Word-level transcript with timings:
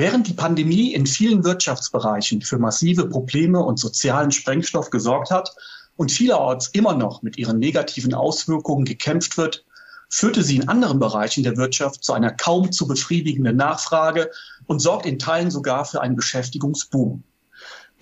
Während 0.00 0.26
die 0.28 0.32
Pandemie 0.32 0.94
in 0.94 1.04
vielen 1.04 1.44
Wirtschaftsbereichen 1.44 2.40
für 2.40 2.58
massive 2.58 3.06
Probleme 3.06 3.62
und 3.62 3.78
sozialen 3.78 4.30
Sprengstoff 4.30 4.88
gesorgt 4.88 5.30
hat 5.30 5.54
und 5.96 6.10
vielerorts 6.10 6.68
immer 6.68 6.94
noch 6.94 7.20
mit 7.20 7.36
ihren 7.36 7.58
negativen 7.58 8.14
Auswirkungen 8.14 8.86
gekämpft 8.86 9.36
wird, 9.36 9.66
führte 10.08 10.42
sie 10.42 10.56
in 10.56 10.70
anderen 10.70 11.00
Bereichen 11.00 11.44
der 11.44 11.58
Wirtschaft 11.58 12.02
zu 12.02 12.14
einer 12.14 12.30
kaum 12.30 12.72
zu 12.72 12.86
befriedigenden 12.86 13.56
Nachfrage 13.56 14.30
und 14.64 14.78
sorgt 14.78 15.04
in 15.04 15.18
Teilen 15.18 15.50
sogar 15.50 15.84
für 15.84 16.00
einen 16.00 16.16
Beschäftigungsboom. 16.16 17.22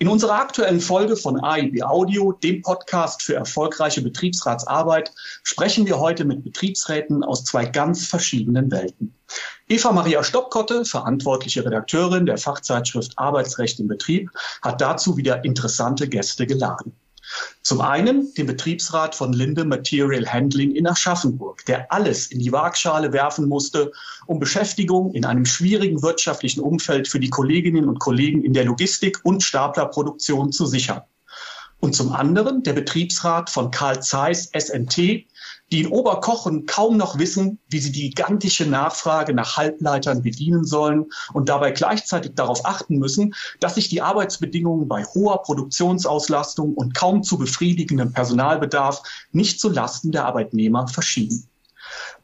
In 0.01 0.07
unserer 0.07 0.39
aktuellen 0.39 0.79
Folge 0.79 1.17
von 1.17 1.43
AIB 1.43 1.83
Audio, 1.83 2.31
dem 2.31 2.61
Podcast 2.61 3.21
für 3.21 3.35
erfolgreiche 3.35 4.01
Betriebsratsarbeit, 4.01 5.11
sprechen 5.43 5.85
wir 5.85 5.99
heute 5.99 6.23
mit 6.23 6.41
Betriebsräten 6.45 7.21
aus 7.21 7.43
zwei 7.43 7.65
ganz 7.65 8.07
verschiedenen 8.07 8.71
Welten. 8.71 9.13
Eva 9.67 9.91
Maria 9.91 10.23
Stoppkotte, 10.23 10.85
verantwortliche 10.85 11.65
Redakteurin 11.65 12.25
der 12.25 12.37
Fachzeitschrift 12.37 13.19
Arbeitsrecht 13.19 13.81
im 13.81 13.89
Betrieb, 13.89 14.31
hat 14.61 14.79
dazu 14.79 15.17
wieder 15.17 15.43
interessante 15.43 16.07
Gäste 16.07 16.47
geladen. 16.47 16.95
Zum 17.61 17.81
einen 17.81 18.33
den 18.33 18.47
Betriebsrat 18.47 19.15
von 19.15 19.33
Linde 19.33 19.65
Material 19.65 20.25
Handling 20.25 20.71
in 20.71 20.87
Aschaffenburg, 20.87 21.65
der 21.65 21.91
alles 21.91 22.27
in 22.27 22.39
die 22.39 22.51
Waagschale 22.51 23.13
werfen 23.13 23.47
musste, 23.47 23.91
um 24.25 24.39
Beschäftigung 24.39 25.13
in 25.13 25.25
einem 25.25 25.45
schwierigen 25.45 26.01
wirtschaftlichen 26.01 26.61
Umfeld 26.61 27.07
für 27.07 27.19
die 27.19 27.29
Kolleginnen 27.29 27.87
und 27.87 27.99
Kollegen 27.99 28.43
in 28.43 28.53
der 28.53 28.65
Logistik 28.65 29.19
und 29.23 29.43
Staplerproduktion 29.43 30.51
zu 30.51 30.65
sichern. 30.65 31.01
Und 31.79 31.95
zum 31.95 32.11
anderen 32.11 32.63
der 32.63 32.73
Betriebsrat 32.73 33.49
von 33.49 33.71
Karl 33.71 34.01
Zeiss 34.01 34.49
SNT, 34.57 35.25
die 35.71 35.81
in 35.81 35.87
Oberkochen 35.87 36.65
kaum 36.65 36.97
noch 36.97 37.19
wissen, 37.19 37.59
wie 37.67 37.79
sie 37.79 37.91
die 37.91 38.09
gigantische 38.09 38.65
Nachfrage 38.65 39.33
nach 39.33 39.57
Halbleitern 39.57 40.21
bedienen 40.21 40.65
sollen 40.65 41.05
und 41.33 41.49
dabei 41.49 41.71
gleichzeitig 41.71 42.33
darauf 42.35 42.65
achten 42.65 42.97
müssen, 42.97 43.35
dass 43.59 43.75
sich 43.75 43.89
die 43.89 44.01
Arbeitsbedingungen 44.01 44.87
bei 44.87 45.03
hoher 45.03 45.43
Produktionsauslastung 45.43 46.73
und 46.73 46.95
kaum 46.95 47.23
zu 47.23 47.37
befriedigendem 47.37 48.13
Personalbedarf 48.13 49.03
nicht 49.31 49.59
zu 49.59 49.69
Lasten 49.69 50.11
der 50.11 50.25
Arbeitnehmer 50.25 50.87
verschieben. 50.87 51.47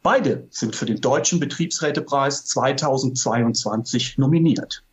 Beide 0.02 0.48
sind 0.52 0.76
für 0.76 0.86
den 0.86 1.02
Deutschen 1.02 1.40
Betriebsrätepreis 1.40 2.46
2022 2.46 4.18
nominiert. 4.18 4.85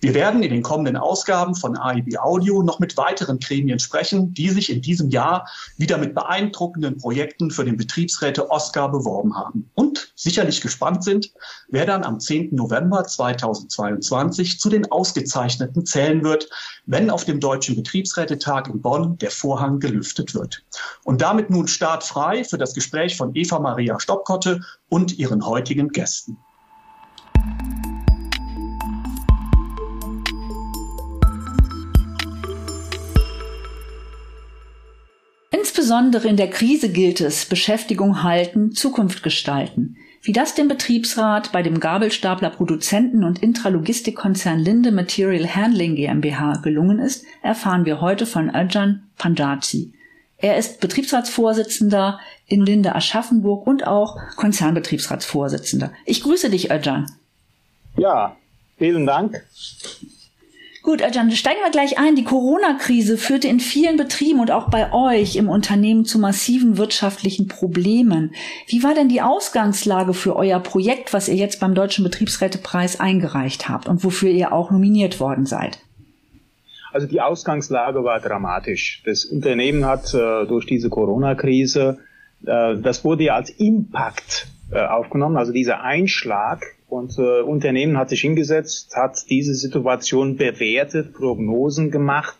Wir 0.00 0.14
werden 0.14 0.42
in 0.42 0.50
den 0.50 0.62
kommenden 0.62 0.96
Ausgaben 0.96 1.54
von 1.54 1.76
AIB 1.76 2.18
Audio 2.18 2.62
noch 2.62 2.80
mit 2.80 2.96
weiteren 2.96 3.38
Gremien 3.38 3.78
sprechen, 3.78 4.34
die 4.34 4.48
sich 4.50 4.70
in 4.70 4.82
diesem 4.82 5.10
Jahr 5.10 5.48
wieder 5.76 5.98
mit 5.98 6.14
beeindruckenden 6.14 6.98
Projekten 6.98 7.50
für 7.50 7.64
den 7.64 7.76
Betriebsräte 7.76 8.50
Oscar 8.50 8.90
beworben 8.90 9.36
haben 9.36 9.70
und 9.74 10.12
sicherlich 10.16 10.60
gespannt 10.60 11.04
sind, 11.04 11.32
wer 11.68 11.86
dann 11.86 12.04
am 12.04 12.18
10. 12.18 12.54
November 12.54 13.04
2022 13.04 14.58
zu 14.58 14.68
den 14.70 14.90
Ausgezeichneten 14.90 15.86
zählen 15.86 16.24
wird, 16.24 16.48
wenn 16.86 17.10
auf 17.10 17.24
dem 17.24 17.40
Deutschen 17.40 17.76
Betriebsrätetag 17.76 18.68
in 18.68 18.82
Bonn 18.82 19.18
der 19.18 19.30
Vorhang 19.30 19.78
gelüftet 19.78 20.34
wird. 20.34 20.64
Und 21.04 21.22
damit 21.22 21.50
nun 21.50 21.68
startfrei 21.68 22.44
für 22.44 22.58
das 22.58 22.74
Gespräch 22.74 23.16
von 23.16 23.34
Eva 23.34 23.58
Maria 23.58 24.00
Stoppkotte 24.00 24.60
und 24.88 25.18
ihren 25.18 25.46
heutigen 25.46 25.88
Gästen. 25.88 26.36
Insbesondere 35.82 36.28
in 36.28 36.36
der 36.36 36.48
Krise 36.48 36.90
gilt 36.90 37.20
es, 37.20 37.44
Beschäftigung 37.44 38.22
halten, 38.22 38.70
Zukunft 38.70 39.24
gestalten. 39.24 39.96
Wie 40.22 40.32
das 40.32 40.54
dem 40.54 40.68
Betriebsrat 40.68 41.50
bei 41.50 41.60
dem 41.64 41.80
Gabelstapler 41.80 42.50
Produzenten 42.50 43.24
und 43.24 43.42
Intralogistikkonzern 43.42 44.60
Linde 44.60 44.92
Material 44.92 45.44
Handling 45.44 45.96
GmbH 45.96 46.58
gelungen 46.62 47.00
ist, 47.00 47.24
erfahren 47.42 47.84
wir 47.84 48.00
heute 48.00 48.26
von 48.26 48.48
Ajahn 48.48 49.02
Panjaji. 49.18 49.92
Er 50.36 50.56
ist 50.56 50.78
Betriebsratsvorsitzender 50.80 52.20
in 52.46 52.64
Linde 52.64 52.94
Aschaffenburg 52.94 53.66
und 53.66 53.84
auch 53.84 54.18
Konzernbetriebsratsvorsitzender. 54.36 55.90
Ich 56.06 56.22
grüße 56.22 56.48
dich, 56.48 56.70
Ajahn. 56.70 57.10
Ja, 57.96 58.36
vielen 58.78 59.04
Dank. 59.04 59.42
Gut, 60.82 61.00
Ajan, 61.00 61.30
steigen 61.30 61.60
wir 61.62 61.70
gleich 61.70 61.96
ein. 61.96 62.16
Die 62.16 62.24
Corona-Krise 62.24 63.16
führte 63.16 63.46
in 63.46 63.60
vielen 63.60 63.96
Betrieben 63.96 64.40
und 64.40 64.50
auch 64.50 64.68
bei 64.68 64.92
euch 64.92 65.36
im 65.36 65.48
Unternehmen 65.48 66.04
zu 66.04 66.18
massiven 66.18 66.76
wirtschaftlichen 66.76 67.46
Problemen. 67.46 68.34
Wie 68.66 68.82
war 68.82 68.92
denn 68.92 69.08
die 69.08 69.22
Ausgangslage 69.22 70.12
für 70.12 70.34
euer 70.34 70.58
Projekt, 70.58 71.12
was 71.12 71.28
ihr 71.28 71.36
jetzt 71.36 71.60
beim 71.60 71.76
Deutschen 71.76 72.02
Betriebsrätepreis 72.02 72.98
eingereicht 72.98 73.68
habt 73.68 73.86
und 73.86 74.02
wofür 74.02 74.30
ihr 74.30 74.52
auch 74.52 74.72
nominiert 74.72 75.20
worden 75.20 75.46
seid? 75.46 75.78
Also 76.92 77.06
die 77.06 77.20
Ausgangslage 77.20 78.02
war 78.02 78.18
dramatisch. 78.18 79.02
Das 79.04 79.24
Unternehmen 79.24 79.84
hat 79.86 80.12
äh, 80.12 80.46
durch 80.46 80.66
diese 80.66 80.90
Corona-Krise, 80.90 82.00
äh, 82.44 82.76
das 82.76 83.04
wurde 83.04 83.22
ja 83.22 83.36
als 83.36 83.50
Impact 83.50 84.48
äh, 84.72 84.80
aufgenommen, 84.84 85.36
also 85.36 85.52
dieser 85.52 85.82
Einschlag 85.82 86.64
und 86.92 87.18
äh, 87.18 87.40
Unternehmen 87.40 87.96
hat 87.96 88.10
sich 88.10 88.20
hingesetzt, 88.20 88.94
hat 88.94 89.24
diese 89.30 89.54
Situation 89.54 90.36
bewertet, 90.36 91.14
Prognosen 91.14 91.90
gemacht 91.90 92.36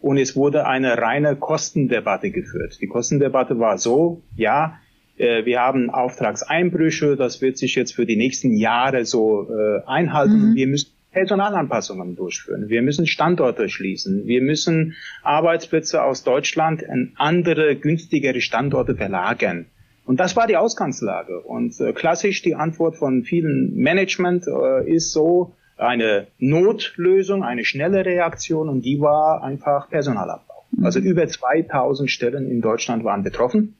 und 0.00 0.18
es 0.18 0.34
wurde 0.34 0.66
eine 0.66 0.98
reine 0.98 1.36
Kostendebatte 1.36 2.32
geführt. 2.32 2.78
Die 2.80 2.88
Kostendebatte 2.88 3.60
war 3.60 3.78
so, 3.78 4.22
ja, 4.34 4.78
äh, 5.18 5.44
wir 5.44 5.60
haben 5.60 5.88
Auftragseinbrüche, 5.88 7.14
das 7.14 7.40
wird 7.40 7.58
sich 7.58 7.76
jetzt 7.76 7.94
für 7.94 8.04
die 8.04 8.16
nächsten 8.16 8.56
Jahre 8.56 9.04
so 9.04 9.48
äh, 9.48 9.86
einhalten. 9.86 10.50
Mhm. 10.50 10.54
Wir 10.56 10.66
müssen 10.66 10.90
Personalanpassungen 11.12 12.16
durchführen. 12.16 12.68
Wir 12.68 12.82
müssen 12.82 13.06
Standorte 13.06 13.68
schließen. 13.68 14.26
Wir 14.26 14.42
müssen 14.42 14.96
Arbeitsplätze 15.22 16.02
aus 16.02 16.24
Deutschland 16.24 16.82
in 16.82 17.12
andere, 17.16 17.76
günstigere 17.76 18.40
Standorte 18.40 18.96
verlagern. 18.96 19.66
Und 20.04 20.18
das 20.20 20.36
war 20.36 20.46
die 20.46 20.56
Ausgangslage. 20.56 21.40
Und 21.40 21.80
äh, 21.80 21.92
klassisch 21.92 22.42
die 22.42 22.54
Antwort 22.54 22.96
von 22.96 23.22
vielen 23.22 23.74
Management 23.76 24.46
äh, 24.46 24.90
ist 24.90 25.12
so 25.12 25.54
eine 25.76 26.26
Notlösung, 26.38 27.42
eine 27.42 27.64
schnelle 27.64 28.04
Reaktion 28.04 28.68
und 28.68 28.82
die 28.84 29.00
war 29.00 29.42
einfach 29.42 29.88
Personalabbau. 29.90 30.64
Mhm. 30.72 30.84
Also 30.84 30.98
über 31.00 31.26
2000 31.26 32.10
Stellen 32.10 32.50
in 32.50 32.60
Deutschland 32.60 33.04
waren 33.04 33.22
betroffen 33.22 33.76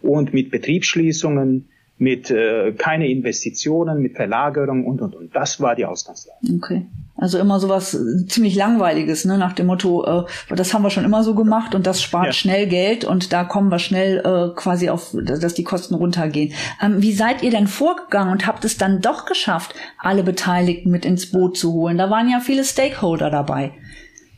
und 0.00 0.34
mit 0.34 0.50
Betriebsschließungen, 0.50 1.68
mit 1.98 2.30
äh, 2.30 2.72
keine 2.72 3.08
Investitionen, 3.08 4.02
mit 4.02 4.16
Verlagerung 4.16 4.84
und 4.86 5.00
und 5.00 5.14
und. 5.14 5.34
Das 5.34 5.60
war 5.60 5.76
die 5.76 5.84
Ausgangslage. 5.84 6.38
Okay. 6.56 6.86
Also 7.22 7.38
immer 7.38 7.60
sowas 7.60 7.94
äh, 7.94 8.26
ziemlich 8.26 8.56
langweiliges, 8.56 9.24
ne? 9.24 9.38
nach 9.38 9.52
dem 9.52 9.66
Motto, 9.66 10.04
äh, 10.04 10.54
das 10.56 10.74
haben 10.74 10.82
wir 10.82 10.90
schon 10.90 11.04
immer 11.04 11.22
so 11.22 11.36
gemacht 11.36 11.72
und 11.76 11.86
das 11.86 12.02
spart 12.02 12.26
ja. 12.26 12.32
schnell 12.32 12.66
Geld 12.66 13.04
und 13.04 13.32
da 13.32 13.44
kommen 13.44 13.70
wir 13.70 13.78
schnell 13.78 14.18
äh, 14.18 14.56
quasi 14.56 14.90
auf, 14.90 15.14
dass 15.14 15.54
die 15.54 15.62
Kosten 15.62 15.94
runtergehen. 15.94 16.52
Ähm, 16.82 17.00
wie 17.00 17.12
seid 17.12 17.44
ihr 17.44 17.52
denn 17.52 17.68
vorgegangen 17.68 18.32
und 18.32 18.48
habt 18.48 18.64
es 18.64 18.76
dann 18.76 19.00
doch 19.00 19.24
geschafft, 19.24 19.72
alle 19.98 20.24
Beteiligten 20.24 20.90
mit 20.90 21.04
ins 21.04 21.30
Boot 21.30 21.56
zu 21.56 21.72
holen? 21.72 21.96
Da 21.96 22.10
waren 22.10 22.28
ja 22.28 22.40
viele 22.40 22.64
Stakeholder 22.64 23.30
dabei. 23.30 23.70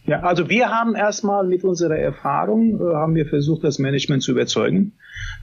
Ja, 0.07 0.21
also 0.21 0.51
wir 0.51 0.69
haben 0.69 0.95
erstmal 0.95 1.47
mit 1.47 1.65
unserer 1.65 1.97
Erfahrung, 1.97 2.79
äh, 2.79 2.95
haben 2.95 3.15
wir 3.15 3.25
versucht, 3.25 3.65
das 3.65 3.79
Management 3.79 4.23
zu 4.23 4.33
überzeugen, 4.33 4.93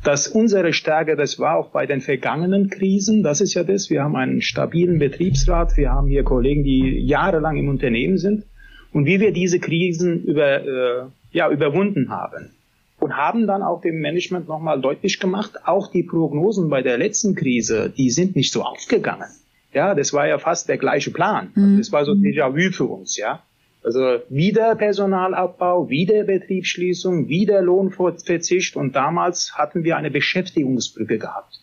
dass 0.04 0.28
unsere 0.28 0.72
Stärke, 0.72 1.16
das 1.16 1.40
war 1.40 1.58
auch 1.58 1.72
bei 1.72 1.88
den 1.88 2.00
vergangenen 2.00 2.70
Krisen, 2.70 3.24
das 3.24 3.42
ist 3.42 3.56
ja 3.56 3.64
das, 3.64 3.90
wir 3.90 4.04
haben 4.04 4.16
einen 4.16 4.42
stabilen 4.42 5.00
Betriebsrat, 5.00 5.78
wir 5.78 5.92
haben 5.92 6.08
hier 6.08 6.24
Kollegen, 6.24 6.64
die 6.64 7.00
jahrelang 7.00 7.58
im 7.58 7.70
Unternehmen 7.70 8.20
sind 8.20 8.46
und 8.94 9.06
wie 9.06 9.20
wir 9.20 9.34
diese 9.34 9.60
Krisen 9.60 10.24
über, 10.24 10.64
äh, 10.64 11.04
ja, 11.32 11.50
überwunden 11.50 12.10
haben. 12.10 12.52
Und 13.00 13.18
haben 13.18 13.48
dann 13.48 13.64
auch 13.64 13.82
dem 13.82 14.00
Management 14.00 14.48
nochmal 14.48 14.80
deutlich 14.80 15.20
gemacht, 15.20 15.54
auch 15.66 15.90
die 15.90 16.04
Prognosen 16.04 16.70
bei 16.70 16.84
der 16.84 17.00
letzten 17.00 17.34
Krise, 17.34 17.90
die 17.90 18.12
sind 18.12 18.36
nicht 18.36 18.54
so 18.54 18.62
aufgegangen. 18.62 19.30
Ja, 19.74 19.96
das 19.96 20.14
war 20.14 20.28
ja 20.28 20.38
fast 20.38 20.70
der 20.70 20.78
gleiche 20.78 21.10
Plan. 21.10 21.50
Mhm. 21.56 21.78
Das 21.80 21.92
war 21.92 22.06
so 22.06 22.12
Déjà-vu 22.12 22.72
für 22.72 22.86
uns, 22.86 23.18
ja. 23.18 23.42
Also 23.84 24.20
wieder 24.30 24.76
Personalabbau, 24.76 25.90
wieder 25.90 26.24
Betriebsschließung, 26.24 27.30
wieder 27.30 27.62
Lohnverzicht 27.62 28.76
und 28.76 28.96
damals 28.96 29.58
hatten 29.58 29.84
wir 29.84 29.98
eine 29.98 30.12
Beschäftigungsbrücke 30.12 31.18
gehabt. 31.18 31.62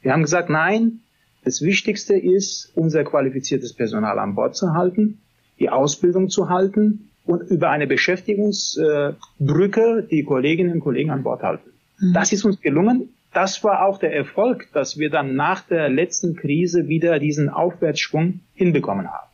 Wir 0.00 0.12
haben 0.12 0.22
gesagt, 0.22 0.48
nein, 0.48 1.00
das 1.44 1.62
Wichtigste 1.62 2.16
ist, 2.16 2.70
unser 2.76 3.02
qualifiziertes 3.04 3.72
Personal 3.72 4.16
an 4.18 4.36
Bord 4.36 4.54
zu 4.54 4.74
halten, 4.74 5.18
die 5.58 5.70
Ausbildung 5.70 6.28
zu 6.28 6.48
halten 6.48 7.10
und 7.24 7.50
über 7.50 7.70
eine 7.70 7.88
Beschäftigungsbrücke 7.88 10.06
die 10.08 10.22
Kolleginnen 10.24 10.74
und 10.74 10.80
Kollegen 10.80 11.10
an 11.10 11.24
Bord 11.24 11.42
halten. 11.42 11.70
Mhm. 11.98 12.12
Das 12.14 12.32
ist 12.32 12.44
uns 12.44 12.60
gelungen. 12.60 13.08
Das 13.32 13.64
war 13.64 13.84
auch 13.84 13.98
der 13.98 14.14
Erfolg, 14.14 14.68
dass 14.72 14.98
wir 14.98 15.10
dann 15.10 15.34
nach 15.34 15.62
der 15.62 15.88
letzten 15.88 16.36
Krise 16.36 16.86
wieder 16.88 17.18
diesen 17.18 17.48
Aufwärtsschwung 17.48 18.38
hinbekommen 18.54 19.08
haben. 19.08 19.25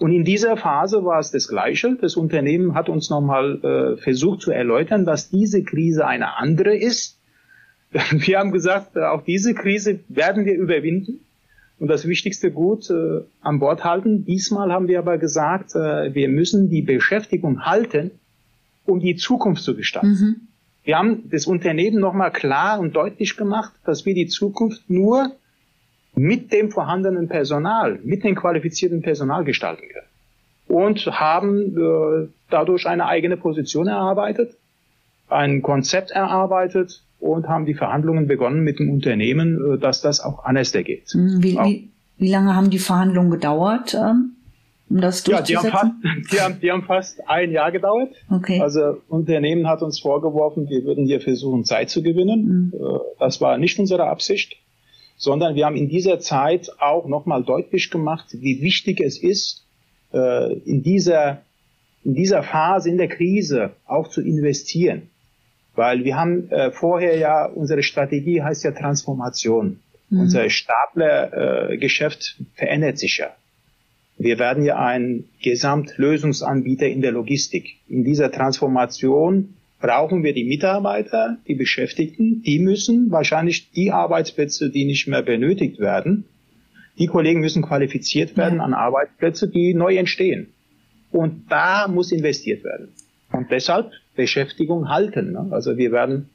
Und 0.00 0.12
in 0.12 0.24
dieser 0.24 0.56
Phase 0.56 1.04
war 1.04 1.18
es 1.18 1.30
das 1.30 1.46
Gleiche. 1.46 1.94
Das 2.00 2.16
Unternehmen 2.16 2.74
hat 2.74 2.88
uns 2.88 3.10
nochmal 3.10 3.62
äh, 3.62 3.96
versucht 3.98 4.40
zu 4.40 4.50
erläutern, 4.50 5.04
dass 5.04 5.28
diese 5.28 5.62
Krise 5.62 6.06
eine 6.06 6.38
andere 6.38 6.74
ist. 6.74 7.20
Wir 7.92 8.38
haben 8.38 8.50
gesagt, 8.50 8.96
äh, 8.96 9.00
auch 9.00 9.22
diese 9.22 9.52
Krise 9.52 10.00
werden 10.08 10.46
wir 10.46 10.54
überwinden. 10.54 11.20
und 11.78 11.88
das 11.88 12.08
wichtigste 12.08 12.50
Gut 12.50 12.88
äh, 12.88 13.20
an 13.42 13.58
Bord 13.58 13.84
halten. 13.84 14.24
Diesmal 14.24 14.72
haben 14.72 14.88
wir 14.88 14.98
aber 15.00 15.18
gesagt, 15.18 15.74
äh, 15.74 16.14
wir 16.14 16.28
müssen 16.28 16.70
die 16.70 16.82
Beschäftigung 16.82 17.66
halten, 17.66 18.10
um 18.86 19.00
die 19.00 19.16
Zukunft 19.16 19.62
zu 19.62 19.76
gestalten. 19.76 20.08
Mhm. 20.08 20.36
Wir 20.82 20.96
haben 20.96 21.28
das 21.30 21.46
Unternehmen 21.46 22.00
nochmal 22.00 22.32
klar 22.32 22.80
und 22.80 22.96
deutlich 22.96 23.36
gemacht, 23.36 23.74
dass 23.84 24.06
wir 24.06 24.14
die 24.14 24.28
Zukunft 24.28 24.88
nur 24.88 25.32
mit 26.14 26.52
dem 26.52 26.70
vorhandenen 26.70 27.28
Personal, 27.28 27.98
mit 28.02 28.24
dem 28.24 28.34
qualifizierten 28.34 29.02
Personal 29.02 29.44
gestalten 29.44 29.84
können. 29.92 30.06
Und 30.68 31.06
haben 31.06 31.76
äh, 31.76 32.28
dadurch 32.48 32.86
eine 32.86 33.06
eigene 33.06 33.36
Position 33.36 33.88
erarbeitet, 33.88 34.56
ein 35.28 35.62
Konzept 35.62 36.10
erarbeitet 36.10 37.02
und 37.18 37.48
haben 37.48 37.66
die 37.66 37.74
Verhandlungen 37.74 38.26
begonnen 38.26 38.62
mit 38.62 38.78
dem 38.78 38.90
Unternehmen, 38.90 39.74
äh, 39.74 39.78
dass 39.78 40.00
das 40.00 40.20
auch 40.20 40.44
anders 40.44 40.72
geht. 40.72 41.08
Hm, 41.10 41.42
wie, 41.42 41.56
wie, 41.56 41.90
wie 42.18 42.30
lange 42.30 42.54
haben 42.54 42.70
die 42.70 42.78
Verhandlungen 42.78 43.30
gedauert? 43.30 43.94
Ähm, 43.94 44.32
um 44.88 45.00
das 45.00 45.24
ja, 45.26 45.40
die 45.40 45.56
haben, 45.56 45.68
fast, 45.70 45.92
die, 46.32 46.40
haben, 46.40 46.60
die 46.60 46.70
haben 46.70 46.82
fast 46.82 47.28
ein 47.28 47.52
Jahr 47.52 47.70
gedauert. 47.70 48.10
Okay. 48.28 48.60
Also 48.60 49.00
Unternehmen 49.08 49.68
hat 49.68 49.82
uns 49.82 50.00
vorgeworfen, 50.00 50.68
wir 50.68 50.84
würden 50.84 51.06
hier 51.06 51.20
versuchen, 51.20 51.64
Zeit 51.64 51.90
zu 51.90 52.02
gewinnen. 52.02 52.72
Mhm. 52.72 53.00
Das 53.20 53.40
war 53.40 53.56
nicht 53.56 53.78
unsere 53.78 54.04
Absicht, 54.06 54.56
sondern 55.20 55.54
wir 55.54 55.66
haben 55.66 55.76
in 55.76 55.90
dieser 55.90 56.18
Zeit 56.18 56.70
auch 56.78 57.06
nochmal 57.06 57.44
deutlich 57.44 57.90
gemacht, 57.90 58.24
wie 58.32 58.62
wichtig 58.62 59.00
es 59.00 59.22
ist, 59.22 59.66
äh, 60.14 60.54
in 60.60 60.82
dieser, 60.82 61.42
in 62.02 62.14
dieser 62.14 62.42
Phase, 62.42 62.88
in 62.88 62.96
der 62.96 63.08
Krise 63.08 63.72
auch 63.86 64.08
zu 64.08 64.22
investieren. 64.22 65.10
Weil 65.74 66.04
wir 66.04 66.16
haben 66.16 66.50
äh, 66.50 66.70
vorher 66.70 67.18
ja, 67.18 67.44
unsere 67.44 67.82
Strategie 67.82 68.40
heißt 68.40 68.64
ja 68.64 68.70
Transformation. 68.70 69.80
Mhm. 70.08 70.20
Unser 70.20 70.48
Staplergeschäft 70.48 72.38
äh, 72.40 72.44
verändert 72.54 72.98
sich 72.98 73.18
ja. 73.18 73.28
Wir 74.16 74.38
werden 74.38 74.64
ja 74.64 74.78
ein 74.78 75.24
Gesamtlösungsanbieter 75.42 76.86
in 76.86 77.02
der 77.02 77.12
Logistik. 77.12 77.76
In 77.88 78.04
dieser 78.04 78.32
Transformation 78.32 79.54
brauchen 79.80 80.22
wir 80.22 80.32
die 80.32 80.44
Mitarbeiter, 80.44 81.38
die 81.48 81.54
Beschäftigten. 81.54 82.42
Die 82.42 82.58
müssen 82.58 83.10
wahrscheinlich 83.10 83.70
die 83.72 83.90
Arbeitsplätze, 83.90 84.70
die 84.70 84.84
nicht 84.84 85.06
mehr 85.08 85.22
benötigt 85.22 85.78
werden, 85.78 86.24
die 86.98 87.06
Kollegen 87.06 87.40
müssen 87.40 87.62
qualifiziert 87.62 88.36
werden 88.36 88.58
ja. 88.58 88.64
an 88.64 88.74
Arbeitsplätze, 88.74 89.48
die 89.48 89.74
neu 89.74 89.96
entstehen. 89.96 90.48
Und 91.10 91.50
da 91.50 91.88
muss 91.88 92.12
investiert 92.12 92.62
werden. 92.62 92.88
Und 93.32 93.50
deshalb 93.50 93.90
Beschäftigung 94.14 94.88
halten. 94.88 95.32
Ne? 95.32 95.48
Also 95.50 95.78
wir 95.78 95.92
werden 95.92 96.28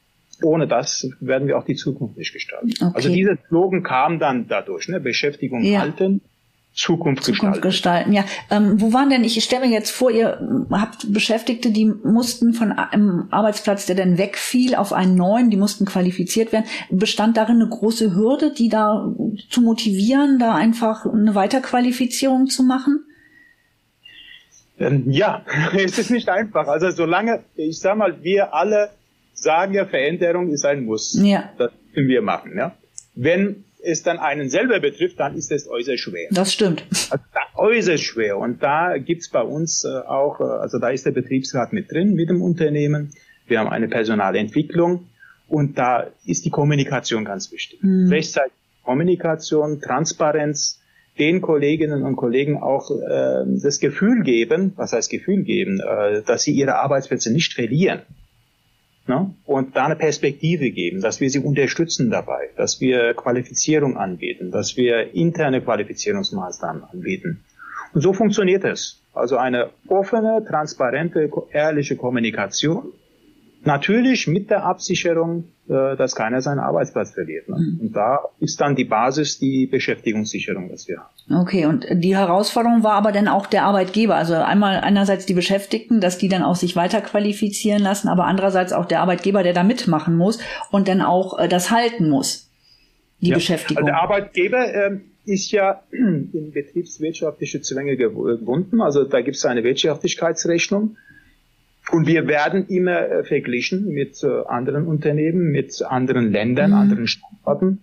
ohne 0.44 0.68
das 0.68 1.10
werden 1.20 1.48
wir 1.48 1.58
auch 1.58 1.66
die 1.66 1.76
Zukunft 1.76 2.18
nicht 2.18 2.34
gestalten. 2.34 2.72
Okay. 2.82 2.92
Also 2.94 3.10
dieser 3.10 3.38
Slogan 3.48 3.84
kam 3.84 4.20
dann 4.20 4.48
dadurch, 4.48 4.88
ne? 4.90 5.00
Beschäftigung 5.00 5.64
ja. 5.64 5.80
halten, 5.80 6.22
Zukunft, 6.76 7.24
Zukunft 7.24 7.62
gestalten. 7.62 8.12
gestalten. 8.12 8.14
Ja, 8.14 8.26
ähm, 8.52 8.82
wo 8.82 8.92
waren 8.92 9.10
denn? 9.10 9.24
Ich 9.24 9.42
stelle 9.42 9.66
mir 9.66 9.72
jetzt 9.72 9.92
vor, 9.92 10.12
ihr 10.12 10.66
habt 10.72 11.12
Beschäftigte, 11.14 11.72
die 11.72 11.86
mussten 11.86 12.54
von 12.54 12.74
einem 12.74 13.28
Arbeitsplatz, 13.32 13.86
der 13.86 13.96
dann 13.96 14.18
wegfiel, 14.18 14.76
auf 14.76 14.92
einen 14.92 15.16
neuen, 15.16 15.50
die 15.50 15.56
mussten 15.56 15.86
qualifiziert 15.86 16.52
werden. 16.52 16.66
Bestand 16.90 17.38
darin 17.38 17.62
eine 17.62 17.70
große 17.70 18.14
Hürde, 18.14 18.54
die 18.54 18.68
da 18.68 19.10
zu 19.50 19.62
motivieren, 19.62 20.38
da 20.38 20.54
einfach 20.54 21.06
eine 21.06 21.34
Weiterqualifizierung 21.34 22.48
zu 22.48 22.64
machen? 22.64 23.06
Ähm, 24.78 25.10
ja, 25.10 25.46
es 25.74 25.98
ist 25.98 26.12
nicht 26.12 26.28
einfach. 26.28 26.68
Also 26.68 26.92
solange, 26.92 27.46
ich 27.56 27.80
sag 27.80 27.98
mal, 27.98 28.22
wir 28.22 28.54
alle 28.54 28.90
sagen 29.34 29.74
ja, 29.74 29.86
Veränderung 29.86 30.50
ist 30.50 30.66
ein 30.66 30.84
Muss. 30.84 31.18
Ja. 31.22 31.52
Das 31.58 31.72
müssen 31.94 32.10
wir 32.10 32.22
machen. 32.22 32.58
Ja. 32.58 32.76
Wenn 33.16 33.64
es 33.86 34.04
dann 34.04 34.18
einen 34.18 34.50
selber 34.50 34.80
betrifft, 34.80 35.20
dann 35.20 35.36
ist 35.36 35.52
es 35.52 35.68
äußerst 35.68 36.02
schwer. 36.02 36.28
Das 36.32 36.52
stimmt. 36.52 36.84
Also, 37.10 37.24
äußerst 37.56 38.04
schwer. 38.04 38.38
Und 38.38 38.62
da 38.64 38.98
gibt's 38.98 39.30
bei 39.30 39.42
uns 39.42 39.84
äh, 39.84 39.88
auch, 39.88 40.40
äh, 40.40 40.44
also 40.44 40.80
da 40.80 40.90
ist 40.90 41.06
der 41.06 41.12
Betriebsrat 41.12 41.74
mit 41.74 41.92
drin, 41.92 42.16
mit 42.16 42.30
dem 42.30 42.42
Unternehmen. 42.42 43.12
Wir 43.48 43.60
haben 43.60 43.70
eine 43.70 43.88
Personalentwicklung 43.88 45.08
und 45.48 45.78
da 45.78 46.08
ist 46.26 46.46
die 46.46 46.50
Kommunikation 46.50 47.26
ganz 47.26 47.52
wichtig. 47.52 47.84
Mhm. 47.84 48.10
Rechtzeitig 48.10 48.54
Kommunikation, 48.84 49.82
Transparenz, 49.82 50.80
den 51.18 51.42
Kolleginnen 51.42 52.04
und 52.04 52.16
Kollegen 52.16 52.58
auch 52.62 52.92
äh, 52.92 53.46
das 53.62 53.80
Gefühl 53.80 54.24
geben, 54.24 54.74
was 54.76 54.94
heißt 54.94 55.10
Gefühl 55.10 55.44
geben, 55.44 55.80
äh, 55.80 56.22
dass 56.24 56.44
sie 56.44 56.52
ihre 56.52 56.76
Arbeitsplätze 56.76 57.32
nicht 57.32 57.54
verlieren. 57.54 58.02
Ne? 59.08 59.36
Und 59.46 59.76
da 59.76 59.86
eine 59.86 59.96
Perspektive 59.96 60.72
geben, 60.72 61.02
dass 61.02 61.20
wir 61.20 61.30
sie 61.30 61.40
unterstützen 61.40 62.10
dabei, 62.10 62.50
dass 62.58 62.82
wir 62.82 63.14
Qualifizierung 63.14 63.98
anbieten, 63.98 64.50
dass 64.52 64.78
wir 64.78 65.14
interne 65.14 65.62
Qualifizierungsmaßnahmen 65.62 66.84
anbieten. 66.84 67.44
Und 67.94 68.02
so 68.02 68.14
funktioniert 68.14 68.64
es. 68.64 69.02
Also 69.14 69.38
eine 69.38 69.70
offene, 69.88 70.44
transparente, 70.46 71.30
ehrliche 71.52 71.96
Kommunikation 71.96 72.94
Natürlich 73.66 74.28
mit 74.28 74.52
der 74.52 74.64
Absicherung, 74.64 75.46
äh, 75.68 75.96
dass 75.96 76.16
keiner 76.16 76.42
seinen 76.42 76.60
Arbeitsplatz 76.60 77.12
verliert. 77.12 77.50
Ne? 77.50 77.58
Mhm. 77.58 77.80
Und 77.82 77.96
da 77.96 78.20
ist 78.40 78.62
dann 78.62 78.76
die 78.76 78.86
Basis 78.86 79.40
die 79.40 79.66
Beschäftigungssicherung, 79.66 80.72
was 80.72 80.88
wir 80.88 81.00
haben. 81.00 81.42
Okay, 81.42 81.66
und 81.66 81.88
die 81.92 82.16
Herausforderung 82.16 82.84
war 82.84 82.94
aber 82.94 83.12
dann 83.12 83.28
auch 83.28 83.48
der 83.48 83.64
Arbeitgeber. 83.64 84.16
Also 84.16 84.36
einmal 84.36 84.82
einerseits 84.82 85.26
die 85.26 85.34
Beschäftigten, 85.34 86.00
dass 86.00 86.20
die 86.20 86.30
dann 86.30 86.44
auch 86.44 86.56
sich 86.56 86.76
weiter 86.76 87.02
qualifizieren 87.02 87.82
lassen, 87.82 88.08
aber 88.08 88.26
andererseits 88.26 88.72
auch 88.72 88.86
der 88.86 89.02
Arbeitgeber, 89.02 89.42
der 89.42 89.54
da 89.54 89.64
mitmachen 89.64 90.16
muss 90.16 90.40
und 90.70 90.88
dann 90.88 91.02
auch 91.02 91.40
äh, 91.40 91.48
das 91.48 91.72
halten 91.72 92.08
muss, 92.08 92.52
die 93.22 93.30
ja. 93.30 93.36
Beschäftigung. 93.36 93.78
Also 93.78 93.88
der 93.88 94.02
Arbeitgeber 94.02 94.74
äh, 94.74 95.00
ist 95.26 95.52
ja 95.52 95.82
in 95.92 96.52
betriebswirtschaftliche 96.54 97.62
Zwänge 97.62 97.98
gebunden. 97.98 98.82
Also 98.82 99.06
da 99.06 99.22
gibt 99.22 99.38
es 99.38 99.46
eine 99.46 99.64
Wirtschaftlichkeitsrechnung. 99.64 100.98
Und 101.92 102.08
wir 102.08 102.28
werden 102.28 102.68
immer 102.68 103.00
äh, 103.00 103.24
verglichen 103.24 103.88
mit 103.88 104.24
äh, 104.24 104.44
anderen 104.48 104.88
Unternehmen, 104.88 105.52
mit 105.52 105.82
anderen 105.84 106.32
Ländern, 106.32 106.72
mhm. 106.72 106.78
anderen 106.78 107.08
Standorten. 107.08 107.82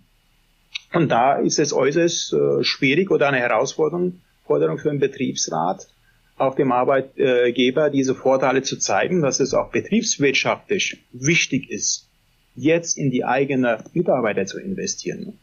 Und 0.93 1.11
da 1.11 1.35
ist 1.35 1.59
es 1.59 1.73
äußerst 1.73 2.33
äh, 2.33 2.65
schwierig 2.65 3.11
oder 3.11 3.29
eine 3.29 3.39
Herausforderung 3.39 4.21
Forderung 4.45 4.79
für 4.79 4.91
den 4.91 4.99
Betriebsrat, 4.99 5.87
auch 6.37 6.57
dem 6.57 6.73
Arbeitgeber 6.73 7.91
diese 7.91 8.15
Vorteile 8.15 8.63
zu 8.63 8.77
zeigen, 8.77 9.23
dass 9.23 9.39
es 9.39 9.55
auch 9.55 9.71
betriebswirtschaftlich 9.71 10.99
wichtig 11.13 11.71
ist, 11.71 12.09
jetzt 12.57 12.99
in 12.99 13.13
die 13.13 13.25
eigene 13.25 13.85
Mitarbeiter 13.93 14.45
zu 14.47 14.59
investieren. 14.59 15.39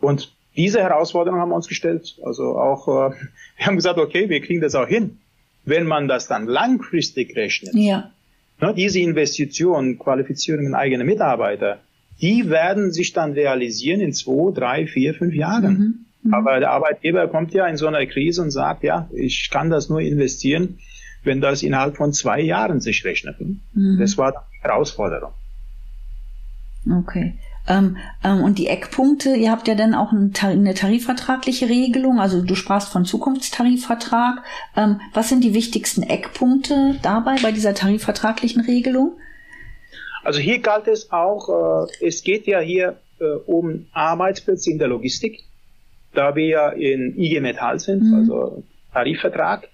Und 0.00 0.34
diese 0.56 0.80
Herausforderung 0.80 1.38
haben 1.38 1.50
wir 1.50 1.54
uns 1.54 1.68
gestellt. 1.68 2.18
Also 2.24 2.58
auch, 2.58 2.88
wir 3.56 3.66
haben 3.66 3.76
gesagt, 3.76 3.98
okay, 4.00 4.28
wir 4.28 4.40
kriegen 4.40 4.60
das 4.60 4.74
auch 4.74 4.88
hin 4.88 5.20
wenn 5.64 5.86
man 5.86 6.08
das 6.08 6.28
dann 6.28 6.46
langfristig 6.46 7.36
rechnet, 7.36 7.74
ja. 7.74 8.10
ne, 8.60 8.74
diese 8.74 9.00
Investitionen, 9.00 9.98
Qualifizierungen 9.98 10.74
eigener 10.74 11.04
Mitarbeiter, 11.04 11.80
die 12.20 12.48
werden 12.48 12.92
sich 12.92 13.12
dann 13.12 13.32
realisieren 13.32 14.00
in 14.00 14.12
zwei, 14.12 14.52
drei, 14.52 14.86
vier, 14.86 15.14
fünf 15.14 15.34
Jahren. 15.34 15.74
Mhm. 15.74 16.04
Mhm. 16.22 16.34
Aber 16.34 16.58
der 16.60 16.70
Arbeitgeber 16.70 17.28
kommt 17.28 17.52
ja 17.52 17.66
in 17.66 17.76
so 17.76 17.86
einer 17.86 18.04
Krise 18.06 18.42
und 18.42 18.50
sagt, 18.50 18.82
ja, 18.84 19.08
ich 19.12 19.50
kann 19.50 19.70
das 19.70 19.88
nur 19.88 20.00
investieren, 20.00 20.78
wenn 21.22 21.40
das 21.40 21.62
innerhalb 21.62 21.96
von 21.96 22.12
zwei 22.12 22.40
Jahren 22.40 22.80
sich 22.80 23.04
rechnet. 23.04 23.40
Mhm. 23.40 23.98
Das 23.98 24.16
war 24.16 24.32
die 24.32 24.62
Herausforderung. 24.62 25.32
Okay. 26.90 27.34
Ähm, 27.66 27.96
ähm, 28.22 28.42
und 28.42 28.58
die 28.58 28.66
Eckpunkte, 28.66 29.34
ihr 29.36 29.50
habt 29.50 29.68
ja 29.68 29.74
dann 29.74 29.94
auch 29.94 30.12
eine 30.12 30.74
tarifvertragliche 30.74 31.68
Regelung, 31.68 32.20
also 32.20 32.42
du 32.42 32.54
sprachst 32.54 32.92
von 32.92 33.04
Zukunftstarifvertrag. 33.06 34.42
Ähm, 34.76 35.00
was 35.14 35.30
sind 35.30 35.42
die 35.42 35.54
wichtigsten 35.54 36.02
Eckpunkte 36.02 36.98
dabei 37.02 37.36
bei 37.42 37.52
dieser 37.52 37.74
tarifvertraglichen 37.74 38.62
Regelung? 38.62 39.18
Also 40.22 40.40
hier 40.40 40.58
galt 40.58 40.88
es 40.88 41.10
auch, 41.10 41.88
äh, 42.00 42.06
es 42.06 42.22
geht 42.22 42.46
ja 42.46 42.60
hier 42.60 42.98
äh, 43.20 43.24
um 43.46 43.86
Arbeitsplätze 43.92 44.70
in 44.70 44.78
der 44.78 44.88
Logistik, 44.88 45.44
da 46.12 46.34
wir 46.36 46.46
ja 46.46 46.68
in 46.70 47.18
IG 47.18 47.40
Metall 47.40 47.78
sind, 47.78 48.02
mhm. 48.02 48.14
also 48.14 48.62
Tarifvertrag 48.92 49.68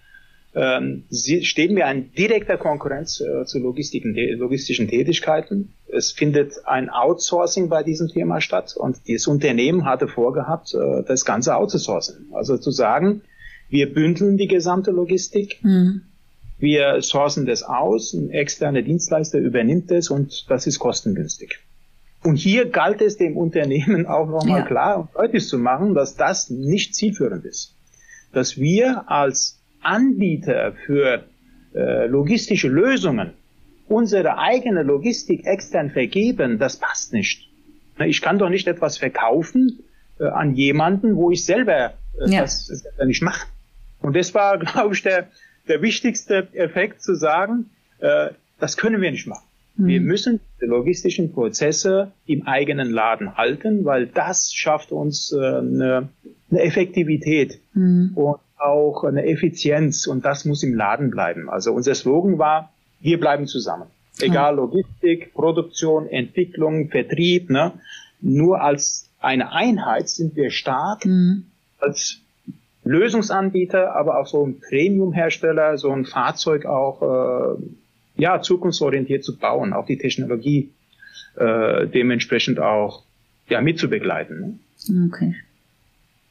ähm, 0.52 1.04
stehen 1.10 1.76
wir 1.76 1.88
in 1.90 2.12
direkter 2.12 2.56
Konkurrenz 2.56 3.20
äh, 3.20 3.44
zu 3.44 3.60
logistischen 3.60 4.88
Tätigkeiten. 4.88 5.74
Es 5.86 6.10
findet 6.10 6.66
ein 6.66 6.90
Outsourcing 6.90 7.68
bei 7.68 7.84
diesem 7.84 8.08
Thema 8.08 8.40
statt 8.40 8.74
und 8.76 8.96
das 9.08 9.28
Unternehmen 9.28 9.84
hatte 9.84 10.08
vorgehabt, 10.08 10.74
äh, 10.74 11.04
das 11.06 11.24
Ganze 11.24 11.54
outzusourcen. 11.54 12.30
Also 12.32 12.58
zu 12.58 12.72
sagen, 12.72 13.22
wir 13.68 13.94
bündeln 13.94 14.36
die 14.36 14.48
gesamte 14.48 14.90
Logistik, 14.90 15.60
mhm. 15.62 16.02
wir 16.58 17.00
sourcen 17.00 17.46
das 17.46 17.62
aus, 17.62 18.12
ein 18.12 18.30
externer 18.30 18.82
Dienstleister 18.82 19.38
übernimmt 19.38 19.90
das 19.92 20.10
und 20.10 20.50
das 20.50 20.66
ist 20.66 20.80
kostengünstig. 20.80 21.60
Und 22.24 22.36
hier 22.36 22.68
galt 22.68 23.00
es 23.02 23.16
dem 23.16 23.36
Unternehmen 23.36 24.06
auch 24.08 24.26
nochmal 24.26 24.60
ja. 24.60 24.66
klar 24.66 24.98
und 24.98 25.14
deutlich 25.14 25.46
zu 25.46 25.58
machen, 25.58 25.94
dass 25.94 26.16
das 26.16 26.50
nicht 26.50 26.96
zielführend 26.96 27.44
ist. 27.44 27.76
Dass 28.32 28.58
wir 28.58 29.08
als 29.08 29.59
Anbieter 29.82 30.72
für 30.86 31.24
äh, 31.74 32.06
logistische 32.06 32.68
Lösungen 32.68 33.32
unsere 33.90 34.38
eigene 34.38 34.82
Logistik 34.84 35.46
extern 35.46 35.90
vergeben, 35.90 36.58
das 36.58 36.76
passt 36.76 37.12
nicht. 37.12 37.48
Ich 37.98 38.22
kann 38.22 38.38
doch 38.38 38.48
nicht 38.48 38.68
etwas 38.68 38.96
verkaufen, 38.98 39.80
äh, 40.18 40.24
an 40.24 40.54
jemanden, 40.54 41.16
wo 41.16 41.30
ich 41.30 41.44
selber 41.44 41.94
äh, 42.18 42.30
ja. 42.30 42.42
das 42.42 42.66
selber 42.66 43.04
nicht 43.04 43.22
mache. 43.22 43.46
Und 44.00 44.16
das 44.16 44.32
war, 44.32 44.58
glaube 44.60 44.94
ich, 44.94 45.02
der, 45.02 45.28
der 45.68 45.82
wichtigste 45.82 46.48
Effekt 46.52 47.02
zu 47.02 47.14
sagen, 47.14 47.70
äh, 47.98 48.28
das 48.58 48.76
können 48.76 49.02
wir 49.02 49.10
nicht 49.10 49.26
machen. 49.26 49.46
Mhm. 49.76 49.86
Wir 49.86 50.00
müssen 50.00 50.40
die 50.60 50.66
logistischen 50.66 51.32
Prozesse 51.32 52.12
im 52.26 52.46
eigenen 52.46 52.90
Laden 52.90 53.36
halten, 53.36 53.84
weil 53.84 54.06
das 54.06 54.52
schafft 54.52 54.92
uns 54.92 55.32
äh, 55.32 55.36
eine, 55.36 56.08
eine 56.50 56.60
Effektivität 56.60 57.60
mhm. 57.74 58.12
und 58.14 58.40
auch 58.60 59.04
eine 59.04 59.26
Effizienz 59.26 60.06
und 60.06 60.24
das 60.24 60.44
muss 60.44 60.62
im 60.62 60.74
Laden 60.74 61.10
bleiben. 61.10 61.48
Also 61.48 61.72
unser 61.72 61.94
Slogan 61.94 62.38
war, 62.38 62.72
wir 63.00 63.18
bleiben 63.18 63.46
zusammen. 63.46 63.86
Egal 64.20 64.56
Logistik, 64.56 65.32
Produktion, 65.32 66.06
Entwicklung, 66.06 66.88
Vertrieb, 66.88 67.48
ne? 67.48 67.72
nur 68.20 68.60
als 68.60 69.08
eine 69.20 69.52
Einheit 69.52 70.08
sind 70.08 70.36
wir 70.36 70.50
stark. 70.50 71.04
Mhm. 71.06 71.44
Als 71.78 72.20
Lösungsanbieter, 72.84 73.94
aber 73.94 74.18
auch 74.18 74.26
so 74.26 74.46
ein 74.46 74.60
Premium-Hersteller, 74.60 75.78
so 75.78 75.90
ein 75.90 76.04
Fahrzeug 76.04 76.66
auch 76.66 77.56
äh, 77.56 77.62
ja 78.16 78.40
zukunftsorientiert 78.40 79.24
zu 79.24 79.38
bauen, 79.38 79.72
auch 79.72 79.86
die 79.86 79.98
Technologie 79.98 80.70
äh, 81.36 81.86
dementsprechend 81.86 82.58
auch 82.58 83.02
ja 83.48 83.60
mitzubegleiten. 83.60 84.58
Ne? 84.88 85.08
Okay. 85.08 85.34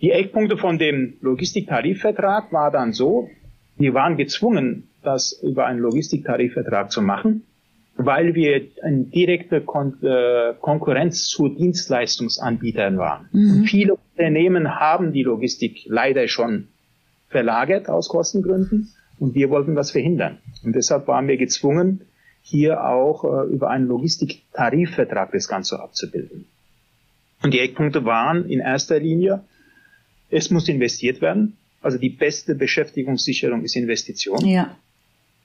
Die 0.01 0.11
Eckpunkte 0.11 0.57
von 0.57 0.77
dem 0.77 1.15
Logistiktarifvertrag 1.21 2.53
war 2.53 2.71
dann 2.71 2.93
so, 2.93 3.29
wir 3.77 3.93
waren 3.93 4.17
gezwungen, 4.17 4.89
das 5.03 5.31
über 5.43 5.65
einen 5.65 5.79
Logistiktarifvertrag 5.79 6.91
zu 6.91 7.01
machen, 7.01 7.43
weil 7.95 8.33
wir 8.33 8.61
eine 8.81 9.03
direkte 9.05 9.61
Kon 9.61 10.01
äh, 10.01 10.53
Konkurrenz 10.61 11.27
zu 11.27 11.49
Dienstleistungsanbietern 11.49 12.97
waren. 12.97 13.27
Mhm. 13.31 13.63
viele 13.65 13.95
Unternehmen 13.95 14.79
haben 14.79 15.11
die 15.11 15.23
Logistik 15.23 15.85
leider 15.85 16.27
schon 16.27 16.69
verlagert 17.27 17.89
aus 17.89 18.07
Kostengründen 18.09 18.89
und 19.19 19.35
wir 19.35 19.49
wollten 19.49 19.75
das 19.75 19.91
verhindern. 19.91 20.37
Und 20.63 20.75
deshalb 20.75 21.07
waren 21.07 21.27
wir 21.27 21.37
gezwungen, 21.37 22.01
hier 22.41 22.85
auch 22.85 23.25
äh, 23.25 23.47
über 23.47 23.69
einen 23.69 23.87
Logistiktarifvertrag 23.87 25.31
das 25.33 25.49
Ganze 25.49 25.81
abzubilden. 25.81 26.45
Und 27.43 27.53
die 27.53 27.59
Eckpunkte 27.59 28.05
waren 28.05 28.49
in 28.49 28.59
erster 28.59 28.99
Linie, 28.99 29.43
es 30.29 30.49
muss 30.49 30.69
investiert 30.69 31.21
werden. 31.21 31.57
Also 31.81 31.97
die 31.97 32.09
beste 32.09 32.55
Beschäftigungssicherung 32.55 33.63
ist 33.63 33.75
Investition. 33.75 34.45
Ja. 34.45 34.75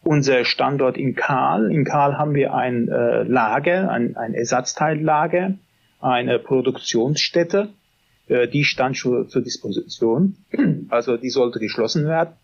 Unser 0.02 0.44
Standort 0.44 0.98
in 0.98 1.14
Karl. 1.14 1.70
In 1.70 1.84
Karl 1.84 2.18
haben 2.18 2.34
wir 2.34 2.54
ein 2.54 2.88
äh, 2.88 3.22
Lager, 3.22 3.90
ein, 3.90 4.16
ein 4.16 4.34
Ersatzteillager, 4.34 5.54
eine 6.00 6.38
Produktionsstätte. 6.38 7.70
Äh, 8.28 8.48
die 8.48 8.64
stand 8.64 8.96
schon 8.96 9.28
zur 9.28 9.42
Disposition. 9.42 10.36
Also 10.90 11.16
die 11.16 11.30
sollte 11.30 11.58
geschlossen 11.58 12.06
werden. 12.06 12.34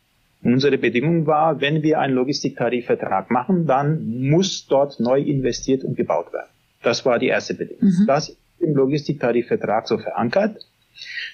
Unsere 0.42 0.78
Bedingung 0.78 1.26
war, 1.26 1.60
wenn 1.60 1.82
wir 1.82 2.00
einen 2.00 2.14
Logistiktarifvertrag 2.14 3.30
machen, 3.30 3.66
dann 3.66 4.20
muss 4.30 4.66
dort 4.66 4.98
neu 4.98 5.20
investiert 5.20 5.84
und 5.84 5.96
gebaut 5.96 6.32
werden. 6.32 6.48
Das 6.82 7.04
war 7.04 7.18
die 7.18 7.26
erste 7.26 7.54
Bedingung. 7.54 7.90
Mhm. 7.90 8.06
Das 8.06 8.30
ist 8.30 8.38
im 8.58 8.74
Logistiktarifvertrag 8.74 9.86
so 9.86 9.98
verankert. 9.98 10.56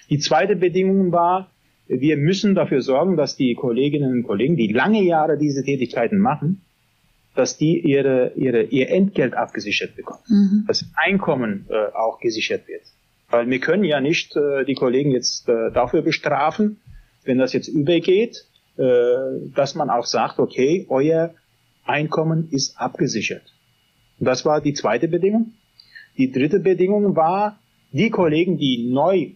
Die 0.09 0.19
zweite 0.19 0.55
Bedingung 0.55 1.11
war, 1.11 1.51
wir 1.87 2.17
müssen 2.17 2.55
dafür 2.55 2.81
sorgen, 2.81 3.15
dass 3.15 3.35
die 3.35 3.55
Kolleginnen 3.55 4.11
und 4.11 4.23
Kollegen, 4.23 4.57
die 4.57 4.71
lange 4.71 5.03
Jahre 5.03 5.37
diese 5.37 5.63
Tätigkeiten 5.63 6.17
machen, 6.17 6.61
dass 7.35 7.57
die 7.57 7.79
ihre, 7.79 8.33
ihre, 8.35 8.63
ihr 8.63 8.89
Entgelt 8.89 9.35
abgesichert 9.35 9.95
bekommen, 9.95 10.23
mhm. 10.27 10.63
dass 10.67 10.85
Einkommen 10.95 11.67
äh, 11.69 11.95
auch 11.95 12.19
gesichert 12.19 12.67
wird. 12.67 12.81
Weil 13.29 13.49
wir 13.49 13.59
können 13.59 13.83
ja 13.83 14.01
nicht 14.01 14.35
äh, 14.35 14.65
die 14.65 14.73
Kollegen 14.73 15.11
jetzt 15.11 15.47
äh, 15.47 15.71
dafür 15.71 16.01
bestrafen, 16.01 16.81
wenn 17.23 17.37
das 17.37 17.53
jetzt 17.53 17.67
übergeht, 17.67 18.45
äh, 18.77 18.83
dass 19.53 19.75
man 19.75 19.89
auch 19.89 20.05
sagt, 20.05 20.39
okay, 20.39 20.85
euer 20.89 21.33
Einkommen 21.85 22.49
ist 22.51 22.79
abgesichert. 22.79 23.43
Und 24.19 24.25
das 24.25 24.45
war 24.45 24.61
die 24.61 24.73
zweite 24.73 25.07
Bedingung. 25.07 25.53
Die 26.17 26.31
dritte 26.31 26.59
Bedingung 26.59 27.15
war, 27.15 27.59
die 27.91 28.09
Kollegen, 28.09 28.57
die 28.57 28.89
neu 28.91 29.31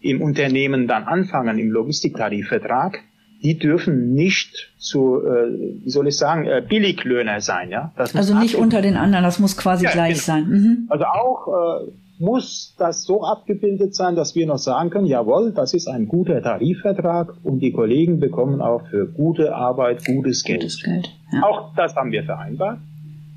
im 0.00 0.22
Unternehmen 0.22 0.88
dann 0.88 1.04
anfangen, 1.04 1.58
im 1.58 1.70
Logistiktarifvertrag, 1.70 3.00
die 3.42 3.58
dürfen 3.58 4.12
nicht 4.12 4.72
zu, 4.78 5.22
äh, 5.22 5.82
wie 5.84 5.90
soll 5.90 6.08
ich 6.08 6.16
sagen, 6.16 6.46
äh, 6.46 6.62
Billiglöhner 6.66 7.40
sein. 7.40 7.70
Ja? 7.70 7.92
also 7.96 8.38
nicht 8.38 8.54
unter 8.54 8.82
den 8.82 8.96
anderen, 8.96 9.24
das 9.24 9.38
muss 9.38 9.56
quasi 9.56 9.84
ja, 9.84 9.92
gleich 9.92 10.24
genau. 10.24 10.38
sein. 10.38 10.48
Mhm. 10.48 10.86
Also 10.88 11.04
auch 11.04 11.48
äh, 11.48 11.90
muss 12.18 12.74
das 12.78 13.04
so 13.04 13.24
abgebildet 13.24 13.94
sein, 13.94 14.14
dass 14.14 14.34
wir 14.34 14.46
noch 14.46 14.58
sagen 14.58 14.90
können, 14.90 15.06
jawohl, 15.06 15.52
das 15.52 15.72
ist 15.72 15.88
ein 15.88 16.06
guter 16.06 16.42
Tarifvertrag 16.42 17.32
und 17.42 17.60
die 17.60 17.72
Kollegen 17.72 18.20
bekommen 18.20 18.60
auch 18.60 18.86
für 18.88 19.06
gute 19.06 19.54
Arbeit 19.54 20.04
gutes 20.04 20.44
Geld. 20.44 20.60
Gutes 20.60 20.82
Geld 20.82 21.10
ja. 21.32 21.42
Auch 21.42 21.74
das 21.76 21.96
haben 21.96 22.12
wir 22.12 22.24
vereinbart. 22.24 22.78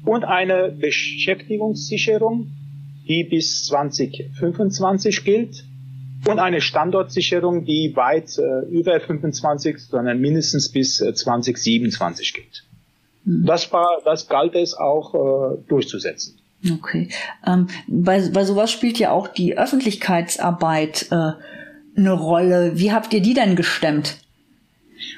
Und 0.06 0.26
eine 0.26 0.70
Beschäftigungssicherung, 0.70 2.48
die 3.08 3.24
bis 3.24 3.66
2025 3.68 5.24
gilt 5.24 5.64
und 6.28 6.40
eine 6.40 6.62
Standortsicherung, 6.62 7.66
die 7.66 7.94
weit 7.96 8.38
äh, 8.38 8.66
über 8.70 9.00
25, 9.00 9.80
sondern 9.80 10.20
mindestens 10.20 10.72
bis 10.72 11.02
äh, 11.02 11.14
2027 11.14 12.34
geht. 12.34 12.64
Mhm. 13.26 13.46
Das 13.46 13.72
war, 13.72 14.00
das 14.06 14.28
galt 14.28 14.56
es 14.56 14.74
auch 14.74 15.14
äh, 15.14 15.58
durchzusetzen. 15.68 16.40
Okay. 16.80 17.10
Ähm, 17.46 17.68
bei, 17.88 18.22
bei 18.30 18.46
sowas 18.46 18.72
spielt 18.72 18.98
ja 18.98 19.12
auch 19.12 19.28
die 19.28 19.58
Öffentlichkeitsarbeit 19.58 21.08
äh, 21.12 21.34
eine 21.96 22.12
Rolle. 22.14 22.74
Wie 22.76 22.94
habt 22.94 23.14
ihr 23.14 23.22
die 23.22 23.34
denn 23.34 23.56
gestemmt? 23.56 24.18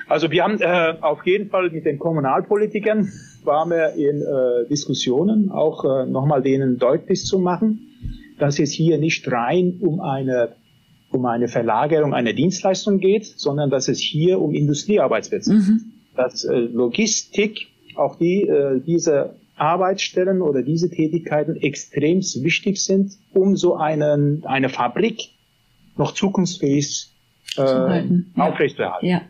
Also 0.07 0.31
wir 0.31 0.43
haben 0.43 0.59
äh, 0.59 0.95
auf 1.01 1.25
jeden 1.25 1.49
Fall 1.49 1.69
mit 1.69 1.85
den 1.85 1.99
Kommunalpolitikern 1.99 3.11
waren 3.43 3.69
wir 3.69 3.93
in 3.93 4.23
äh, 4.23 4.67
Diskussionen, 4.69 5.51
auch 5.51 5.83
nochmal 6.07 6.41
denen 6.41 6.79
deutlich 6.79 7.25
zu 7.25 7.37
machen, 7.37 7.91
dass 8.39 8.57
es 8.57 8.71
hier 8.71 8.97
nicht 8.97 9.31
rein 9.31 9.77
um 9.81 9.99
eine 9.99 10.55
um 11.15 11.25
eine 11.25 11.47
Verlagerung 11.47 12.13
einer 12.13 12.33
Dienstleistung 12.33 12.99
geht, 12.99 13.25
sondern 13.25 13.69
dass 13.69 13.87
es 13.87 13.99
hier 13.99 14.39
um 14.39 14.53
Industriearbeitsplätze 14.53 15.51
geht. 15.51 15.67
Mhm. 15.67 15.81
Dass 16.15 16.43
äh, 16.43 16.53
Logistik, 16.53 17.67
auch 17.95 18.17
die, 18.17 18.43
äh, 18.43 18.81
diese 18.85 19.35
Arbeitsstellen 19.55 20.41
oder 20.41 20.61
diese 20.61 20.89
Tätigkeiten 20.89 21.55
extrem 21.55 22.19
wichtig 22.19 22.83
sind, 22.83 23.13
um 23.33 23.55
so 23.55 23.75
einen, 23.75 24.45
eine 24.45 24.69
Fabrik 24.69 25.29
noch 25.97 26.13
zukunftsfähig 26.13 27.07
äh, 27.55 27.61
aufrechtzuerhalten. 28.35 29.07
Ja. 29.07 29.21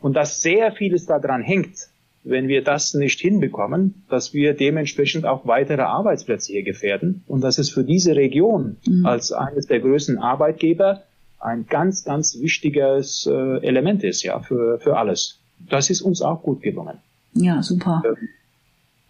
Und 0.00 0.14
dass 0.14 0.40
sehr 0.40 0.72
vieles 0.72 1.06
daran 1.06 1.42
hängt, 1.42 1.89
wenn 2.22 2.48
wir 2.48 2.62
das 2.62 2.94
nicht 2.94 3.20
hinbekommen, 3.20 4.04
dass 4.08 4.34
wir 4.34 4.54
dementsprechend 4.54 5.24
auch 5.24 5.46
weitere 5.46 5.82
Arbeitsplätze 5.82 6.52
hier 6.52 6.62
gefährden 6.62 7.22
und 7.26 7.40
dass 7.42 7.58
es 7.58 7.70
für 7.70 7.84
diese 7.84 8.14
Region 8.14 8.76
mhm. 8.86 9.06
als 9.06 9.32
eines 9.32 9.66
der 9.66 9.80
größten 9.80 10.18
Arbeitgeber 10.18 11.02
ein 11.38 11.66
ganz, 11.66 12.04
ganz 12.04 12.38
wichtiges 12.40 13.26
äh, 13.26 13.66
Element 13.66 14.04
ist, 14.04 14.22
ja, 14.22 14.40
für, 14.40 14.78
für 14.78 14.98
alles. 14.98 15.40
Das 15.68 15.88
ist 15.88 16.02
uns 16.02 16.20
auch 16.20 16.42
gut 16.42 16.60
gelungen. 16.62 16.98
Ja, 17.32 17.62
super. 17.62 18.02
Ähm, 18.04 18.28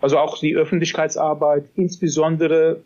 also 0.00 0.18
auch 0.18 0.38
die 0.38 0.54
Öffentlichkeitsarbeit, 0.54 1.64
insbesondere 1.74 2.82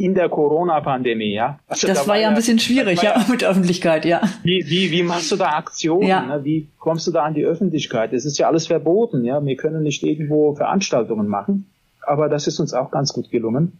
in 0.00 0.14
der 0.14 0.30
Corona-Pandemie, 0.30 1.34
ja. 1.34 1.58
Also 1.68 1.86
das 1.86 2.04
da 2.04 2.08
war 2.08 2.18
ja 2.18 2.30
ein 2.30 2.34
bisschen 2.34 2.58
schwierig, 2.58 3.02
ja, 3.02 3.22
mit 3.30 3.44
Öffentlichkeit, 3.44 4.06
ja. 4.06 4.22
Wie, 4.42 4.64
wie, 4.66 4.90
wie 4.90 5.02
machst 5.02 5.30
du 5.30 5.36
da 5.36 5.50
Aktionen? 5.50 6.08
Ja. 6.08 6.22
Ne? 6.22 6.44
Wie 6.44 6.68
kommst 6.78 7.06
du 7.06 7.10
da 7.10 7.24
an 7.24 7.34
die 7.34 7.44
Öffentlichkeit? 7.44 8.14
Es 8.14 8.24
ist 8.24 8.38
ja 8.38 8.48
alles 8.48 8.66
verboten, 8.66 9.24
ja. 9.26 9.44
Wir 9.44 9.56
können 9.56 9.82
nicht 9.82 10.02
irgendwo 10.02 10.54
Veranstaltungen 10.54 11.28
machen, 11.28 11.70
aber 12.00 12.30
das 12.30 12.46
ist 12.46 12.60
uns 12.60 12.72
auch 12.72 12.90
ganz 12.90 13.12
gut 13.12 13.30
gelungen. 13.30 13.78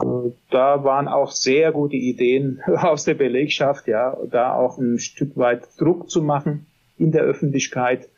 Äh, 0.00 0.04
da 0.50 0.84
waren 0.84 1.06
auch 1.06 1.32
sehr 1.32 1.70
gute 1.72 1.96
Ideen 1.96 2.60
aus 2.66 3.04
der 3.04 3.14
Belegschaft, 3.14 3.88
ja, 3.88 4.16
da 4.30 4.54
auch 4.54 4.78
ein 4.78 4.98
Stück 4.98 5.36
weit 5.36 5.64
Druck 5.78 6.08
zu 6.08 6.22
machen 6.22 6.66
in 6.96 7.12
der 7.12 7.22
Öffentlichkeit, 7.24 8.08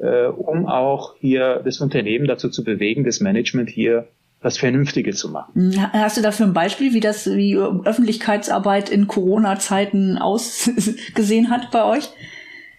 äh, 0.00 0.26
um 0.26 0.66
auch 0.66 1.14
hier 1.16 1.62
das 1.64 1.80
Unternehmen 1.80 2.26
dazu 2.26 2.50
zu 2.50 2.62
bewegen, 2.62 3.04
das 3.04 3.20
Management 3.20 3.70
hier 3.70 4.06
das 4.42 4.56
Vernünftige 4.56 5.12
zu 5.12 5.30
machen. 5.30 5.72
Hm, 5.74 5.92
hast 5.92 6.16
du 6.16 6.22
dafür 6.22 6.46
ein 6.46 6.54
Beispiel, 6.54 6.94
wie 6.94 7.00
das, 7.00 7.26
wie 7.26 7.56
Öffentlichkeitsarbeit 7.56 8.88
in 8.88 9.06
Corona-Zeiten 9.06 10.18
ausgesehen 10.18 11.50
hat 11.50 11.70
bei 11.70 11.84
euch? 11.84 12.08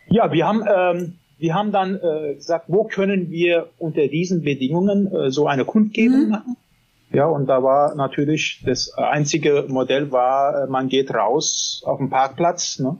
Ja, 0.07 0.31
wir 0.31 0.45
haben, 0.45 0.63
ähm, 0.67 1.13
wir 1.37 1.53
haben 1.53 1.71
dann 1.71 1.95
äh, 1.95 2.35
gesagt, 2.35 2.65
wo 2.67 2.83
können 2.83 3.29
wir 3.29 3.69
unter 3.77 4.07
diesen 4.07 4.41
Bedingungen 4.41 5.13
äh, 5.13 5.31
so 5.31 5.47
eine 5.47 5.65
Kundgebung 5.65 6.25
mhm. 6.25 6.29
machen? 6.29 6.57
Ja, 7.13 7.25
und 7.25 7.47
da 7.47 7.61
war 7.61 7.93
natürlich 7.95 8.63
das 8.65 8.93
einzige 8.93 9.65
Modell 9.67 10.11
war, 10.11 10.63
äh, 10.63 10.67
man 10.67 10.87
geht 10.87 11.13
raus 11.13 11.83
auf 11.85 11.99
den 11.99 12.09
Parkplatz, 12.09 12.79
ne, 12.79 12.97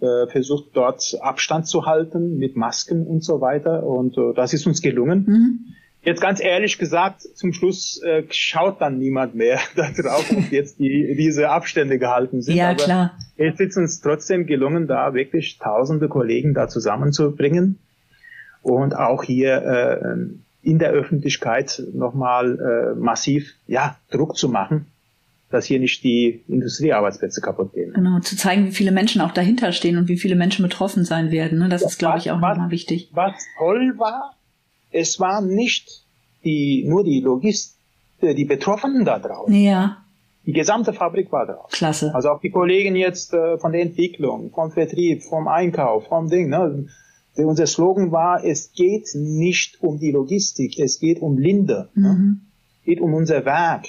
äh, 0.00 0.26
versucht 0.30 0.70
dort 0.74 1.16
Abstand 1.20 1.66
zu 1.66 1.86
halten 1.86 2.38
mit 2.38 2.56
Masken 2.56 3.06
und 3.06 3.24
so 3.24 3.40
weiter. 3.40 3.82
Und 3.82 4.16
äh, 4.18 4.34
das 4.34 4.52
ist 4.52 4.66
uns 4.66 4.82
gelungen. 4.82 5.24
Mhm. 5.26 5.74
Jetzt 6.06 6.20
ganz 6.20 6.40
ehrlich 6.40 6.78
gesagt, 6.78 7.22
zum 7.22 7.52
Schluss 7.52 8.00
äh, 8.00 8.22
schaut 8.30 8.80
dann 8.80 8.96
niemand 8.96 9.34
mehr 9.34 9.58
darauf, 9.74 10.30
ob 10.30 10.52
jetzt 10.52 10.78
die, 10.78 11.16
diese 11.18 11.50
Abstände 11.50 11.98
gehalten 11.98 12.42
sind. 12.42 12.54
Ja, 12.54 12.70
Aber 12.70 12.76
klar. 12.76 13.18
Es 13.36 13.58
ist 13.58 13.76
uns 13.76 14.00
trotzdem 14.00 14.46
gelungen, 14.46 14.86
da 14.86 15.14
wirklich 15.14 15.58
tausende 15.58 16.08
Kollegen 16.08 16.54
da 16.54 16.68
zusammenzubringen 16.68 17.80
und 18.62 18.96
auch 18.96 19.24
hier 19.24 19.56
äh, 19.56 20.16
in 20.62 20.78
der 20.78 20.90
Öffentlichkeit 20.90 21.82
nochmal 21.92 22.94
äh, 22.94 22.94
massiv 22.96 23.54
ja, 23.66 23.96
Druck 24.12 24.36
zu 24.36 24.48
machen, 24.48 24.86
dass 25.50 25.64
hier 25.64 25.80
nicht 25.80 26.04
die 26.04 26.44
Industriearbeitsplätze 26.46 27.40
kaputt 27.40 27.72
gehen. 27.72 27.92
Genau, 27.94 28.20
zu 28.20 28.36
zeigen, 28.36 28.66
wie 28.68 28.72
viele 28.72 28.92
Menschen 28.92 29.20
auch 29.22 29.32
dahinter 29.32 29.72
stehen 29.72 29.98
und 29.98 30.06
wie 30.06 30.18
viele 30.18 30.36
Menschen 30.36 30.62
betroffen 30.62 31.04
sein 31.04 31.32
werden. 31.32 31.58
Ne? 31.58 31.68
Das 31.68 31.80
ja, 31.80 31.88
ist, 31.88 31.98
glaube 31.98 32.18
ich, 32.18 32.30
auch 32.30 32.38
nochmal 32.38 32.70
wichtig. 32.70 33.10
Was 33.12 33.34
toll 33.58 33.94
war, 33.98 34.35
es 34.90 35.20
waren 35.20 35.48
nicht 35.48 36.04
die, 36.44 36.84
nur 36.86 37.04
die 37.04 37.20
Logist, 37.20 37.76
äh, 38.20 38.34
die 38.34 38.44
Betroffenen 38.44 39.04
da 39.04 39.18
drauf. 39.18 39.48
Ja. 39.50 39.98
Die 40.46 40.52
gesamte 40.52 40.92
Fabrik 40.92 41.32
war 41.32 41.46
drauf. 41.46 41.70
Klasse. 41.70 42.14
Also 42.14 42.30
auch 42.30 42.40
die 42.40 42.50
Kollegen 42.50 42.94
jetzt 42.94 43.34
äh, 43.34 43.58
von 43.58 43.72
der 43.72 43.82
Entwicklung, 43.82 44.50
vom 44.52 44.70
Vertrieb, 44.70 45.24
vom 45.24 45.48
Einkauf, 45.48 46.06
vom 46.06 46.30
Ding. 46.30 46.48
Ne? 46.48 46.86
Unser 47.34 47.66
Slogan 47.66 48.12
war, 48.12 48.44
es 48.44 48.72
geht 48.72 49.08
nicht 49.14 49.82
um 49.82 49.98
die 49.98 50.12
Logistik, 50.12 50.78
es 50.78 51.00
geht 51.00 51.20
um 51.20 51.36
Linde. 51.36 51.88
Ne? 51.94 52.08
Mhm. 52.08 52.24
Ne? 52.24 52.36
Es 52.80 52.86
geht 52.86 53.00
um 53.00 53.12
unser 53.12 53.44
Werk. 53.44 53.86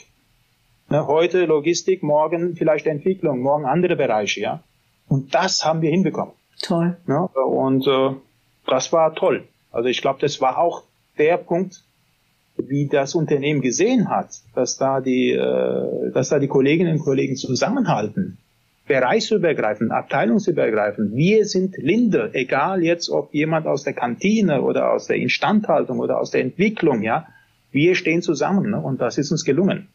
Ne? 0.90 1.06
Heute 1.06 1.46
Logistik, 1.46 2.02
morgen 2.02 2.56
vielleicht 2.56 2.88
Entwicklung, 2.88 3.42
morgen 3.42 3.66
andere 3.66 3.96
Bereiche. 3.96 4.42
ja. 4.42 4.64
Und 5.08 5.34
das 5.36 5.64
haben 5.64 5.82
wir 5.82 5.92
hinbekommen. 5.92 6.34
Toll. 6.62 6.98
Ne? 7.06 7.28
Und 7.28 7.88
äh, 7.88 8.16
das 8.66 8.92
war 8.92 9.14
toll. 9.14 9.48
Also 9.72 9.90
ich 9.90 10.02
glaube, 10.02 10.20
das 10.20 10.42
war 10.42 10.58
auch 10.58 10.84
der 11.18 11.38
Punkt, 11.38 11.84
wie 12.58 12.88
das 12.88 13.16
Unternehmen 13.16 13.62
gesehen 13.62 14.10
hat, 14.10 14.30
dass 14.56 14.78
da 14.78 15.00
die, 15.00 15.32
äh, 15.32 16.12
dass 16.12 16.30
da 16.30 16.40
die 16.40 16.48
Kolleginnen 16.48 16.94
und 16.94 17.04
Kollegen 17.04 17.36
zusammenhalten, 17.36 18.38
bereichsübergreifend, 18.88 19.92
abteilungsübergreifend. 19.92 21.16
Wir 21.16 21.46
sind 21.46 21.78
Linde, 21.78 22.32
egal 22.34 22.84
jetzt, 22.84 23.10
ob 23.10 23.34
jemand 23.34 23.68
aus 23.68 23.84
der 23.84 23.94
Kantine 23.94 24.62
oder 24.62 24.92
aus 24.92 25.08
der 25.08 25.18
Instandhaltung 25.18 26.00
oder 26.00 26.20
aus 26.20 26.32
der 26.32 26.42
Entwicklung, 26.42 27.04
ja, 27.04 27.28
wir 27.72 27.96
stehen 27.96 28.22
zusammen 28.22 28.72
ne? 28.72 28.80
und 28.80 29.02
das 29.02 29.18
ist 29.18 29.32
uns 29.32 29.44
gelungen. 29.44 29.90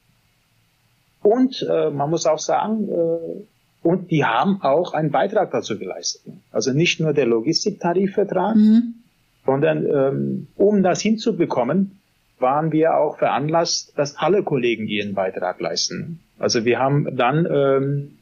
Und 1.23 1.67
äh, 1.69 1.91
man 1.91 2.11
muss 2.11 2.26
auch 2.26 2.38
sagen, 2.38 2.88
äh, 2.88 3.45
und 3.83 4.11
die 4.11 4.25
haben 4.25 4.61
auch 4.62 4.93
einen 4.93 5.11
Beitrag 5.11 5.50
dazu 5.50 5.79
geleistet. 5.79 6.23
Also 6.52 6.73
nicht 6.73 7.00
nur 7.00 7.12
der 7.12 7.26
Logistiktarifvertrag, 7.26 8.55
mhm 8.55 9.01
sondern 9.44 9.87
ähm, 9.87 10.46
um 10.56 10.82
das 10.82 11.00
hinzubekommen, 11.00 11.99
waren 12.38 12.72
wir 12.72 12.96
auch 12.96 13.18
veranlasst, 13.18 13.96
dass 13.96 14.16
alle 14.16 14.42
Kollegen 14.42 14.87
ihren 14.88 15.14
Beitrag 15.14 15.61
leisten. 15.61 16.20
Also 16.38 16.64
wir 16.64 16.78
haben 16.78 17.16
dann 17.16 17.46
ähm, 17.50 18.18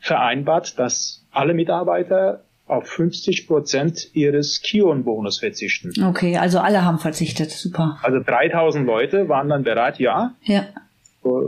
vereinbart, 0.00 0.78
dass 0.78 1.24
alle 1.32 1.54
Mitarbeiter 1.54 2.40
auf 2.66 2.86
50 2.86 3.46
Prozent 3.46 4.14
ihres 4.14 4.60
Kion-Bonus 4.60 5.38
verzichten. 5.40 5.92
Okay, 6.04 6.36
also 6.36 6.58
alle 6.58 6.84
haben 6.84 6.98
verzichtet, 6.98 7.50
super. 7.50 7.98
Also 8.02 8.20
3000 8.20 8.86
Leute 8.86 9.28
waren 9.28 9.48
dann 9.48 9.64
bereit, 9.64 9.98
ja. 9.98 10.34
Ja. 10.42 10.66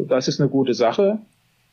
Das 0.08 0.28
ist 0.28 0.40
eine 0.40 0.50
gute 0.50 0.74
Sache. 0.74 1.18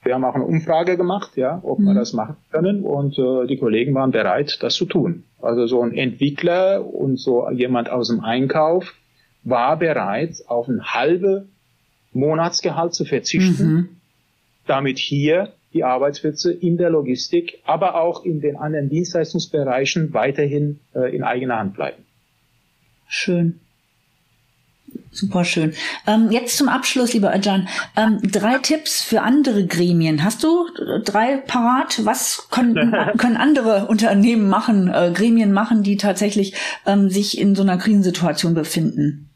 Wir 0.04 0.14
haben 0.14 0.24
auch 0.24 0.36
eine 0.36 0.46
Umfrage 0.46 0.96
gemacht, 0.96 1.36
ja, 1.36 1.60
ob 1.64 1.80
mhm. 1.80 1.86
wir 1.86 1.94
das 1.94 2.14
machen 2.14 2.38
können 2.52 2.84
und 2.84 3.18
äh, 3.18 3.48
die 3.48 3.58
Kollegen 3.58 3.94
waren 3.94 4.12
bereit, 4.12 4.60
das 4.62 4.76
zu 4.76 4.86
tun. 4.86 5.24
Also 5.42 5.68
so 5.68 5.82
ein 5.82 5.94
Entwickler 5.94 6.86
und 6.86 7.18
so 7.18 7.50
jemand 7.50 7.90
aus 7.90 8.08
dem 8.08 8.22
Einkauf 8.22 8.94
war 9.44 9.78
bereit, 9.78 10.36
auf 10.48 10.68
ein 10.68 10.84
halbe 10.84 11.48
Monatsgehalt 12.14 12.94
zu 12.94 13.06
verzichten, 13.06 13.68
mhm. 13.68 13.90
damit 14.66 14.98
hier 14.98 15.54
die 15.74 15.84
Arbeitsplätze 15.84 16.54
in 16.54 16.78
der 16.78 16.90
Logistik, 16.90 17.60
aber 17.66 17.96
auch 17.96 18.24
in 18.26 18.42
den 18.42 18.56
anderen 18.56 18.90
Dienstleistungsbereichen 18.90 20.14
weiterhin 20.14 20.80
äh, 20.96 21.16
in 21.16 21.24
eigener 21.24 21.60
Hand 21.60 21.76
bleiben. 21.76 22.04
Schön. 23.08 23.60
Super 25.18 25.46
schön. 25.46 25.74
Ähm, 26.06 26.30
jetzt 26.30 26.58
zum 26.58 26.70
Abschluss, 26.70 27.12
lieber 27.12 27.36
Öcan, 27.36 27.68
ähm, 27.96 28.20
drei 28.22 28.60
Tipps 28.60 29.02
für 29.02 29.24
andere 29.24 29.66
Gremien. 29.66 30.24
Hast 30.24 30.44
du 30.44 30.68
drei 31.04 31.38
parat? 31.38 32.06
Was 32.06 32.50
können, 32.52 32.94
können 33.18 33.36
andere 33.36 33.88
Unternehmen 33.88 34.48
machen, 34.48 34.94
äh, 34.94 35.12
Gremien 35.12 35.54
machen, 35.54 35.82
die 35.82 35.98
tatsächlich 35.98 36.54
ähm, 36.86 37.10
sich 37.10 37.40
in 37.40 37.56
so 37.56 37.64
einer 37.64 37.80
Krisensituation 37.80 38.54
befinden? 38.54 39.32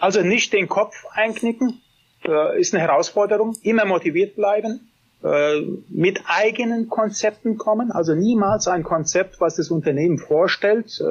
Also 0.00 0.22
nicht 0.22 0.52
den 0.52 0.66
Kopf 0.66 0.96
einknicken, 1.12 1.80
äh, 2.26 2.58
ist 2.58 2.74
eine 2.74 2.82
Herausforderung. 2.82 3.54
Immer 3.62 3.84
motiviert 3.84 4.34
bleiben, 4.34 4.89
äh, 5.22 5.60
mit 5.90 6.20
eigenen 6.26 6.88
Konzepten 6.88 7.58
kommen, 7.58 7.92
also 7.92 8.14
niemals 8.14 8.68
ein 8.68 8.82
Konzept, 8.82 9.38
was 9.38 9.56
das 9.56 9.70
Unternehmen 9.70 10.16
vorstellt, 10.16 10.98
äh, 10.98 11.04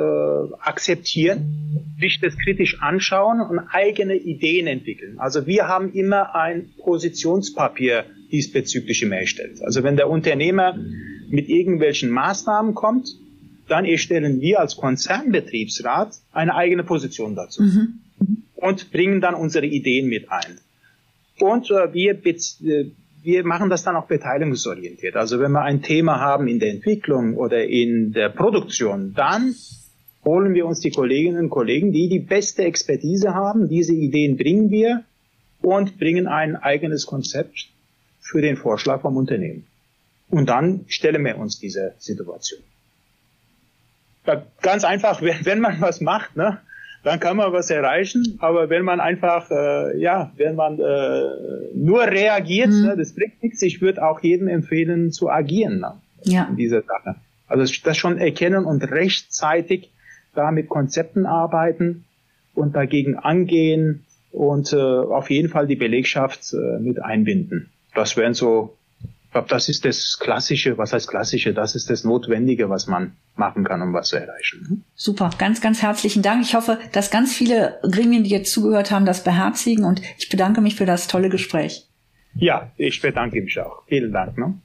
akzeptieren, 0.62 1.94
sich 2.00 2.20
das 2.20 2.36
kritisch 2.38 2.82
anschauen 2.82 3.40
und 3.42 3.60
eigene 3.72 4.16
Ideen 4.16 4.66
entwickeln. 4.66 5.20
Also 5.20 5.46
wir 5.46 5.68
haben 5.68 5.94
immer 5.94 6.36
ein 6.36 6.72
Positionspapier 6.80 8.06
diesbezüglich 8.32 9.04
immer 9.04 9.18
erstellt. 9.18 9.62
Also 9.62 9.84
wenn 9.84 9.96
der 9.96 10.10
Unternehmer 10.10 10.76
mit 11.30 11.48
irgendwelchen 11.48 12.10
Maßnahmen 12.10 12.74
kommt, 12.74 13.16
dann 13.68 13.86
erstellen 13.86 14.42
wir 14.42 14.60
als 14.60 14.76
Konzernbetriebsrat 14.76 16.16
eine 16.32 16.56
eigene 16.56 16.84
Position 16.84 17.36
dazu 17.36 17.62
mhm. 17.62 18.00
und 18.56 18.92
bringen 18.92 19.22
dann 19.22 19.36
unsere 19.36 19.68
Ideen 19.68 20.08
mit 20.08 20.32
ein. 20.32 20.58
Und 21.40 21.70
äh, 21.70 21.94
wir 21.94 22.14
äh, 22.26 22.92
wir 23.22 23.46
machen 23.46 23.70
das 23.70 23.84
dann 23.84 23.96
auch 23.96 24.08
beteiligungsorientiert. 24.08 25.16
Also 25.16 25.40
wenn 25.40 25.52
wir 25.52 25.62
ein 25.62 25.82
Thema 25.82 26.20
haben 26.20 26.48
in 26.48 26.60
der 26.60 26.70
Entwicklung 26.70 27.36
oder 27.36 27.66
in 27.66 28.14
der 28.14 28.30
Produktion, 28.30 29.14
dann 29.14 29.56
holen 30.24 30.54
wir 30.54 30.66
uns 30.66 30.80
die 30.80 30.92
Kolleginnen 30.92 31.46
und 31.46 31.50
Kollegen, 31.50 31.92
die 31.92 32.10
die 32.10 32.20
beste 32.20 32.64
Expertise 32.64 33.34
haben. 33.34 33.68
Diese 33.68 33.94
Ideen 33.94 34.38
bringen 34.38 34.70
wir 34.70 35.04
und 35.62 35.98
bringen 35.98 36.28
ein 36.28 36.56
eigenes 36.56 37.06
Konzept 37.06 37.70
für 38.20 38.42
den 38.42 38.58
Vorschlag 38.58 39.02
vom 39.02 39.18
Unternehmen. 39.18 39.66
Und 40.30 40.48
dann 40.48 40.86
stellen 40.88 41.26
wir 41.26 41.38
uns 41.38 41.60
diese 41.60 41.94
Situation. 41.98 42.62
Ganz 44.62 44.84
einfach, 44.84 45.22
wenn 45.44 45.60
man 45.60 45.82
was 45.82 46.02
macht, 46.02 46.36
ne, 46.36 46.60
dann 47.04 47.20
kann 47.20 47.38
man 47.38 47.54
was 47.54 47.70
erreichen. 47.70 48.38
Aber 48.40 48.70
wenn 48.70 48.84
man 48.84 49.00
einfach, 49.00 49.50
äh, 49.52 50.00
ja, 50.00 50.32
wenn 50.38 50.56
man 50.56 50.80
äh, 50.80 51.24
nur 51.74 52.04
reagiert, 52.04 52.70
mhm. 52.70 52.82
ne, 52.82 52.98
das 52.98 53.14
bringt 53.14 53.42
nichts. 53.42 53.62
Ich 53.62 53.82
würde 53.82 54.06
auch 54.06 54.22
jedem 54.22 54.48
empfehlen, 54.48 55.12
zu 55.12 55.30
agieren 55.30 55.80
ne, 55.80 55.94
ja. 56.24 56.48
in 56.50 56.56
dieser 56.56 56.82
Sache. 56.82 57.16
Also 57.48 57.72
das 57.84 57.98
schon 57.98 58.18
erkennen 58.18 58.66
und 58.66 58.84
rechtzeitig 58.84 59.92
da 60.36 60.52
mit 60.52 60.70
Konzepten 60.70 61.26
arbeiten 61.26 62.06
und 62.54 62.76
dagegen 62.76 63.18
angehen 63.18 64.06
und 64.32 64.74
äh, 64.74 64.76
auf 64.76 65.30
jeden 65.30 65.50
Fall 65.50 65.66
die 65.66 65.76
Belegschaft 65.76 66.54
äh, 66.54 66.80
mit 66.80 67.02
einbinden. 67.02 67.72
Das 67.96 68.16
wären 68.16 68.34
so 68.34 68.76
ich 69.30 69.34
glaube, 69.34 69.48
das 69.48 69.70
ist 69.70 69.86
das 69.86 70.18
Klassische, 70.20 70.80
was 70.80 70.92
heißt 70.92 71.08
Klassische, 71.08 71.54
das 71.54 71.76
ist 71.76 71.92
das 71.92 72.04
Notwendige, 72.04 72.68
was 72.72 72.88
man 72.88 73.16
machen 73.40 73.64
kann, 73.64 73.82
um 73.82 73.94
was 73.94 74.10
zu 74.10 74.18
erreichen. 74.18 74.86
Super, 74.94 75.32
ganz, 75.38 75.62
ganz 75.62 75.82
herzlichen 75.82 76.22
Dank. 76.22 76.44
Ich 76.44 76.54
hoffe, 76.54 76.78
dass 76.92 77.10
ganz 77.10 77.34
viele 77.34 77.80
Gremien, 77.82 78.24
die 78.24 78.30
jetzt 78.30 78.54
zugehört 78.54 78.92
haben, 78.92 79.06
das 79.06 79.24
beherzigen 79.24 79.86
und 79.86 80.02
ich 80.20 80.30
bedanke 80.30 80.62
mich 80.62 80.76
für 80.76 80.86
das 80.86 81.08
tolle 81.08 81.30
Gespräch. 81.30 81.88
Ja, 82.36 82.72
ich 82.78 83.02
bedanke 83.02 83.42
mich 83.42 83.60
auch. 83.60 83.84
Vielen 83.88 84.12
Dank. 84.12 84.38
Ne? 84.38 84.60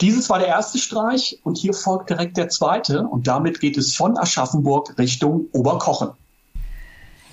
Dieses 0.00 0.28
war 0.28 0.38
der 0.38 0.48
erste 0.48 0.78
Streich 0.78 1.40
und 1.42 1.58
hier 1.58 1.72
folgt 1.72 2.10
direkt 2.10 2.36
der 2.36 2.48
zweite 2.48 3.02
und 3.02 3.26
damit 3.26 3.60
geht 3.60 3.76
es 3.76 3.94
von 3.94 4.16
Aschaffenburg 4.16 4.98
Richtung 4.98 5.48
Oberkochen. 5.52 6.10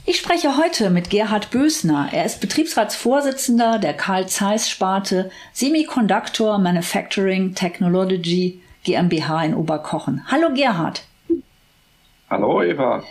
Ich 0.05 0.17
spreche 0.17 0.57
heute 0.57 0.89
mit 0.89 1.09
Gerhard 1.09 1.49
Bösner. 1.49 2.09
Er 2.11 2.25
ist 2.25 2.41
Betriebsratsvorsitzender 2.41 3.79
der 3.79 3.93
Karl 3.93 4.27
Zeiss 4.27 4.69
Sparte 4.69 5.29
Semiconductor 5.53 6.57
Manufacturing 6.57 7.55
Technology 7.55 8.61
GmbH 8.85 9.45
in 9.45 9.53
Oberkochen. 9.55 10.23
Hallo 10.27 10.53
Gerhard. 10.53 11.01
Hallo 12.29 12.61
Eva. 12.63 13.03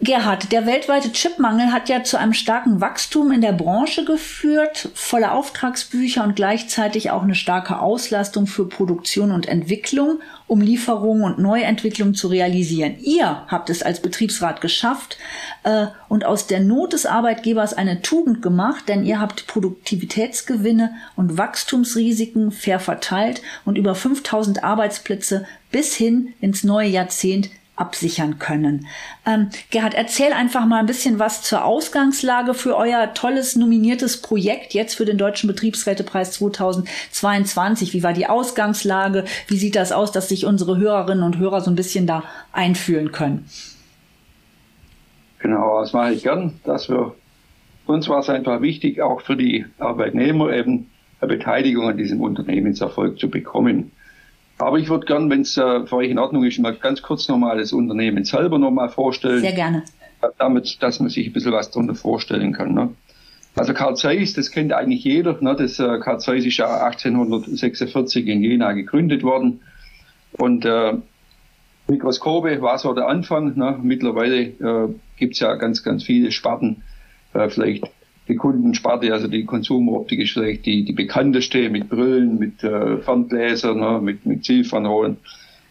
Gerhard, 0.00 0.52
der 0.52 0.66
weltweite 0.66 1.12
Chipmangel 1.12 1.72
hat 1.72 1.88
ja 1.88 2.02
zu 2.02 2.18
einem 2.18 2.34
starken 2.34 2.80
Wachstum 2.80 3.30
in 3.30 3.40
der 3.40 3.52
Branche 3.52 4.04
geführt, 4.04 4.90
volle 4.94 5.32
Auftragsbücher 5.32 6.24
und 6.24 6.36
gleichzeitig 6.36 7.10
auch 7.10 7.22
eine 7.22 7.34
starke 7.34 7.78
Auslastung 7.78 8.46
für 8.46 8.68
Produktion 8.68 9.30
und 9.30 9.46
Entwicklung, 9.46 10.18
um 10.46 10.60
Lieferungen 10.60 11.24
und 11.24 11.38
Neuentwicklung 11.38 12.14
zu 12.14 12.28
realisieren. 12.28 12.96
Ihr 13.00 13.44
habt 13.46 13.70
es 13.70 13.82
als 13.82 14.02
Betriebsrat 14.02 14.60
geschafft 14.60 15.16
äh, 15.62 15.86
und 16.08 16.24
aus 16.24 16.48
der 16.48 16.60
Not 16.60 16.92
des 16.92 17.06
Arbeitgebers 17.06 17.72
eine 17.72 18.02
Tugend 18.02 18.42
gemacht, 18.42 18.88
denn 18.88 19.04
ihr 19.04 19.20
habt 19.20 19.46
Produktivitätsgewinne 19.46 20.92
und 21.16 21.38
Wachstumsrisiken 21.38 22.50
fair 22.50 22.80
verteilt 22.80 23.42
und 23.64 23.78
über 23.78 23.94
5000 23.94 24.64
Arbeitsplätze 24.64 25.46
bis 25.70 25.94
hin 25.94 26.34
ins 26.40 26.64
neue 26.64 26.88
Jahrzehnt 26.88 27.48
absichern 27.76 28.38
können. 28.38 28.86
Ähm, 29.26 29.48
Gerhard, 29.70 29.94
erzähl 29.94 30.32
einfach 30.32 30.64
mal 30.66 30.78
ein 30.78 30.86
bisschen 30.86 31.18
was 31.18 31.42
zur 31.42 31.64
Ausgangslage 31.64 32.54
für 32.54 32.76
euer 32.76 33.14
tolles 33.14 33.56
nominiertes 33.56 34.22
Projekt 34.22 34.74
jetzt 34.74 34.94
für 34.94 35.04
den 35.04 35.18
Deutschen 35.18 35.48
Betriebsrätepreis 35.48 36.32
2022. 36.32 37.92
Wie 37.92 38.02
war 38.02 38.12
die 38.12 38.26
Ausgangslage? 38.26 39.24
Wie 39.48 39.56
sieht 39.56 39.76
das 39.76 39.92
aus, 39.92 40.12
dass 40.12 40.28
sich 40.28 40.46
unsere 40.46 40.78
Hörerinnen 40.78 41.24
und 41.24 41.38
Hörer 41.38 41.60
so 41.60 41.70
ein 41.70 41.76
bisschen 41.76 42.06
da 42.06 42.22
einfühlen 42.52 43.10
können? 43.10 43.46
Genau, 45.40 45.80
das 45.80 45.92
mache 45.92 46.12
ich 46.12 46.22
gern. 46.22 46.54
Dass 46.64 46.88
wir, 46.88 47.14
uns 47.86 48.08
war 48.08 48.20
es 48.20 48.30
einfach 48.30 48.62
wichtig, 48.62 49.02
auch 49.02 49.20
für 49.20 49.36
die 49.36 49.66
Arbeitnehmer 49.78 50.52
eben 50.52 50.90
eine 51.20 51.36
Beteiligung 51.36 51.88
an 51.88 51.96
diesem 51.96 52.20
Unternehmenserfolg 52.20 53.18
zu 53.18 53.28
bekommen. 53.28 53.90
Aber 54.58 54.78
ich 54.78 54.88
würde 54.88 55.06
gern, 55.06 55.30
wenn 55.30 55.40
es 55.40 55.56
äh, 55.56 55.86
für 55.86 55.96
euch 55.96 56.10
in 56.10 56.18
Ordnung 56.18 56.44
ist, 56.44 56.58
mal 56.58 56.74
ganz 56.74 57.02
kurz 57.02 57.28
nochmal 57.28 57.58
das 57.58 57.72
Unternehmen 57.72 58.24
selber 58.24 58.58
nochmal 58.58 58.88
vorstellen. 58.88 59.40
Sehr 59.40 59.52
gerne. 59.52 59.82
Damit, 60.38 60.82
dass 60.82 61.00
man 61.00 61.10
sich 61.10 61.26
ein 61.26 61.32
bisschen 61.32 61.52
was 61.52 61.70
darunter 61.70 61.94
vorstellen 61.94 62.52
kann. 62.52 62.72
Ne? 62.72 62.90
Also 63.56 63.74
Karl 63.74 63.96
Zeiss, 63.96 64.32
das 64.32 64.50
kennt 64.50 64.72
eigentlich 64.72 65.04
jeder. 65.04 65.36
Ne? 65.40 65.54
Das, 65.56 65.78
äh, 65.78 65.98
Karl 65.98 66.20
Zeiss 66.20 66.44
ist 66.44 66.56
ja 66.56 66.84
1846 66.86 68.26
in 68.26 68.42
Jena 68.42 68.72
gegründet 68.72 69.22
worden. 69.22 69.60
Und 70.32 70.64
äh, 70.64 70.94
Mikroskope 71.88 72.62
war 72.62 72.78
so 72.78 72.94
der 72.94 73.08
Anfang. 73.08 73.56
Ne? 73.56 73.78
Mittlerweile 73.82 74.40
äh, 74.40 74.94
gibt 75.16 75.34
es 75.34 75.40
ja 75.40 75.54
ganz, 75.56 75.82
ganz 75.82 76.04
viele 76.04 76.30
Sparten. 76.30 76.82
Äh, 77.34 77.48
vielleicht 77.48 77.84
die 78.28 78.36
Kundensparte, 78.36 79.12
also 79.12 79.28
die 79.28 79.44
Konsumeroptik 79.44 80.20
ist 80.20 80.32
vielleicht 80.32 80.64
die, 80.66 80.84
die 80.84 80.92
bekannteste 80.92 81.68
mit 81.68 81.88
Brillen, 81.88 82.38
mit 82.38 82.62
äh, 82.64 82.98
Ferngläsern, 82.98 83.78
ne, 83.78 84.00
mit, 84.02 84.24
mit 84.24 84.44
Zielfernrohren. 84.44 85.18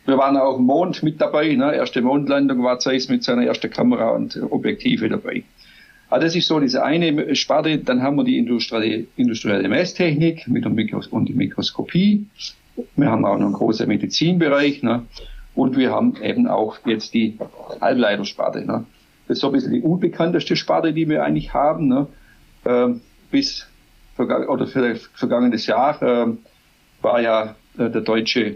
Wir 0.06 0.18
waren 0.18 0.38
auch 0.38 0.58
im 0.58 0.66
Mond 0.66 1.02
mit 1.02 1.22
dabei. 1.22 1.54
Ne? 1.56 1.76
Erste 1.76 2.02
Mondlandung 2.02 2.62
war 2.64 2.80
Zeiss 2.80 3.08
mit 3.08 3.24
seiner 3.24 3.46
ersten 3.46 3.70
Kamera 3.70 4.12
und 4.12 4.38
Objektive 4.52 5.08
dabei. 5.08 5.44
Also 6.10 6.26
das 6.26 6.36
ist 6.36 6.48
so 6.48 6.60
diese 6.60 6.84
eine 6.84 7.36
Sparte. 7.36 7.78
Dann 7.78 8.02
haben 8.02 8.18
wir 8.18 8.26
die 8.26 8.38
industrielle, 8.38 9.06
industrielle 9.16 9.68
Messtechnik 9.70 10.48
mit 10.48 10.66
der 10.66 10.72
Mikros 10.72 11.08
und 11.08 11.30
die 11.30 11.34
Mikroskopie. 11.34 12.28
Wir 12.98 13.10
haben 13.10 13.26
auch 13.26 13.38
noch 13.38 13.46
einen 13.46 13.54
großen 13.54 13.88
Medizinbereich. 13.88 14.84
Ne? 14.84 15.04
Und 15.56 15.78
wir 15.78 15.92
haben 15.92 16.16
eben 16.22 16.48
auch 16.48 16.78
jetzt 16.86 17.14
die 17.14 17.38
Halbleitersparte. 17.80 18.66
Ne? 18.66 18.86
Das 19.28 19.38
ist 19.38 19.42
so 19.42 19.48
ein 19.48 19.54
bisschen 19.54 19.72
die 19.72 19.82
unbekannteste 19.82 20.58
Sparte, 20.58 20.92
die 20.92 21.08
wir 21.08 21.24
eigentlich 21.24 21.54
haben. 21.54 21.88
Ne? 21.88 22.08
Äh, 22.66 22.90
bis 23.32 23.68
oder 24.18 24.68
für 24.68 24.96
vergangenes 25.16 25.66
Jahr 25.66 26.02
äh, 26.02 26.28
war 27.02 27.22
ja 27.22 27.56
äh, 27.78 27.90
der 27.90 28.02
deutsche 28.02 28.56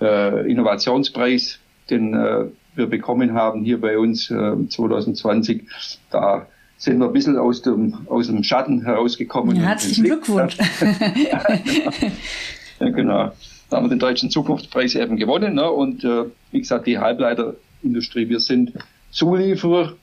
äh, 0.00 0.50
Innovationspreis, 0.50 1.58
den 1.88 2.14
äh, 2.14 2.46
wir 2.74 2.86
bekommen 2.86 3.34
haben 3.34 3.64
hier 3.64 3.80
bei 3.80 3.98
uns 3.98 4.30
äh, 4.30 4.68
2020. 4.68 5.64
Da 6.10 6.46
sind 6.76 6.98
wir 6.98 7.06
ein 7.06 7.12
bisschen 7.12 7.36
aus 7.36 7.62
dem, 7.62 8.06
aus 8.06 8.28
dem 8.28 8.44
Schatten 8.44 8.84
herausgekommen. 8.84 9.56
Ja, 9.56 9.62
herzlichen 9.62 10.04
Glückwunsch. 10.04 10.56
ja, 12.80 12.88
genau. 12.88 13.32
Da 13.68 13.76
haben 13.76 13.86
wir 13.86 13.90
den 13.90 13.98
deutschen 13.98 14.30
Zukunftspreis 14.30 14.94
eben 14.94 15.16
gewonnen. 15.16 15.54
Ne? 15.54 15.70
Und 15.70 16.04
äh, 16.04 16.24
wie 16.52 16.60
gesagt, 16.60 16.86
die 16.86 16.98
Halbleiterindustrie, 16.98 18.28
wir 18.28 18.40
sind 18.40 18.72
Zulieferer. 19.10 19.94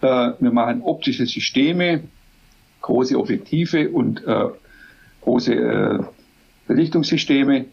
Äh, 0.00 0.32
wir 0.38 0.52
machen 0.52 0.82
optische 0.82 1.26
Systeme 1.26 2.04
große 2.82 3.18
Objektive 3.18 3.90
und 3.90 4.24
äh, 4.26 4.48
große 5.22 5.54
äh, 5.54 5.98
Belichtungssysteme 6.66 7.66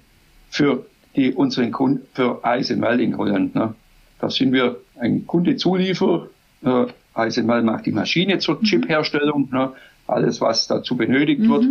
für 0.49 0.85
die 1.15 1.33
unseren 1.33 1.71
Kunden, 1.71 2.05
für 2.13 2.43
ASML 2.43 2.99
in 3.01 3.17
Holland. 3.17 3.55
Ne? 3.55 3.75
Da 4.19 4.29
sind 4.29 4.53
wir 4.53 4.77
ein 4.99 5.25
Kundezulieferer. 5.27 6.29
Äh, 6.63 6.85
ASML 7.13 7.63
macht 7.63 7.85
die 7.85 7.91
Maschine 7.91 8.39
zur 8.39 8.55
mhm. 8.55 8.63
Chipherstellung, 8.63 9.49
ne? 9.51 9.73
alles 10.07 10.39
was 10.41 10.67
dazu 10.67 10.95
benötigt 10.95 11.41
mhm. 11.41 11.49
wird. 11.49 11.65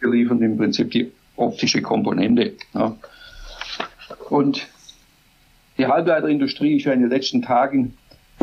Wir 0.00 0.10
liefern 0.10 0.42
im 0.42 0.56
Prinzip 0.56 0.90
die 0.90 1.10
optische 1.36 1.82
Komponente. 1.82 2.54
Ne? 2.74 2.96
Und 4.28 4.66
die 5.78 5.86
Halbleiterindustrie 5.86 6.76
ist 6.76 6.84
ja 6.84 6.92
in 6.92 7.00
den 7.00 7.10
letzten 7.10 7.42
Tagen 7.42 7.94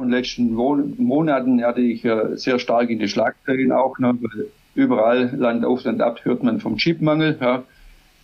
und 0.01 0.09
letzten 0.09 0.53
Monaten 0.53 1.63
hatte 1.63 1.81
ich 1.81 2.03
äh, 2.03 2.35
sehr 2.35 2.59
stark 2.59 2.89
in 2.89 2.99
die 2.99 3.07
Schlagzeilen 3.07 3.71
auch, 3.71 3.99
ne, 3.99 4.17
weil 4.19 4.47
überall 4.73 5.35
Land 5.35 5.63
auf 5.63 5.83
Land 5.83 6.01
ab 6.01 6.23
hört 6.23 6.43
man 6.43 6.59
vom 6.59 6.77
Chipmangel, 6.77 7.37
ja, 7.39 7.63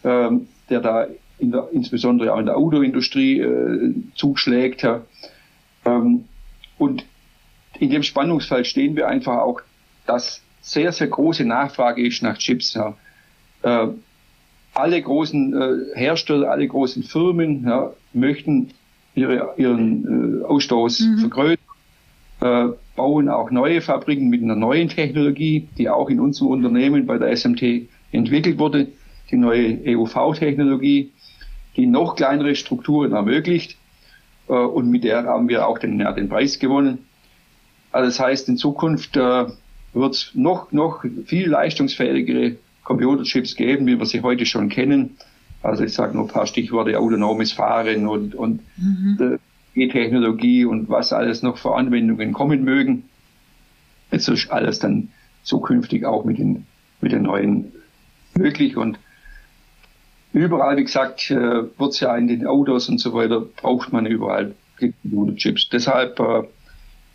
ähm, 0.04 0.48
der 0.70 0.82
da 0.82 1.08
in 1.38 1.52
der, 1.52 1.70
insbesondere 1.72 2.34
auch 2.34 2.40
in 2.40 2.48
der 2.48 2.58
Autoindustrie 2.58 3.40
äh, 3.40 3.94
zuschlägt. 4.16 4.82
Ja. 4.82 5.02
Ähm, 5.86 6.26
und 6.78 7.06
in 7.80 7.90
dem 7.90 8.04
Spannungsfeld 8.04 8.66
stehen 8.66 8.96
wir 8.96 9.08
einfach 9.08 9.38
auch, 9.38 9.62
dass 10.08 10.42
sehr, 10.62 10.92
sehr 10.92 11.08
große 11.08 11.46
Nachfrage 11.46 12.06
ist 12.06 12.24
nach 12.24 12.38
Chips. 12.38 12.74
Ja. 12.74 12.96
Äh, 13.62 13.90
alle 14.74 15.02
großen 15.02 15.54
äh, 15.54 15.98
Hersteller, 15.98 16.50
alle 16.50 16.68
großen 16.68 17.04
Firmen 17.04 17.66
ja, 17.66 17.92
möchten 18.13 18.72
ihre, 19.16 19.54
ihren 19.58 20.42
äh, 20.42 20.46
Ausstoß 20.46 21.02
mhm. 21.02 21.18
vergrößern 21.20 21.66
äh, 22.41 22.67
bauen 22.95 23.30
auch 23.30 23.52
neue 23.52 23.82
Fabriken 23.82 24.30
mit 24.30 24.43
einer 24.43 24.56
neuen 24.56 24.89
Technologie, 24.89 25.67
die 25.78 25.89
auch 25.89 26.10
in 26.10 26.19
unserem 26.19 26.52
Unternehmen 26.52 27.06
bei 27.06 27.17
der 27.17 27.36
SMT 27.36 27.88
entwickelt 28.12 28.58
wurde, 28.60 28.88
die 29.32 29.38
neue 29.38 29.80
EUV-Technologie, 29.86 31.12
die 31.76 31.86
noch 31.86 32.15
kleinere 32.15 32.56
Strukturen 32.56 33.13
ermöglicht 33.13 33.78
äh, 34.47 34.54
und 34.54 34.89
mit 34.89 35.04
der 35.04 35.23
haben 35.26 35.50
wir 35.50 35.67
auch 35.67 35.80
den, 35.80 36.00
ja, 36.00 36.12
den 36.12 36.30
Preis 36.30 36.60
gewonnen. 36.60 37.00
Also 37.91 38.10
das 38.10 38.19
heißt, 38.19 38.50
in 38.50 38.58
Zukunft 38.58 39.15
äh, 39.17 39.45
wird 39.93 40.13
es 40.13 40.32
noch, 40.34 40.71
noch 40.71 41.04
viel 41.26 41.50
leistungsfähigere 41.50 42.58
Computerchips 42.84 43.56
geben, 43.56 43.86
wie 43.88 43.97
wir 43.97 44.06
sie 44.06 44.21
heute 44.21 44.45
schon 44.45 44.69
kennen. 44.69 45.17
Also 45.63 45.84
ich 45.84 45.93
sage 45.93 46.15
nur 46.15 46.26
ein 46.26 46.30
paar 46.30 46.47
Stichworte, 46.47 46.97
autonomes 47.00 47.52
Fahren 47.52 48.08
und, 48.08 48.36
und 48.36 48.62
mhm. 48.78 49.39
E-Technologie 49.98 50.66
und 50.66 50.90
was 50.90 51.14
alles 51.14 51.42
noch 51.42 51.58
für 51.58 51.76
Anwendungen 51.76 52.34
kommen 52.34 52.64
mögen. 52.64 53.10
Es 54.12 54.28
ist 54.28 54.52
alles 54.52 54.80
dann 54.80 55.10
zukünftig 55.44 56.06
auch 56.06 56.24
mit 56.24 56.38
den, 56.38 56.66
mit 57.02 57.12
den 57.12 57.24
neuen 57.24 57.72
möglich 58.36 58.78
und 58.78 59.00
überall, 60.34 60.78
wie 60.78 60.84
gesagt, 60.84 61.32
äh, 61.32 61.36
wird 61.36 61.94
es 61.94 62.00
ja 62.00 62.16
in 62.16 62.28
den 62.28 62.46
Autos 62.46 62.90
und 62.90 63.00
so 63.00 63.14
weiter, 63.14 63.42
braucht 63.42 63.92
man 63.92 64.06
überall 64.06 64.54
Chips. 65.36 65.70
Deshalb 65.70 66.20
äh, 66.20 66.44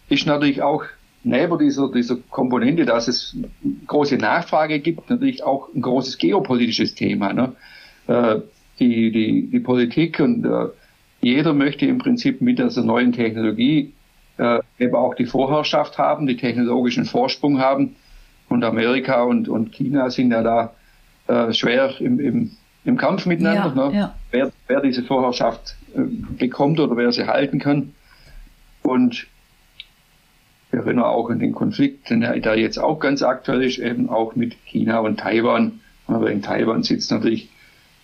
ist 0.08 0.26
natürlich 0.26 0.62
auch 0.62 0.84
neben 1.22 1.58
dieser, 1.58 1.90
dieser 1.92 2.16
Komponente, 2.30 2.84
dass 2.84 3.06
es 3.06 3.36
große 3.86 4.16
Nachfrage 4.16 4.80
gibt, 4.80 5.08
natürlich 5.08 5.44
auch 5.44 5.68
ein 5.72 5.82
großes 5.82 6.18
geopolitisches 6.18 6.94
Thema. 6.94 7.32
Ne? 7.32 7.52
Äh, 8.08 8.40
die, 8.80 9.12
die, 9.12 9.48
die 9.48 9.60
Politik 9.60 10.18
und 10.18 10.44
jeder 11.22 11.54
möchte 11.54 11.86
im 11.86 11.98
Prinzip 11.98 12.42
mit 12.42 12.58
dieser 12.58 12.82
neuen 12.82 13.12
Technologie 13.12 13.92
äh, 14.38 14.58
eben 14.78 14.94
auch 14.94 15.14
die 15.14 15.26
Vorherrschaft 15.26 15.96
haben, 15.96 16.26
die 16.26 16.36
technologischen 16.36 17.04
Vorsprung 17.04 17.58
haben. 17.58 17.96
Und 18.48 18.64
Amerika 18.64 19.22
und, 19.22 19.48
und 19.48 19.72
China 19.72 20.10
sind 20.10 20.32
ja 20.32 20.42
da 20.42 20.74
äh, 21.28 21.52
schwer 21.54 21.94
im, 22.00 22.18
im, 22.18 22.50
im 22.84 22.96
Kampf 22.98 23.24
miteinander. 23.24 23.72
Ja, 23.74 23.88
ne? 23.88 23.96
ja. 23.96 24.14
Wer, 24.32 24.52
wer 24.66 24.80
diese 24.80 25.04
Vorherrschaft 25.04 25.76
äh, 25.94 26.00
bekommt 26.38 26.80
oder 26.80 26.96
wer 26.96 27.12
sie 27.12 27.26
halten 27.26 27.60
kann. 27.60 27.94
Und 28.82 29.28
wir 30.72 30.80
erinnern 30.80 31.04
auch 31.04 31.30
an 31.30 31.38
den 31.38 31.52
Konflikt, 31.52 32.10
der 32.10 32.58
jetzt 32.58 32.78
auch 32.78 32.98
ganz 32.98 33.22
aktuell 33.22 33.62
ist, 33.62 33.78
eben 33.78 34.08
auch 34.08 34.34
mit 34.34 34.56
China 34.64 34.98
und 34.98 35.20
Taiwan. 35.20 35.80
Aber 36.08 36.30
in 36.30 36.42
Taiwan 36.42 36.82
sitzt 36.82 37.12
natürlich 37.12 37.48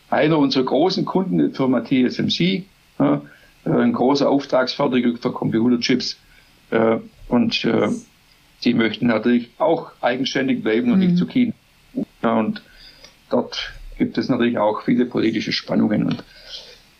einer 0.09 0.38
unserer 0.38 0.64
großen 0.64 1.04
Kunden, 1.04 1.38
die 1.38 1.54
Firma 1.54 1.81
TSMC, 1.81 2.64
ja, 2.98 3.22
äh, 3.64 3.70
ein 3.70 3.92
großer 3.92 4.28
Auftragsfertiger 4.28 5.16
für 5.16 5.32
Computerchips. 5.32 6.18
Äh, 6.70 6.98
und 7.28 7.64
äh, 7.64 7.88
die 8.64 8.74
möchten 8.74 9.06
natürlich 9.06 9.50
auch 9.58 9.92
eigenständig 10.00 10.62
bleiben 10.62 10.92
und 10.92 11.00
mhm. 11.00 11.06
nicht 11.06 11.18
zu 11.18 11.26
China. 11.26 11.52
Und 12.22 12.62
dort 13.30 13.72
gibt 13.96 14.18
es 14.18 14.28
natürlich 14.28 14.58
auch 14.58 14.82
viele 14.82 15.06
politische 15.06 15.52
Spannungen. 15.52 16.04
Und 16.04 16.24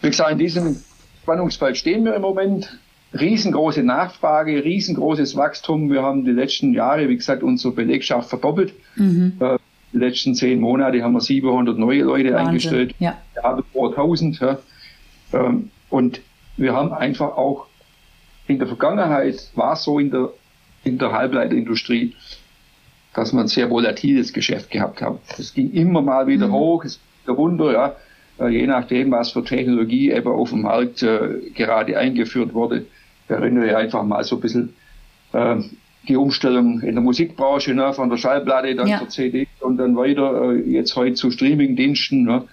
wie 0.00 0.11
gesagt, 0.11 0.32
in 0.32 0.38
diesem 0.38 0.76
Spannungsfeld 1.22 1.76
stehen 1.76 2.04
wir 2.04 2.14
im 2.14 2.22
Moment. 2.22 2.78
Riesengroße 3.18 3.82
Nachfrage, 3.82 4.62
riesengroßes 4.64 5.34
Wachstum. 5.34 5.90
Wir 5.90 6.02
haben 6.02 6.26
die 6.26 6.30
letzten 6.30 6.74
Jahre, 6.74 7.08
wie 7.08 7.16
gesagt, 7.16 7.42
unsere 7.42 7.72
Belegschaft 7.72 8.28
verdoppelt. 8.28 8.74
Mhm. 8.96 9.38
Die 9.94 9.96
letzten 9.96 10.34
zehn 10.34 10.61
Monate 10.61 11.02
haben 11.02 11.14
wir 11.14 11.22
700 11.22 11.78
neue 11.78 12.02
Leute 12.02 12.32
Wahnsinn. 12.32 12.46
eingestellt. 12.46 12.94
Ja. 12.98 13.16
Wir 13.32 13.42
haben 13.42 13.64
vor 13.72 13.88
1000. 13.90 14.40
Ja. 14.40 14.58
Ähm, 15.32 15.70
und 15.90 16.20
wir 16.57 16.74
haben 16.74 16.92
einfach 16.92 17.37
auch 17.37 17.66
in 18.46 18.59
der 18.59 18.66
Vergangenheit 18.66 19.51
war 19.55 19.74
es 19.74 19.85
so 19.85 19.98
in 19.98 20.11
der, 20.11 20.31
in 20.83 20.98
der 20.98 21.12
Halbleiterindustrie, 21.12 22.14
dass 23.14 23.33
man 23.33 23.44
ein 23.44 23.48
sehr 23.48 23.70
volatiles 23.70 24.33
Geschäft 24.33 24.70
gehabt 24.70 25.03
hat. 25.03 25.18
Es 25.38 25.55
ging 25.55 25.70
immer 25.72 26.03
mal 26.03 26.27
wieder 26.27 26.48
mhm. 26.48 26.53
hoch, 26.53 26.85
es 26.85 27.01
ging 27.27 27.35
runter, 27.35 27.72
ja. 27.72 27.96
Äh, 28.38 28.48
je 28.48 28.66
nachdem, 28.66 29.11
was 29.11 29.33
für 29.33 29.44
Technologie 29.44 30.11
eben 30.11 30.29
auf 30.29 30.51
dem 30.51 30.62
Markt 30.62 31.03
äh, 31.03 31.51
gerade 31.55 31.98
eingeführt 31.98 32.55
wurde. 32.55 32.87
erinnere 33.29 33.77
einfach 33.77 34.05
mal 34.05 34.24
so 34.24 34.37
ein 34.37 34.40
bisschen 34.40 34.74
äh, 35.33 35.57
die 36.07 36.16
Umstellung 36.16 36.81
in 36.81 36.94
der 36.94 37.03
Musikbranche, 37.03 37.74
ne, 37.74 37.92
von 37.92 38.09
der 38.09 38.16
Schallplatte 38.16 38.74
dann 38.74 38.87
ja. 38.87 38.98
zur 38.98 39.09
CD 39.09 39.48
und 39.61 39.77
dann 39.77 39.96
weiter 39.96 40.53
äh, 40.53 40.70
jetzt 40.70 40.96
heute 40.96 41.14
zu 41.14 41.31
Streamingdiensten, 41.31 42.24
ne, 42.24 42.44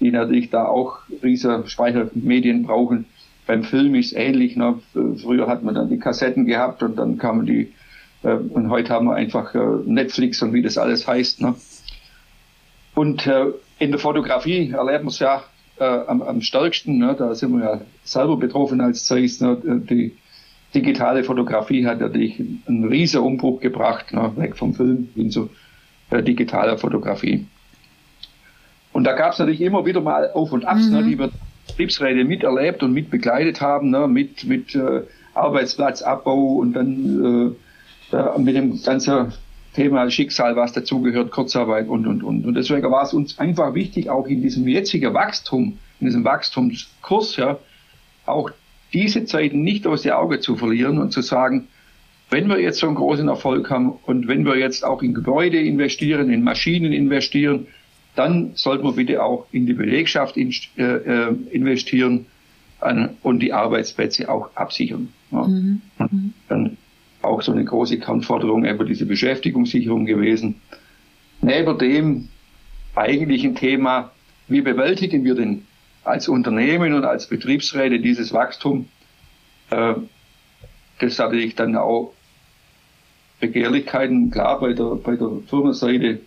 die 0.00 0.10
natürlich 0.10 0.50
da 0.50 0.66
auch 0.66 0.98
riesige 1.22 1.64
Speichermedien 1.66 2.64
brauchen. 2.64 3.06
Beim 3.46 3.64
Film 3.64 3.94
ist 3.94 4.12
ähnlich. 4.12 4.56
Ne? 4.56 4.78
Früher 4.92 5.46
hat 5.46 5.62
man 5.62 5.74
dann 5.74 5.88
die 5.88 5.98
Kassetten 5.98 6.46
gehabt 6.46 6.82
und 6.82 6.96
dann 6.96 7.18
kamen 7.18 7.46
die 7.46 7.72
äh, 8.22 8.34
und 8.34 8.70
heute 8.70 8.92
haben 8.92 9.06
wir 9.06 9.14
einfach 9.14 9.54
äh, 9.54 9.58
Netflix 9.84 10.42
und 10.42 10.52
wie 10.52 10.62
das 10.62 10.78
alles 10.78 11.06
heißt. 11.06 11.40
Ne? 11.40 11.54
Und 12.94 13.26
äh, 13.26 13.46
in 13.78 13.90
der 13.90 14.00
Fotografie 14.00 14.70
erleben 14.70 15.04
wir 15.04 15.10
es 15.10 15.18
ja 15.18 15.44
äh, 15.78 15.84
am, 15.84 16.22
am 16.22 16.40
stärksten. 16.40 16.98
Ne? 16.98 17.14
Da 17.18 17.34
sind 17.34 17.52
wir 17.52 17.64
ja 17.64 17.80
selber 18.04 18.36
betroffen 18.36 18.80
als 18.80 19.06
Zeiss. 19.06 19.40
Ne? 19.40 19.56
Die 19.88 20.16
digitale 20.74 21.24
Fotografie 21.24 21.86
hat 21.86 22.00
natürlich 22.00 22.40
einen 22.66 22.84
riesen 22.84 23.20
Umbruch 23.20 23.60
gebracht, 23.60 24.12
ne? 24.12 24.32
weg 24.36 24.56
vom 24.56 24.74
Film 24.74 25.08
hin 25.14 25.30
zu 25.30 25.50
äh, 26.10 26.22
digitaler 26.22 26.78
Fotografie. 26.78 27.46
Und 28.92 29.04
da 29.04 29.12
gab 29.12 29.32
es 29.32 29.38
natürlich 29.38 29.60
immer 29.60 29.84
wieder 29.86 30.00
mal 30.00 30.30
Auf 30.32 30.52
und 30.52 30.64
Abs, 30.64 30.88
ne, 30.88 31.00
mhm. 31.00 31.04
ne, 31.04 31.10
die 31.10 31.18
wir 31.18 31.30
Betriebsräte 31.68 32.24
miterlebt 32.24 32.82
und 32.82 32.92
mitbegleitet 32.92 33.60
haben, 33.60 33.90
ne, 33.90 34.08
mit, 34.08 34.44
mit 34.44 34.74
äh, 34.74 35.02
Arbeitsplatzabbau 35.34 36.54
und 36.54 36.72
dann 36.72 37.54
äh, 38.12 38.38
mit 38.38 38.56
dem 38.56 38.82
ganzen 38.82 39.32
Thema 39.74 40.10
Schicksal, 40.10 40.56
was 40.56 40.72
dazugehört, 40.72 41.30
Kurzarbeit 41.30 41.88
und, 41.88 42.06
und, 42.06 42.22
und. 42.22 42.46
Und 42.46 42.54
deswegen 42.54 42.90
war 42.90 43.04
es 43.04 43.12
uns 43.12 43.38
einfach 43.38 43.74
wichtig, 43.74 44.10
auch 44.10 44.26
in 44.26 44.42
diesem 44.42 44.66
jetzigen 44.66 45.14
Wachstum, 45.14 45.78
in 46.00 46.06
diesem 46.06 46.24
Wachstumskurs, 46.24 47.36
ja, 47.36 47.58
auch 48.26 48.50
diese 48.92 49.24
Zeiten 49.24 49.62
nicht 49.62 49.86
aus 49.86 50.02
den 50.02 50.12
Augen 50.12 50.40
zu 50.40 50.56
verlieren 50.56 50.98
und 50.98 51.12
zu 51.12 51.20
sagen, 51.20 51.68
wenn 52.30 52.48
wir 52.48 52.60
jetzt 52.60 52.78
so 52.78 52.86
einen 52.86 52.96
großen 52.96 53.28
Erfolg 53.28 53.70
haben 53.70 53.92
und 54.04 54.28
wenn 54.28 54.44
wir 54.44 54.56
jetzt 54.56 54.84
auch 54.84 55.02
in 55.02 55.14
Gebäude 55.14 55.60
investieren, 55.60 56.30
in 56.30 56.42
Maschinen 56.42 56.92
investieren, 56.92 57.68
dann 58.18 58.52
sollten 58.56 58.84
wir 58.84 58.92
bitte 58.92 59.22
auch 59.22 59.46
in 59.52 59.66
die 59.66 59.74
Belegschaft 59.74 60.36
äh, 60.36 60.42
äh, 60.82 61.34
investieren 61.50 62.26
und 63.22 63.40
die 63.40 63.52
Arbeitsplätze 63.52 64.28
auch 64.28 64.54
absichern. 64.54 65.08
Ja. 65.30 65.46
Mhm. 65.46 65.80
Dann 66.48 66.76
auch 67.22 67.42
so 67.42 67.52
eine 67.52 67.64
große 67.64 67.98
Kernforderung 67.98 68.64
über 68.64 68.84
diese 68.84 69.06
Beschäftigungssicherung 69.06 70.06
gewesen. 70.06 70.60
Neben 71.40 71.78
dem 71.78 72.28
eigentlichen 72.94 73.54
Thema, 73.54 74.12
wie 74.48 74.62
bewältigen 74.62 75.24
wir 75.24 75.34
denn 75.34 75.62
als 76.04 76.28
Unternehmen 76.28 76.94
und 76.94 77.04
als 77.04 77.28
Betriebsräte 77.28 78.00
dieses 78.00 78.32
Wachstum, 78.32 78.88
äh, 79.70 79.94
das 81.00 81.18
hatte 81.20 81.36
ich 81.36 81.54
dann 81.54 81.76
auch 81.76 82.14
Begehrlichkeiten, 83.38 84.32
klar 84.32 84.58
bei 84.58 84.72
der, 84.72 84.96
bei 84.96 85.14
der 85.14 85.30
Firmenseite, 85.48 86.20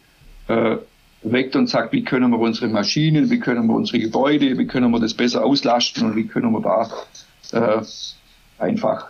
weckt 1.23 1.55
und 1.55 1.67
sagt, 1.67 1.93
wie 1.93 2.03
können 2.03 2.31
wir 2.31 2.39
unsere 2.39 2.67
Maschinen, 2.67 3.29
wie 3.29 3.39
können 3.39 3.67
wir 3.67 3.75
unsere 3.75 3.99
Gebäude, 3.99 4.57
wie 4.57 4.67
können 4.67 4.91
wir 4.91 4.99
das 4.99 5.13
besser 5.13 5.45
auslasten 5.45 6.05
und 6.05 6.15
wie 6.15 6.25
können 6.25 6.51
wir 6.51 6.61
da 6.61 6.89
äh, 7.51 7.83
einfach 8.57 9.07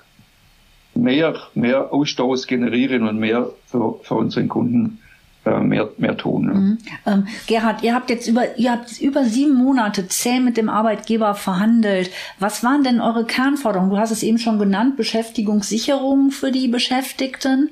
mehr, 0.94 1.36
mehr 1.54 1.94
Ausstoß 1.94 2.48
generieren 2.48 3.08
und 3.08 3.18
mehr 3.18 3.50
für, 3.68 4.00
für 4.04 4.16
unseren 4.16 4.50
Kunden 4.50 5.00
äh, 5.46 5.60
mehr, 5.60 5.90
mehr 5.98 6.18
tun. 6.18 6.46
Ne? 6.46 6.54
Mhm. 6.54 6.78
Ähm, 7.06 7.28
Gerhard, 7.48 7.82
ihr 7.82 7.96
habt 7.96 8.10
jetzt 8.10 8.28
über, 8.28 8.58
ihr 8.58 8.72
habt 8.72 9.02
über 9.02 9.24
sieben 9.24 9.56
Monate 9.56 10.08
zäh 10.08 10.40
mit 10.40 10.56
dem 10.56 10.70
Arbeitgeber 10.70 11.34
verhandelt. 11.34 12.12
Was 12.38 12.64
waren 12.64 12.84
denn 12.84 13.02
eure 13.02 13.26
Kernforderungen? 13.26 13.90
Du 13.90 13.98
hast 13.98 14.12
es 14.12 14.22
eben 14.22 14.38
schon 14.38 14.60
genannt, 14.60 14.98
Beschäftigungssicherung 14.98 16.30
für 16.30 16.52
die 16.52 16.68
Beschäftigten. 16.68 17.72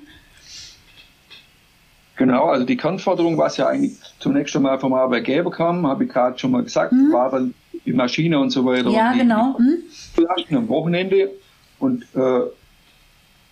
Genau, 2.19 2.47
also 2.47 2.65
die 2.65 2.75
Kernforderung, 2.75 3.37
was 3.37 3.55
ja 3.55 3.67
eigentlich 3.67 3.93
zunächst 4.19 4.53
einmal 4.53 4.77
vom 4.77 4.93
Arbeitgeber 4.93 5.51
kam, 5.51 5.87
habe 5.87 6.03
ich 6.03 6.09
gerade 6.09 6.37
schon 6.37 6.51
mal 6.51 6.63
gesagt, 6.63 6.91
mhm. 6.91 7.13
war 7.13 7.31
dann 7.31 7.53
die 7.85 7.93
Maschine 7.93 8.37
und 8.39 8.49
so 8.49 8.65
weiter. 8.65 8.89
Ja, 8.89 9.13
genau. 9.13 9.55
Mhm. 9.57 10.57
am 10.57 10.67
Wochenende 10.67 11.31
und 11.79 12.03
äh, 12.15 12.41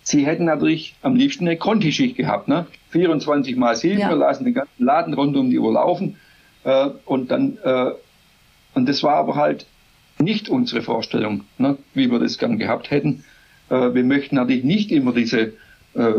sie 0.03 0.25
hätten 0.25 0.43
natürlich 0.43 0.95
am 1.01 1.15
liebsten 1.15 1.47
eine 1.47 1.55
Kontischicht 1.55 2.17
gehabt, 2.17 2.49
ne? 2.49 2.67
24 2.89 3.55
mal 3.55 3.73
7, 3.73 4.01
ja. 4.01 4.09
wir 4.09 4.17
lassen 4.17 4.43
den 4.43 4.53
ganzen 4.53 4.83
Laden 4.83 5.13
rund 5.13 5.37
um 5.37 5.49
die 5.49 5.59
Uhr 5.59 5.71
laufen 5.71 6.17
äh, 6.65 6.89
und 7.05 7.31
dann 7.31 7.57
äh, 7.63 7.91
und 8.73 8.89
das 8.89 9.01
war 9.01 9.15
aber 9.15 9.35
halt 9.35 9.65
nicht 10.19 10.49
unsere 10.49 10.81
Vorstellung, 10.81 11.45
ne? 11.57 11.77
wie 11.93 12.11
wir 12.11 12.19
das 12.19 12.37
gern 12.37 12.57
gehabt 12.57 12.91
hätten. 12.91 13.23
Äh, 13.69 13.93
wir 13.93 14.03
möchten 14.03 14.35
natürlich 14.35 14.65
nicht 14.65 14.91
immer 14.91 15.13
diese 15.13 15.53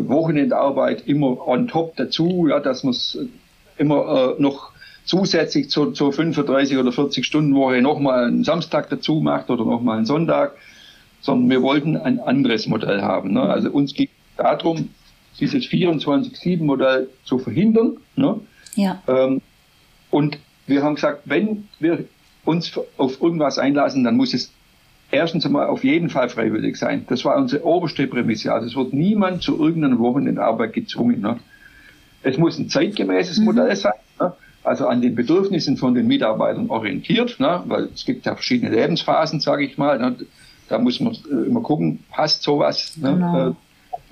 Wochenendarbeit 0.08 1.06
immer 1.06 1.46
on 1.46 1.68
top 1.68 1.96
dazu, 1.96 2.48
ja, 2.48 2.60
dass 2.60 2.82
man 2.82 2.92
es 2.92 3.18
immer 3.76 4.34
äh, 4.38 4.42
noch 4.42 4.72
zusätzlich 5.04 5.70
zur, 5.70 5.94
zur 5.94 6.12
35 6.12 6.76
oder 6.76 6.92
40 6.92 7.24
Stunden 7.24 7.54
Woche 7.54 7.80
nochmal 7.80 8.26
einen 8.26 8.44
Samstag 8.44 8.90
dazu 8.90 9.20
macht 9.20 9.50
oder 9.50 9.64
nochmal 9.64 9.96
einen 9.96 10.06
Sonntag, 10.06 10.56
sondern 11.20 11.48
wir 11.50 11.62
wollten 11.62 11.96
ein 11.96 12.20
anderes 12.20 12.66
Modell 12.66 13.02
haben. 13.02 13.32
Ne? 13.32 13.42
Also 13.42 13.70
uns 13.70 13.94
ging 13.94 14.08
darum, 14.36 14.90
dieses 15.40 15.64
24-7 15.64 16.62
Modell 16.62 17.08
zu 17.24 17.38
verhindern. 17.38 17.96
Ne? 18.16 18.40
Ja. 18.74 19.02
Ähm, 19.08 19.40
und 20.10 20.38
wir 20.66 20.82
haben 20.82 20.96
gesagt, 20.96 21.22
wenn 21.24 21.68
wir 21.78 22.04
uns 22.44 22.78
auf 22.96 23.22
irgendwas 23.22 23.58
einlassen, 23.58 24.04
dann 24.04 24.16
muss 24.16 24.34
es 24.34 24.52
erstens 25.10 25.46
einmal 25.46 25.66
auf 25.66 25.84
jeden 25.84 26.10
Fall 26.10 26.28
freiwillig 26.28 26.76
sein. 26.76 27.06
Das 27.08 27.24
war 27.24 27.36
unsere 27.36 27.64
oberste 27.64 28.06
Prämisse. 28.06 28.52
Also 28.52 28.66
es 28.66 28.76
wird 28.76 28.92
niemand 28.92 29.42
zu 29.42 29.58
irgendeiner 29.58 29.98
Wochenendarbeit 29.98 30.72
gezwungen. 30.72 31.20
Ne? 31.20 31.38
Es 32.22 32.36
muss 32.36 32.58
ein 32.58 32.68
zeitgemäßes 32.68 33.38
mhm. 33.38 33.44
Modell 33.46 33.74
sein, 33.76 33.92
ne? 34.20 34.34
also 34.64 34.86
an 34.86 35.00
den 35.00 35.14
Bedürfnissen 35.14 35.76
von 35.76 35.94
den 35.94 36.06
Mitarbeitern 36.06 36.68
orientiert, 36.68 37.40
ne? 37.40 37.62
weil 37.66 37.84
es 37.94 38.04
gibt 38.04 38.26
ja 38.26 38.34
verschiedene 38.34 38.74
Lebensphasen, 38.74 39.40
sage 39.40 39.64
ich 39.64 39.78
mal. 39.78 39.98
Ne? 39.98 40.16
Da 40.68 40.78
muss 40.78 41.00
man 41.00 41.14
äh, 41.14 41.46
immer 41.46 41.62
gucken, 41.62 42.04
passt 42.10 42.42
sowas 42.42 42.96
ne? 42.96 43.14
genau. 43.14 43.48
äh, 43.48 43.54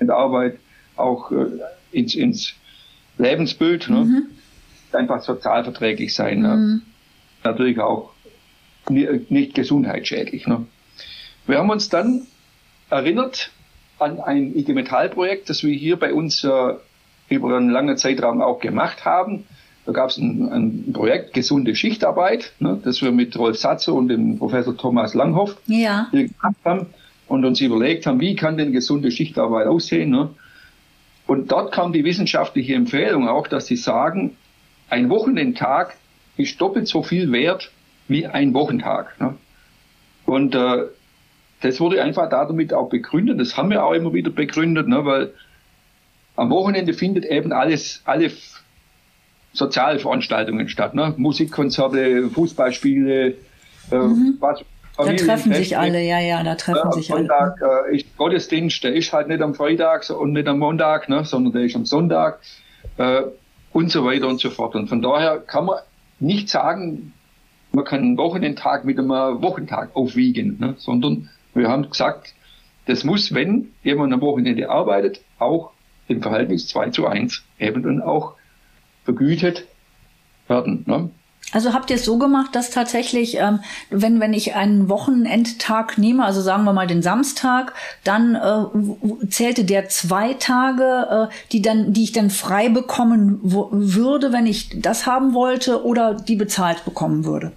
in 0.01 0.07
der 0.07 0.17
Arbeit 0.17 0.59
auch 0.97 1.31
äh, 1.31 1.47
ins, 1.93 2.15
ins 2.15 2.55
Lebensbild. 3.19 3.91
Ne? 3.91 4.05
Mhm. 4.05 4.23
Einfach 4.93 5.21
sozialverträglich 5.21 6.15
sein. 6.15 6.41
Mhm. 6.41 6.83
Natürlich 7.45 7.79
auch 7.81 8.13
nicht 8.89 9.55
gesundheitsschädlich. 9.55 10.47
Ne? 10.47 10.65
Wir 11.47 11.59
haben 11.59 11.71
uns 11.71 11.89
dann 11.89 12.27
erinnert 12.91 13.51
an 13.99 14.21
ein 14.21 14.57
IG 14.57 14.73
Metall-Projekt, 14.73 15.49
das 15.49 15.63
wir 15.63 15.75
hier 15.75 15.97
bei 15.97 16.13
uns 16.13 16.45
äh, 16.45 16.75
über 17.29 17.57
einen 17.57 17.71
langen 17.71 17.97
Zeitraum 17.97 18.43
auch 18.43 18.61
gemacht 18.61 19.05
haben. 19.05 19.45
Da 19.85 19.93
gab 19.93 20.11
es 20.11 20.19
ein, 20.19 20.49
ein, 20.49 20.93
Projekt 20.93 21.33
Gesunde 21.33 21.77
Schichtarbeit, 21.77 22.53
ne, 22.59 22.81
das 22.83 23.03
wir 23.03 23.13
mit 23.13 23.39
Rolf 23.39 23.57
Satzer 23.59 23.95
und 23.95 24.09
dem 24.09 24.39
Professor 24.39 24.77
Thomas 24.77 25.15
Langhoff 25.15 25.57
ja. 25.67 26.09
hier 26.11 26.29
gemacht 26.29 26.57
haben 26.65 26.87
und 27.29 27.45
uns 27.45 27.61
überlegt 27.61 28.07
haben, 28.07 28.21
wie 28.21 28.35
kann 28.35 28.57
denn 28.57 28.73
gesunde 28.73 29.11
Schichtarbeit 29.11 29.69
aussehen. 29.69 30.11
Ne? 30.11 30.31
Und 31.27 31.53
dort 31.53 31.73
kam 31.73 31.93
die 31.93 32.05
wissenschaftliche 32.05 32.75
Empfehlung 32.75 33.29
auch, 33.29 33.47
dass 33.47 33.67
sie 33.67 33.77
sagen, 33.77 34.37
ein 34.91 35.09
Wochenendtag 35.09 35.97
ist 36.37 36.61
doppelt 36.61 36.89
so 36.89 37.03
viel 37.03 37.31
wert 37.33 37.71
wie 38.09 38.27
ein 38.27 38.55
Wochentag. 38.55 39.21
Ne? 39.21 39.35
Und 40.25 40.55
äh, 40.55 40.85
das 41.61 41.81
wurde 41.81 42.03
einfach 42.03 42.29
damit 42.29 42.73
auch 42.75 42.89
begründet. 42.89 43.41
Das 43.41 43.57
haben 43.57 43.71
wir 43.71 43.85
auch 43.85 43.93
immer 43.93 44.13
wieder 44.13 44.31
begründet, 44.31 44.89
ne, 44.89 45.05
weil 45.05 45.33
am 46.37 46.51
Wochenende 46.51 46.93
findet 46.93 47.25
eben 47.25 47.53
alles, 47.53 48.03
alle 48.05 48.31
Sozialveranstaltungen 49.53 50.69
statt, 50.69 50.95
ne? 50.95 51.15
Musikkonzerte, 51.17 52.29
Fußballspiele, 52.31 53.35
äh, 53.91 53.97
mhm. 53.97 54.37
was. 54.39 54.61
Da 54.99 55.13
treffen 55.13 55.53
sich 55.53 55.77
alle, 55.77 56.03
ja, 56.03 56.21
ja, 56.21 56.43
da 56.43 56.55
treffen 56.55 56.89
äh, 56.91 56.93
sich 56.93 57.07
Sonntag, 57.09 57.61
alle. 57.63 57.91
Äh, 57.91 57.97
ist 57.97 58.17
Gottesdienst, 58.17 58.85
der 58.85 58.95
ist 58.95 59.13
halt 59.13 59.29
nicht 59.29 59.43
am 59.43 59.55
Freitag 59.55 60.09
und 60.11 60.33
nicht 60.33 60.47
am 60.47 60.59
Montag, 60.59 61.09
ne, 61.09 61.25
sondern 61.25 61.53
der 61.53 61.63
ist 61.63 61.77
am 61.77 61.85
Sonntag 61.85 62.41
äh, 62.99 63.23
und 63.73 63.91
so 63.91 64.05
weiter 64.05 64.29
und 64.29 64.41
so 64.41 64.51
fort. 64.51 64.75
Und 64.75 64.89
von 64.89 65.03
daher 65.03 65.39
kann 65.39 65.67
man 65.67 65.79
nicht 66.19 66.49
sagen, 66.49 67.13
man 67.73 67.85
kann 67.85 68.01
einen 68.01 68.17
Wochenendtag 68.17 68.85
mit 68.85 68.99
einem 68.99 69.11
Wochentag 69.11 69.95
aufwiegen, 69.95 70.57
ne, 70.59 70.75
sondern 70.79 71.29
wir 71.57 71.69
haben 71.69 71.89
gesagt, 71.89 72.35
das 72.87 73.05
muss, 73.05 73.35
wenn 73.35 73.73
jemand 73.83 74.13
am 74.13 74.21
Wochenende 74.21 74.71
arbeitet, 74.71 75.21
auch 75.39 75.73
im 76.09 76.23
Verhältnis 76.23 76.69
2 76.69 76.91
zu 76.91 77.07
1 77.07 77.43
eben 77.59 77.83
dann 77.83 78.01
auch 78.01 78.35
vergütet 79.05 79.67
werden. 80.49 80.85
Ne? 80.87 81.11
Also 81.53 81.73
habt 81.73 81.91
ihr 81.91 81.97
es 81.97 82.05
so 82.05 82.19
gemacht, 82.19 82.55
dass 82.55 82.71
tatsächlich, 82.71 83.37
ähm, 83.39 83.61
wenn, 83.91 84.21
wenn 84.21 84.33
ich 84.33 84.57
einen 84.57 84.89
Wochenendtag 84.89 85.97
nehme, 85.97 86.25
also 86.25 86.41
sagen 86.41 86.65
wir 86.65 86.73
mal 86.73 86.89
den 86.89 87.03
Samstag, 87.03 87.73
dann 88.03 88.35
äh, 88.35 89.27
zählte 89.29 89.65
der 89.65 89.89
zwei 89.89 90.35
Tage, 90.35 91.29
äh, 91.31 91.35
die 91.53 91.63
dann, 91.63 91.93
die 91.93 92.03
ich 92.03 92.13
dann 92.13 92.31
frei 92.31 92.69
bekommen 92.69 93.39
würde, 93.43 94.33
wenn 94.33 94.47
ich 94.47 94.81
das 94.81 95.07
haben 95.07 95.35
wollte, 95.35 95.85
oder 95.85 96.15
die 96.15 96.37
bezahlt 96.37 96.85
bekommen 96.85 97.25
würde? 97.25 97.53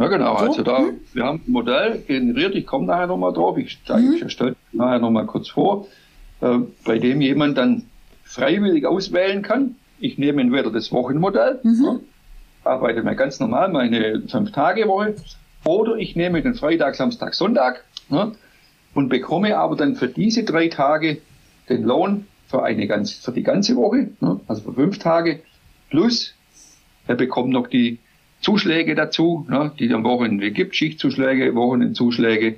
Ja, 0.00 0.08
genau. 0.08 0.38
So? 0.38 0.44
Also 0.46 0.62
da, 0.62 0.84
wir 1.12 1.24
haben 1.24 1.42
ein 1.46 1.52
Modell 1.52 2.02
generiert, 2.06 2.54
ich 2.54 2.66
komme 2.66 2.86
nachher 2.86 3.06
nochmal 3.06 3.34
drauf, 3.34 3.58
ich 3.58 3.78
zeige 3.84 4.08
mhm. 4.08 4.14
ich 4.14 4.32
stelle 4.32 4.56
nachher 4.72 4.98
nochmal 4.98 5.26
kurz 5.26 5.50
vor, 5.50 5.88
äh, 6.40 6.58
bei 6.86 6.98
dem 6.98 7.20
jemand 7.20 7.58
dann 7.58 7.84
freiwillig 8.24 8.86
auswählen 8.86 9.42
kann. 9.42 9.76
Ich 9.98 10.16
nehme 10.16 10.40
entweder 10.40 10.70
das 10.70 10.90
Wochenmodell, 10.90 11.60
mhm. 11.62 11.84
ja, 11.84 12.00
arbeite 12.64 13.02
mir 13.02 13.14
ganz 13.14 13.40
normal 13.40 13.68
meine 13.68 14.22
Fünf-Tage-Woche, 14.26 15.16
oder 15.66 15.96
ich 15.96 16.16
nehme 16.16 16.40
den 16.40 16.54
Freitag, 16.54 16.94
Samstag, 16.94 17.34
Sonntag 17.34 17.84
ja, 18.08 18.32
und 18.94 19.10
bekomme 19.10 19.58
aber 19.58 19.76
dann 19.76 19.96
für 19.96 20.08
diese 20.08 20.44
drei 20.44 20.68
Tage 20.68 21.18
den 21.68 21.82
Lohn 21.82 22.26
für, 22.46 22.62
eine 22.62 22.86
ganz, 22.86 23.12
für 23.12 23.32
die 23.32 23.42
ganze 23.42 23.76
Woche, 23.76 24.08
ja, 24.22 24.40
also 24.48 24.62
für 24.62 24.72
fünf 24.72 24.98
Tage, 24.98 25.42
plus 25.90 26.34
er 27.06 27.16
bekommt 27.16 27.50
noch 27.50 27.66
die 27.66 27.98
Zuschläge 28.40 28.94
dazu, 28.94 29.46
ne, 29.48 29.72
die 29.78 29.92
am 29.92 30.04
Wochenende 30.04 30.50
gibt, 30.50 30.76
Schichtzuschläge, 30.76 31.54
Wochenendzuschläge, 31.54 32.56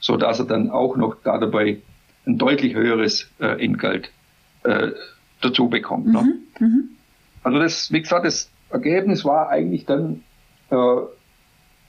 so 0.00 0.16
dass 0.16 0.38
er 0.38 0.46
dann 0.46 0.70
auch 0.70 0.96
noch 0.96 1.16
da 1.22 1.38
dabei 1.38 1.78
ein 2.26 2.38
deutlich 2.38 2.74
höheres 2.74 3.30
äh, 3.40 3.64
Entgelt 3.64 4.10
äh, 4.64 4.88
dazu 5.40 5.68
bekommt. 5.68 6.06
Ne? 6.06 6.40
Mhm, 6.58 6.66
mhm. 6.66 6.88
Also 7.42 7.58
das, 7.58 7.92
wie 7.92 8.00
gesagt, 8.00 8.24
das 8.24 8.50
Ergebnis 8.70 9.24
war 9.24 9.48
eigentlich 9.48 9.86
dann 9.86 10.22
äh, 10.70 10.76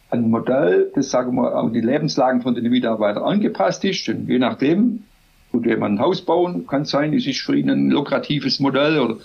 ein 0.10 0.30
Modell, 0.30 0.92
das 0.96 1.10
sagen 1.10 1.36
wir 1.36 1.56
an 1.56 1.74
die 1.74 1.82
Lebenslagen 1.82 2.42
von 2.42 2.56
den 2.56 2.70
Mitarbeitern 2.70 3.24
angepasst 3.24 3.84
ist. 3.84 4.08
Denn 4.08 4.28
je 4.28 4.40
nachdem, 4.40 5.04
wo 5.52 5.60
jemand 5.60 5.96
ein 5.96 6.00
Haus 6.00 6.22
bauen, 6.22 6.68
kann 6.68 6.86
sein, 6.86 7.14
es 7.14 7.28
ist 7.28 7.42
für 7.42 7.56
ihn 7.56 7.70
ein 7.70 7.90
lukratives 7.90 8.60
Modell 8.60 9.00
oder 9.00 9.16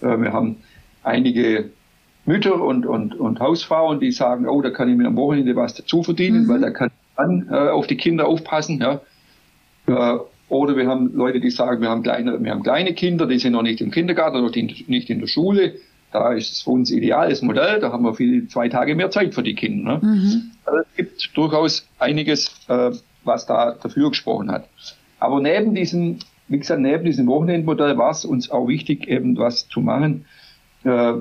äh, 0.00 0.20
wir 0.20 0.32
haben 0.32 0.56
einige 1.02 1.70
Mütter 2.26 2.60
und, 2.60 2.86
und, 2.86 3.14
und 3.14 3.40
Hausfrauen, 3.40 4.00
die 4.00 4.12
sagen, 4.12 4.48
oh, 4.48 4.62
da 4.62 4.70
kann 4.70 4.88
ich 4.88 4.96
mir 4.96 5.06
am 5.06 5.16
Wochenende 5.16 5.56
was 5.56 5.74
dazu 5.74 6.02
verdienen, 6.02 6.44
mhm. 6.44 6.48
weil 6.48 6.60
da 6.60 6.70
kann 6.70 6.88
ich 6.88 7.16
dann 7.16 7.48
äh, 7.50 7.70
auf 7.70 7.86
die 7.86 7.96
Kinder 7.96 8.26
aufpassen. 8.26 8.80
Ja. 8.80 9.00
Äh, 9.86 10.18
oder 10.48 10.76
wir 10.76 10.86
haben 10.86 11.14
Leute, 11.14 11.40
die 11.40 11.50
sagen, 11.50 11.80
wir 11.80 11.88
haben 11.88 12.02
kleine, 12.02 12.42
wir 12.42 12.50
haben 12.50 12.62
kleine 12.62 12.94
Kinder, 12.94 13.26
die 13.26 13.38
sind 13.38 13.52
noch 13.52 13.62
nicht 13.62 13.80
im 13.80 13.90
Kindergarten, 13.90 14.42
noch 14.42 14.54
nicht 14.54 15.10
in 15.10 15.20
der 15.20 15.26
Schule. 15.26 15.74
Da 16.12 16.32
ist 16.32 16.52
es 16.52 16.62
für 16.62 16.70
uns 16.70 16.90
ideales 16.90 17.42
Modell, 17.42 17.80
da 17.80 17.90
haben 17.90 18.04
wir 18.04 18.14
viele, 18.14 18.46
zwei 18.46 18.68
Tage 18.68 18.94
mehr 18.94 19.10
Zeit 19.10 19.34
für 19.34 19.42
die 19.42 19.54
Kinder. 19.54 19.94
Ne? 19.94 20.00
Mhm. 20.00 20.42
Also 20.64 20.78
es 20.78 20.96
gibt 20.96 21.36
durchaus 21.36 21.88
einiges, 21.98 22.52
äh, 22.68 22.92
was 23.24 23.46
da 23.46 23.72
dafür 23.72 24.10
gesprochen 24.10 24.50
hat. 24.50 24.68
Aber 25.18 25.40
neben 25.40 25.74
diesem, 25.74 26.18
wie 26.46 26.58
gesagt, 26.58 26.80
neben 26.80 27.04
diesem 27.04 27.26
Wochenendmodell 27.26 27.98
war 27.98 28.10
es 28.10 28.24
uns 28.24 28.50
auch 28.50 28.68
wichtig, 28.68 29.08
eben 29.08 29.36
was 29.36 29.68
zu 29.68 29.80
machen, 29.80 30.26
äh, 30.84 31.14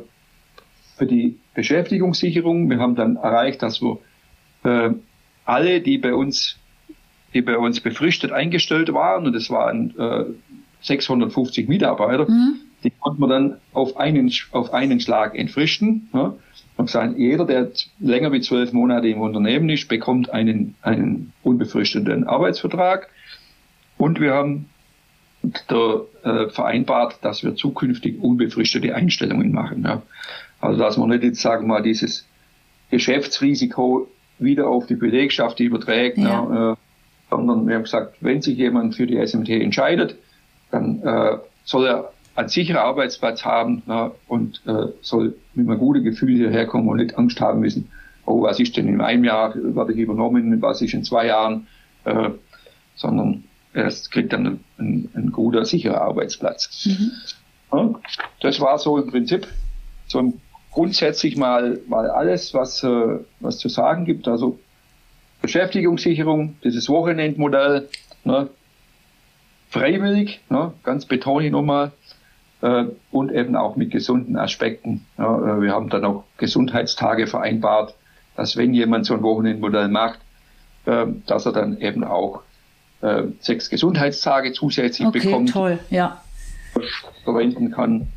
für 0.96 1.06
die 1.06 1.40
Beschäftigungssicherung. 1.54 2.70
Wir 2.70 2.80
haben 2.80 2.96
dann 2.96 3.16
erreicht, 3.16 3.62
dass 3.62 3.82
wir 3.82 4.00
äh, 4.64 4.92
alle, 5.46 5.82
die 5.82 5.98
bei 5.98 6.14
uns, 6.14 6.58
die 7.34 7.42
bei 7.42 7.58
uns 7.58 7.80
befristet 7.80 8.32
eingestellt 8.32 8.94
waren, 8.94 9.26
und 9.26 9.36
es 9.36 9.50
waren 9.50 9.94
äh, 9.98 10.26
650 10.82 11.68
Mitarbeiter, 11.68 12.30
mhm. 12.30 12.62
die 12.84 12.92
konnten 12.92 13.22
wir 13.22 13.28
dann 13.28 13.58
auf 13.74 13.98
einen, 13.98 14.32
auf 14.52 14.74
einen 14.74 15.00
Schlag 15.00 15.38
entfristen. 15.38 16.10
Ja? 16.14 16.36
Und 16.76 16.90
sagen, 16.90 17.20
jeder, 17.20 17.46
der 17.46 17.72
länger 18.00 18.32
wie 18.32 18.42
zwölf 18.42 18.74
Monate 18.74 19.08
im 19.08 19.22
Unternehmen 19.22 19.70
ist, 19.70 19.88
bekommt 19.88 20.32
einen, 20.32 20.74
einen 20.82 21.32
unbefristeten 21.44 22.24
Arbeitsvertrag. 22.28 23.10
Und 23.98 24.20
wir 24.20 24.34
haben 24.34 24.70
da, 25.68 26.02
äh, 26.24 26.50
vereinbart, 26.50 27.20
dass 27.22 27.44
wir 27.44 27.56
zukünftig 27.56 28.20
unbefristete 28.20 28.96
Einstellungen 28.96 29.52
machen. 29.52 29.84
Ja. 29.84 30.02
Also 30.64 30.80
dass 30.80 30.98
man 30.98 31.10
nicht 31.10 31.24
jetzt, 31.24 31.42
sagen 31.42 31.66
wir 31.66 31.76
mal, 31.76 31.84
dieses 31.84 32.26
Geschäftsrisiko 32.90 34.08
wieder 34.40 34.70
auf 34.70 34.88
die 34.88 34.96
Belegschaft 34.96 35.60
überträgt, 35.60 36.18
ja. 36.18 36.42
ne, 36.42 36.72
äh, 36.72 36.76
sondern 37.30 37.68
wir 37.68 37.76
haben 37.76 37.84
gesagt, 37.84 38.16
wenn 38.22 38.42
sich 38.42 38.58
jemand 38.58 38.96
für 38.96 39.06
die 39.06 39.18
SMT 39.26 39.50
entscheidet, 39.50 40.16
dann 40.72 41.02
äh, 41.02 41.38
soll 41.66 41.88
er 41.88 42.14
einen 42.36 42.48
sicheren 42.48 42.78
Arbeitsplatz 42.78 43.44
haben 43.44 43.84
ne, 43.86 44.12
und 44.28 44.62
äh, 44.66 44.88
soll 45.02 45.36
mit 45.54 45.68
einem 45.68 45.80
guten 45.80 46.04
Gefühl 46.04 46.36
hierher 46.36 46.66
kommen 46.66 46.88
und 46.88 46.98
nicht 46.98 47.18
Angst 47.18 47.42
haben 47.42 47.60
müssen, 47.60 47.90
oh, 48.26 48.44
was 48.44 48.60
ist 48.60 48.78
denn 48.78 48.88
in 48.88 49.02
einem 49.02 49.26
Jahr, 49.26 49.54
werde 49.56 49.92
ich 49.92 50.00
übernommen, 50.00 50.62
was 50.62 50.82
ist 50.82 50.94
in 50.94 51.04
zwei 51.04 51.28
Jahren, 51.28 51.68
äh, 52.06 52.30
sondern 52.96 53.44
er 53.74 53.92
kriegt 54.12 54.32
dann 54.32 54.62
ein, 54.78 55.10
ein 55.14 55.32
guter, 55.34 55.66
sicherer 55.66 56.02
Arbeitsplatz. 56.02 56.86
Mhm. 56.86 57.12
Ja, 57.74 57.90
das 58.40 58.62
war 58.62 58.78
so 58.78 58.98
im 58.98 59.10
Prinzip 59.10 59.48
so 60.08 60.20
ein 60.20 60.40
grundsätzlich 60.74 61.38
mal, 61.38 61.80
mal 61.88 62.10
alles, 62.10 62.54
was, 62.54 62.84
äh, 62.84 63.20
was 63.40 63.58
zu 63.58 63.70
sagen 63.70 64.06
gibt. 64.06 64.28
Also 64.28 64.60
Beschäftigungssicherung, 65.42 66.56
dieses 66.64 66.90
Wochenendmodell, 66.90 67.90
ne, 68.24 68.50
freiwillig, 69.70 70.42
ne, 70.50 70.74
ganz 70.84 71.06
betone 71.06 71.46
ich 71.46 71.52
nochmal, 71.52 71.92
äh, 72.62 72.86
und 73.12 73.32
eben 73.32 73.56
auch 73.56 73.76
mit 73.76 73.92
gesunden 73.92 74.38
Aspekten. 74.38 75.06
Ja, 75.18 75.58
äh, 75.58 75.62
wir 75.62 75.74
haben 75.74 75.90
dann 75.90 76.06
auch 76.06 76.24
Gesundheitstage 76.38 77.28
vereinbart, 77.28 77.96
dass 78.36 78.58
wenn 78.58 78.74
jemand 78.74 79.06
so 79.06 79.14
ein 79.14 79.22
Wochenendmodell 79.22 79.90
macht, 79.90 80.20
äh, 80.86 81.06
dass 81.28 81.46
er 81.46 81.52
dann 81.52 81.80
eben 81.80 82.04
auch 82.04 82.42
äh, 83.02 83.24
sechs 83.40 83.70
Gesundheitstage 83.70 84.54
zusätzlich 84.54 85.08
okay, 85.08 85.20
bekommt. 85.20 85.52
toll, 85.52 85.80
ja. 85.90 86.22
Verwenden 87.26 87.72
kann. 87.72 88.08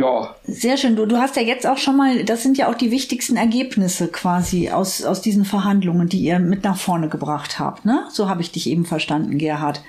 Ja. 0.00 0.34
Sehr 0.44 0.76
schön. 0.76 0.96
Du, 0.96 1.06
du 1.06 1.18
hast 1.18 1.36
ja 1.36 1.42
jetzt 1.42 1.66
auch 1.66 1.78
schon 1.78 1.96
mal, 1.96 2.24
das 2.24 2.42
sind 2.42 2.56
ja 2.56 2.68
auch 2.68 2.74
die 2.74 2.90
wichtigsten 2.90 3.36
Ergebnisse 3.36 4.08
quasi 4.08 4.70
aus, 4.70 5.04
aus 5.04 5.20
diesen 5.20 5.44
Verhandlungen, 5.44 6.08
die 6.08 6.20
ihr 6.20 6.38
mit 6.38 6.64
nach 6.64 6.78
vorne 6.78 7.08
gebracht 7.08 7.58
habt. 7.58 7.84
Ne? 7.84 8.04
So 8.10 8.28
habe 8.28 8.40
ich 8.40 8.50
dich 8.50 8.68
eben 8.68 8.86
verstanden, 8.86 9.38
Gerhard. 9.38 9.82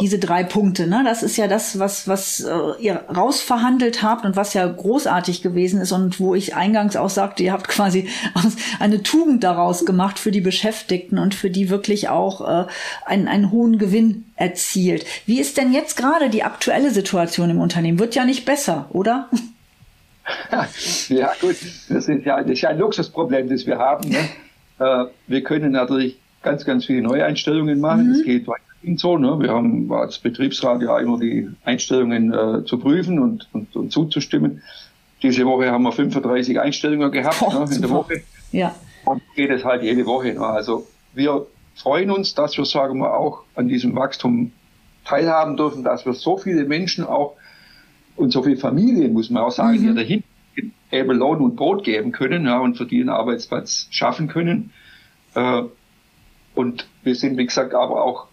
Diese 0.00 0.18
drei 0.18 0.42
Punkte, 0.42 0.88
ne? 0.88 1.02
Das 1.04 1.22
ist 1.22 1.36
ja 1.36 1.46
das, 1.46 1.78
was, 1.78 2.08
was 2.08 2.40
äh, 2.40 2.82
ihr 2.82 3.04
rausverhandelt 3.14 4.02
habt 4.02 4.24
und 4.24 4.34
was 4.34 4.52
ja 4.52 4.66
großartig 4.66 5.42
gewesen 5.42 5.80
ist 5.80 5.92
und 5.92 6.18
wo 6.18 6.34
ich 6.34 6.56
eingangs 6.56 6.96
auch 6.96 7.08
sagte, 7.08 7.44
ihr 7.44 7.52
habt 7.52 7.68
quasi 7.68 8.08
eine 8.80 9.04
Tugend 9.04 9.44
daraus 9.44 9.86
gemacht 9.86 10.18
für 10.18 10.32
die 10.32 10.40
Beschäftigten 10.40 11.18
und 11.18 11.36
für 11.36 11.50
die 11.50 11.70
wirklich 11.70 12.08
auch 12.08 12.40
äh, 12.40 12.66
einen, 13.04 13.28
einen 13.28 13.52
hohen 13.52 13.78
Gewinn 13.78 14.24
erzielt. 14.34 15.06
Wie 15.24 15.38
ist 15.38 15.56
denn 15.56 15.72
jetzt 15.72 15.96
gerade 15.96 16.30
die 16.30 16.42
aktuelle 16.42 16.90
Situation 16.90 17.50
im 17.50 17.60
Unternehmen? 17.60 18.00
Wird 18.00 18.16
ja 18.16 18.24
nicht 18.24 18.44
besser, 18.44 18.86
oder? 18.90 19.28
Ja, 21.08 21.30
gut, 21.40 21.54
das 21.88 22.08
ist 22.08 22.24
ja, 22.24 22.42
das 22.42 22.50
ist 22.50 22.60
ja 22.60 22.70
ein 22.70 22.78
Luxusproblem, 22.78 23.48
das 23.48 23.64
wir 23.64 23.78
haben. 23.78 24.08
Ne? 24.08 24.18
Äh, 24.78 25.06
wir 25.26 25.42
können 25.42 25.72
natürlich 25.72 26.18
ganz, 26.42 26.66
ganz 26.66 26.84
viele 26.84 27.00
Neueinstellungen 27.00 27.80
machen. 27.80 28.10
Es 28.10 28.18
mhm. 28.18 28.24
geht 28.24 28.46
weiter 28.46 28.65
so. 28.96 29.18
Ne? 29.18 29.36
Wir 29.40 29.50
haben 29.50 29.92
als 29.92 30.18
Betriebsrat 30.18 30.82
ja 30.82 30.98
immer 30.98 31.18
die 31.18 31.48
Einstellungen 31.64 32.32
äh, 32.32 32.64
zu 32.64 32.78
prüfen 32.78 33.18
und, 33.18 33.48
und, 33.52 33.74
und, 33.74 33.92
zuzustimmen. 33.92 34.62
Diese 35.22 35.44
Woche 35.44 35.70
haben 35.70 35.82
wir 35.82 35.92
35 35.92 36.60
Einstellungen 36.60 37.10
gehabt 37.10 37.40
Boah, 37.40 37.66
ne, 37.66 37.74
in 37.74 37.80
der 37.80 37.90
Woche. 37.90 38.22
Ja. 38.52 38.74
Und 39.04 39.22
geht 39.34 39.50
es 39.50 39.64
halt 39.64 39.82
jede 39.82 40.06
Woche. 40.06 40.34
Ne? 40.34 40.40
Also 40.40 40.86
wir 41.14 41.46
freuen 41.74 42.10
uns, 42.10 42.34
dass 42.34 42.56
wir, 42.56 42.64
sagen 42.64 42.98
wir, 42.98 43.14
auch 43.14 43.42
an 43.56 43.68
diesem 43.68 43.96
Wachstum 43.96 44.52
teilhaben 45.04 45.56
dürfen, 45.56 45.82
dass 45.82 46.06
wir 46.06 46.12
so 46.12 46.36
viele 46.36 46.64
Menschen 46.64 47.04
auch 47.04 47.34
und 48.16 48.30
so 48.30 48.42
viele 48.42 48.56
Familien, 48.56 49.12
muss 49.12 49.30
man 49.30 49.42
auch 49.42 49.50
sagen, 49.50 49.78
mhm. 49.78 49.82
hier 49.82 49.94
dahin 49.94 50.24
eben 50.90 51.18
Lohn 51.18 51.40
und 51.40 51.56
Brot 51.56 51.84
geben 51.84 52.12
können 52.12 52.46
ja, 52.46 52.58
und 52.58 52.76
für 52.76 52.86
die 52.86 53.00
einen 53.00 53.10
Arbeitsplatz 53.10 53.88
schaffen 53.90 54.28
können. 54.28 54.72
Äh, 55.34 55.62
und 56.54 56.88
wir 57.02 57.14
sind, 57.14 57.36
wie 57.36 57.46
gesagt, 57.46 57.74
aber 57.74 58.02
auch 58.02 58.28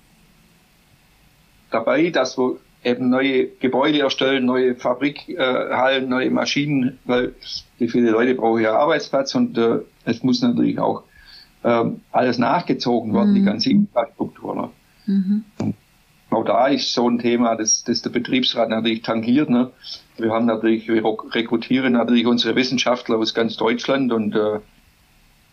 dabei, 1.74 2.10
dass 2.10 2.38
wir 2.38 2.58
eben 2.84 3.10
neue 3.10 3.48
Gebäude 3.48 4.00
erstellen, 4.00 4.46
neue 4.46 4.76
Fabrikhallen, 4.76 6.04
äh, 6.04 6.08
neue 6.08 6.32
Maschinen, 6.32 7.00
weil 7.06 7.34
die 7.80 7.88
viele 7.88 8.12
Leute 8.12 8.36
brauchen 8.36 8.62
ja 8.62 8.78
Arbeitsplatz 8.78 9.36
und 9.36 9.58
äh, 9.58 9.80
es 10.06 10.24
muss 10.24 10.42
natürlich 10.42 10.80
auch 10.80 11.04
ähm, 11.64 12.02
alles 12.12 12.38
nachgezogen 12.38 13.14
werden, 13.14 13.32
mhm. 13.32 13.36
die 13.36 13.44
ganze 13.44 13.70
Infrastruktur. 13.70 14.56
Ne? 14.56 14.70
Mhm. 15.06 15.44
Und 15.60 15.76
auch 16.30 16.44
da 16.44 16.68
ist 16.68 16.94
so 16.94 17.10
ein 17.10 17.20
Thema, 17.20 17.56
das, 17.56 17.84
das 17.84 18.02
der 18.02 18.10
Betriebsrat 18.10 18.70
natürlich 18.70 19.02
tangiert. 19.02 19.50
Ne? 19.50 19.72
Wir 20.18 20.32
haben 20.32 20.46
natürlich, 20.46 20.88
wir 20.88 21.04
rekrutieren 21.32 21.94
natürlich 21.94 22.26
unsere 22.26 22.56
Wissenschaftler 22.56 23.18
aus 23.18 23.34
ganz 23.34 23.56
Deutschland 23.56 24.12
und, 24.12 24.36
äh, 24.36 24.60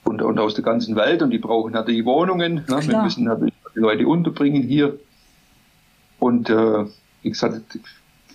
und, 0.04 0.22
und 0.22 0.38
aus 0.40 0.54
der 0.54 0.64
ganzen 0.64 0.96
Welt 0.96 1.22
und 1.22 1.30
die 1.30 1.38
brauchen 1.38 1.72
natürlich 1.72 2.04
Wohnungen. 2.04 2.64
Ne? 2.68 2.80
Wir 2.88 3.02
müssen 3.02 3.24
natürlich 3.24 3.54
die 3.74 3.80
Leute 3.80 4.06
unterbringen 4.06 4.62
hier. 4.62 4.98
Und 6.20 6.48
äh, 6.50 6.84
wie 7.22 7.30
gesagt, 7.30 7.78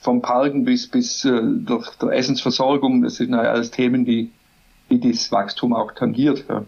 vom 0.01 0.21
Parken 0.21 0.65
bis, 0.65 0.87
bis 0.87 1.23
äh, 1.23 1.41
der, 1.41 1.81
der 2.01 2.09
Essensversorgung, 2.11 3.01
das 3.01 3.15
sind 3.15 3.31
ja 3.31 3.39
alles 3.39 3.71
Themen, 3.71 4.03
die, 4.03 4.31
die 4.89 5.11
das 5.11 5.31
Wachstum 5.31 5.73
auch 5.73 5.93
tangiert. 5.93 6.45
Ja. 6.49 6.65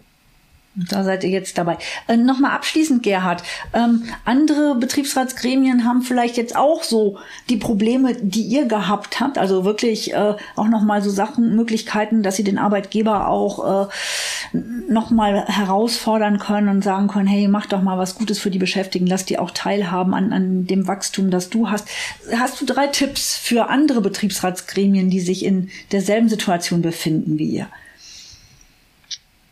Da 0.86 1.02
seid 1.02 1.24
ihr 1.24 1.30
jetzt 1.30 1.58
dabei. 1.58 1.78
Äh, 2.06 2.16
Nochmal 2.16 2.52
abschließend, 2.52 3.02
Gerhard. 3.02 3.42
Ähm, 3.72 4.04
andere 4.24 4.76
Betriebsratsgremien 4.76 5.84
haben 5.84 6.02
vielleicht 6.02 6.36
jetzt 6.36 6.54
auch 6.54 6.84
so 6.84 7.18
die 7.48 7.56
Probleme, 7.56 8.14
die 8.14 8.42
ihr 8.42 8.66
gehabt 8.66 9.18
habt. 9.18 9.38
Also 9.38 9.64
wirklich 9.64 10.14
äh, 10.14 10.34
auch 10.54 10.68
nochmal 10.68 11.02
so 11.02 11.10
Sachen, 11.10 11.56
Möglichkeiten, 11.56 12.22
dass 12.22 12.36
sie 12.36 12.44
den 12.44 12.58
Arbeitgeber 12.58 13.28
auch 13.28 13.88
äh, 13.88 14.56
nochmal 14.88 15.46
herausfordern 15.46 16.38
können 16.38 16.68
und 16.68 16.84
sagen 16.84 17.08
können, 17.08 17.26
hey, 17.26 17.48
mach 17.48 17.66
doch 17.66 17.82
mal 17.82 17.98
was 17.98 18.14
Gutes 18.14 18.38
für 18.38 18.50
die 18.50 18.58
Beschäftigten, 18.58 19.08
lass 19.08 19.24
die 19.24 19.38
auch 19.38 19.50
teilhaben 19.50 20.14
an, 20.14 20.32
an 20.32 20.66
dem 20.66 20.86
Wachstum, 20.86 21.30
das 21.30 21.50
du 21.50 21.70
hast. 21.70 21.88
Hast 22.36 22.60
du 22.60 22.66
drei 22.66 22.86
Tipps 22.86 23.36
für 23.36 23.68
andere 23.68 24.00
Betriebsratsgremien, 24.00 25.10
die 25.10 25.20
sich 25.20 25.44
in 25.44 25.70
derselben 25.90 26.28
Situation 26.28 26.82
befinden 26.82 27.38
wie 27.38 27.50
ihr? 27.50 27.68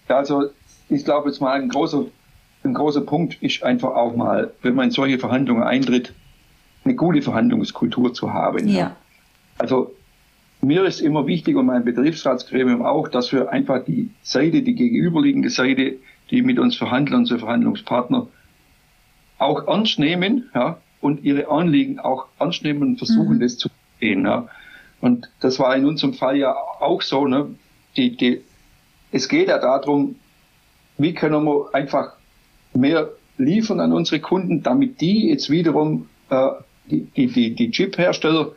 Also 0.09 0.51
ich 0.89 1.05
glaube 1.05 1.28
jetzt 1.28 1.41
mal 1.41 1.61
ein 1.61 1.68
großer, 1.68 2.07
ein 2.64 2.74
großer 2.74 3.01
Punkt 3.01 3.43
ist 3.43 3.62
einfach 3.62 3.95
auch 3.95 4.14
mal, 4.14 4.53
wenn 4.62 4.74
man 4.74 4.87
in 4.87 4.91
solche 4.91 5.18
Verhandlungen 5.18 5.62
eintritt, 5.62 6.12
eine 6.84 6.95
gute 6.95 7.22
Verhandlungskultur 7.22 8.14
zu 8.14 8.32
haben. 8.32 8.68
Ja. 8.68 8.78
ja. 8.78 8.97
Also 9.59 9.95
mir 10.61 10.84
ist 10.84 11.01
immer 11.01 11.26
wichtig 11.26 11.57
und 11.57 11.66
mein 11.66 11.84
Betriebsratsgremium 11.84 12.84
auch, 12.84 13.09
dass 13.09 13.32
wir 13.32 13.51
einfach 13.51 13.84
die 13.84 14.11
Seite, 14.22 14.62
die 14.62 14.74
gegenüberliegende 14.74 15.51
Seite, 15.51 15.97
die 16.30 16.43
mit 16.43 16.59
uns 16.59 16.76
verhandeln, 16.76 17.20
unsere 17.20 17.41
Verhandlungspartner, 17.41 18.26
auch 19.39 19.66
ernst 19.68 19.99
nehmen, 19.99 20.51
ja, 20.55 20.78
und 21.01 21.22
ihre 21.24 21.49
Anliegen 21.49 21.99
auch 21.99 22.26
ernst 22.39 22.64
nehmen 22.64 22.82
und 22.82 22.99
versuchen, 22.99 23.37
mhm. 23.37 23.41
das 23.41 23.59
zu 23.59 23.68
verstehen, 23.68 24.24
ja. 24.24 24.49
Und 25.01 25.28
das 25.41 25.59
war 25.59 25.76
in 25.76 25.84
unserem 25.84 26.14
Fall 26.14 26.37
ja 26.37 26.55
auch 26.55 27.03
so, 27.03 27.26
ne. 27.26 27.55
Die, 27.97 28.16
die, 28.16 28.43
es 29.12 29.28
geht 29.28 29.49
ja 29.49 29.59
darum, 29.59 30.16
wie 30.99 31.14
können 31.14 31.44
wir 31.44 31.74
einfach 31.74 32.12
mehr 32.74 33.11
liefern 33.38 33.80
an 33.80 33.92
unsere 33.92 34.20
Kunden, 34.20 34.62
damit 34.62 35.01
die 35.01 35.28
jetzt 35.28 35.51
wiederum 35.51 36.09
äh, 36.30 36.51
die, 36.86 37.07
die, 37.26 37.55
die, 37.55 37.70
Chip-Hersteller 37.70 38.53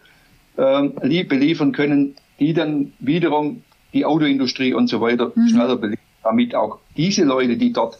äh, 0.58 1.24
beliefern 1.24 1.72
können, 1.72 2.16
die 2.40 2.54
dann 2.54 2.94
wiederum 3.00 3.64
die 3.94 4.06
Autoindustrie 4.06 4.74
und 4.74 4.88
so 4.88 5.02
weiter 5.02 5.32
mhm. 5.36 5.50
schneller 5.50 5.78
beliefern, 5.78 6.06
damit 6.24 6.56
auch 6.56 6.80
diese 6.96 7.24
Leute, 7.24 7.58
die 7.58 7.74
dort 7.74 7.98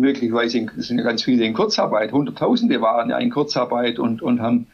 möglicherweise, 0.00 0.66
es 0.78 0.88
sind 0.88 0.98
ja 0.98 1.04
ganz 1.04 1.22
viele 1.22 1.44
in 1.44 1.54
Kurzarbeit, 1.54 2.12
Hunderttausende 2.12 2.80
waren 2.80 3.10
ja 3.10 3.18
in 3.18 3.30
Kurzarbeit 3.30 3.98
und, 3.98 4.22
und 4.22 4.40
haben 4.40 4.66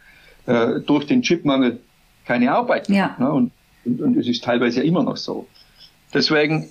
äh, 0.46 0.80
durch 0.80 1.06
den 1.06 1.22
Chipmangel 1.22 1.80
keine 2.26 2.52
Arbeit. 2.52 2.88
Ja. 2.88 3.16
Ne? 3.18 3.30
Und, 3.30 3.52
und, 3.84 4.00
und 4.00 4.16
es 4.16 4.28
ist 4.28 4.44
teilweise 4.44 4.80
ja 4.80 4.86
immer 4.86 5.02
noch 5.02 5.16
so. 5.16 5.46
Deswegen 6.14 6.68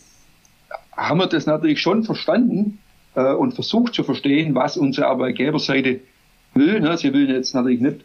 haben 0.97 1.19
wir 1.19 1.27
das 1.27 1.45
natürlich 1.45 1.79
schon 1.79 2.03
verstanden 2.03 2.79
äh, 3.15 3.33
und 3.33 3.53
versucht 3.53 3.93
zu 3.93 4.03
verstehen, 4.03 4.55
was 4.55 4.75
unsere 4.75 5.07
Arbeitgeberseite 5.07 6.01
will. 6.53 6.79
Ne? 6.81 6.97
Sie 6.97 7.13
will 7.13 7.29
jetzt 7.29 7.53
natürlich 7.53 7.79
nicht 7.79 8.03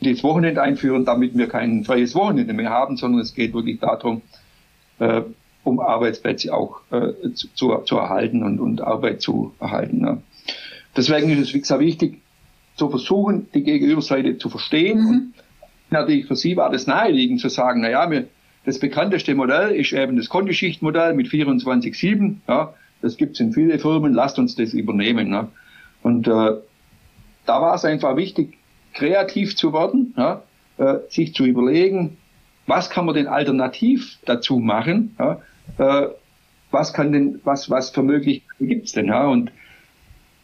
das 0.00 0.22
Wochenende 0.22 0.62
einführen, 0.62 1.04
damit 1.04 1.36
wir 1.36 1.48
kein 1.48 1.84
freies 1.84 2.14
Wochenende 2.14 2.52
mehr 2.52 2.70
haben, 2.70 2.96
sondern 2.96 3.20
es 3.20 3.34
geht 3.34 3.54
wirklich 3.54 3.80
darum, 3.80 4.22
äh, 4.98 5.22
um 5.62 5.80
Arbeitsplätze 5.80 6.52
auch 6.52 6.80
äh, 6.90 7.32
zu, 7.34 7.48
zu, 7.54 7.76
zu, 7.84 7.96
erhalten 7.96 8.42
und, 8.42 8.60
und 8.60 8.80
Arbeit 8.80 9.22
zu 9.22 9.54
erhalten. 9.60 10.00
Ne? 10.00 10.22
Deswegen 10.96 11.30
ist 11.30 11.48
es, 11.48 11.54
wie 11.54 11.60
gesagt, 11.60 11.80
wichtig, 11.80 12.20
zu 12.76 12.90
versuchen, 12.90 13.48
die 13.54 13.62
Gegenüberseite 13.62 14.36
zu 14.38 14.48
verstehen. 14.48 14.98
Mhm. 14.98 15.08
Und 15.08 15.34
natürlich 15.90 16.26
für 16.26 16.36
Sie 16.36 16.56
war 16.56 16.70
das 16.70 16.86
naheliegend 16.86 17.40
zu 17.40 17.48
sagen, 17.48 17.80
na 17.80 17.90
ja, 17.90 18.10
wir, 18.10 18.26
das 18.64 18.78
bekannteste 18.78 19.34
Modell 19.34 19.72
ist 19.72 19.92
eben 19.92 20.16
das 20.16 20.28
Kontischichtmodell 20.28 21.14
mit 21.14 21.28
24-7. 21.28 22.36
Ja, 22.48 22.74
das 23.02 23.16
gibt's 23.16 23.40
in 23.40 23.52
viele 23.52 23.78
Firmen, 23.78 24.14
lasst 24.14 24.38
uns 24.38 24.56
das 24.56 24.72
übernehmen. 24.72 25.28
Ne? 25.28 25.48
Und 26.02 26.26
äh, 26.26 26.30
da 27.46 27.60
war 27.60 27.74
es 27.74 27.84
einfach 27.84 28.16
wichtig, 28.16 28.56
kreativ 28.94 29.56
zu 29.56 29.72
werden, 29.72 30.14
ja, 30.16 30.42
äh, 30.78 30.98
sich 31.08 31.34
zu 31.34 31.44
überlegen, 31.44 32.16
was 32.66 32.88
kann 32.88 33.04
man 33.04 33.14
denn 33.14 33.26
alternativ 33.26 34.18
dazu 34.24 34.58
machen, 34.58 35.16
ja, 35.18 35.42
äh, 35.78 36.08
was 36.70 36.94
kann 36.94 37.12
denn, 37.12 37.40
was, 37.44 37.68
was 37.68 37.90
für 37.90 38.02
Möglichkeiten 38.02 38.68
gibt's 38.68 38.92
denn, 38.92 39.06
ja, 39.06 39.26
und 39.26 39.52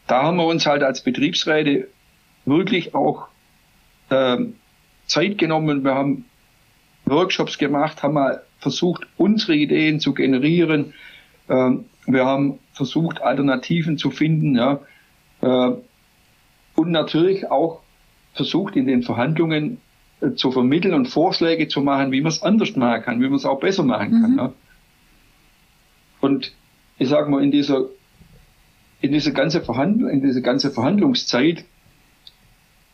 da 0.07 0.25
haben 0.25 0.37
wir 0.37 0.47
uns 0.47 0.67
halt 0.67 0.83
als 0.83 1.03
Betriebsräte 1.03 1.89
wirklich 2.45 2.95
auch 2.95 3.29
äh, 4.11 4.39
Zeit 5.07 5.39
genommen. 5.39 5.85
Wir 5.85 5.95
haben 5.95 6.25
Workshops 7.11 7.59
gemacht, 7.59 8.03
haben 8.03 8.15
mal 8.15 8.43
versucht, 8.59 9.07
unsere 9.17 9.55
Ideen 9.55 10.01
zu 10.01 10.15
generieren. 10.15 10.95
Ähm, 11.49 11.87
wir 12.07 12.25
haben 12.25 12.59
versucht, 12.73 13.21
Alternativen 13.23 13.99
zu 13.99 14.11
finden. 14.11 14.57
Ja. 14.57 14.81
Äh, 15.41 15.73
und 16.75 16.91
natürlich 16.91 17.51
auch 17.51 17.81
versucht, 18.35 18.77
in 18.77 18.87
den 18.87 19.03
Verhandlungen 19.03 19.81
äh, 20.21 20.33
zu 20.35 20.53
vermitteln 20.53 20.95
und 20.95 21.09
Vorschläge 21.09 21.69
zu 21.69 21.81
machen, 21.81 22.13
wie 22.13 22.21
man 22.21 22.31
es 22.31 22.43
anders 22.43 22.77
machen 22.77 23.03
kann, 23.03 23.21
wie 23.21 23.29
man 23.29 23.35
es 23.35 23.45
auch 23.45 23.61
besser 23.61 23.83
machen 23.83 24.11
kann. 24.11 24.33
Mhm. 24.33 24.39
Ja. 24.39 24.53
Und 26.21 26.53
ich 26.99 27.09
sage 27.09 27.31
mal, 27.31 27.43
in 27.43 27.51
dieser, 27.51 27.87
in 29.01 29.13
dieser 29.13 29.33
ganze 29.33 29.63
Verhandlung, 29.63 30.11
in 30.11 30.21
dieser 30.21 30.43
ganze 30.43 30.71
Verhandlungszeit 30.71 31.65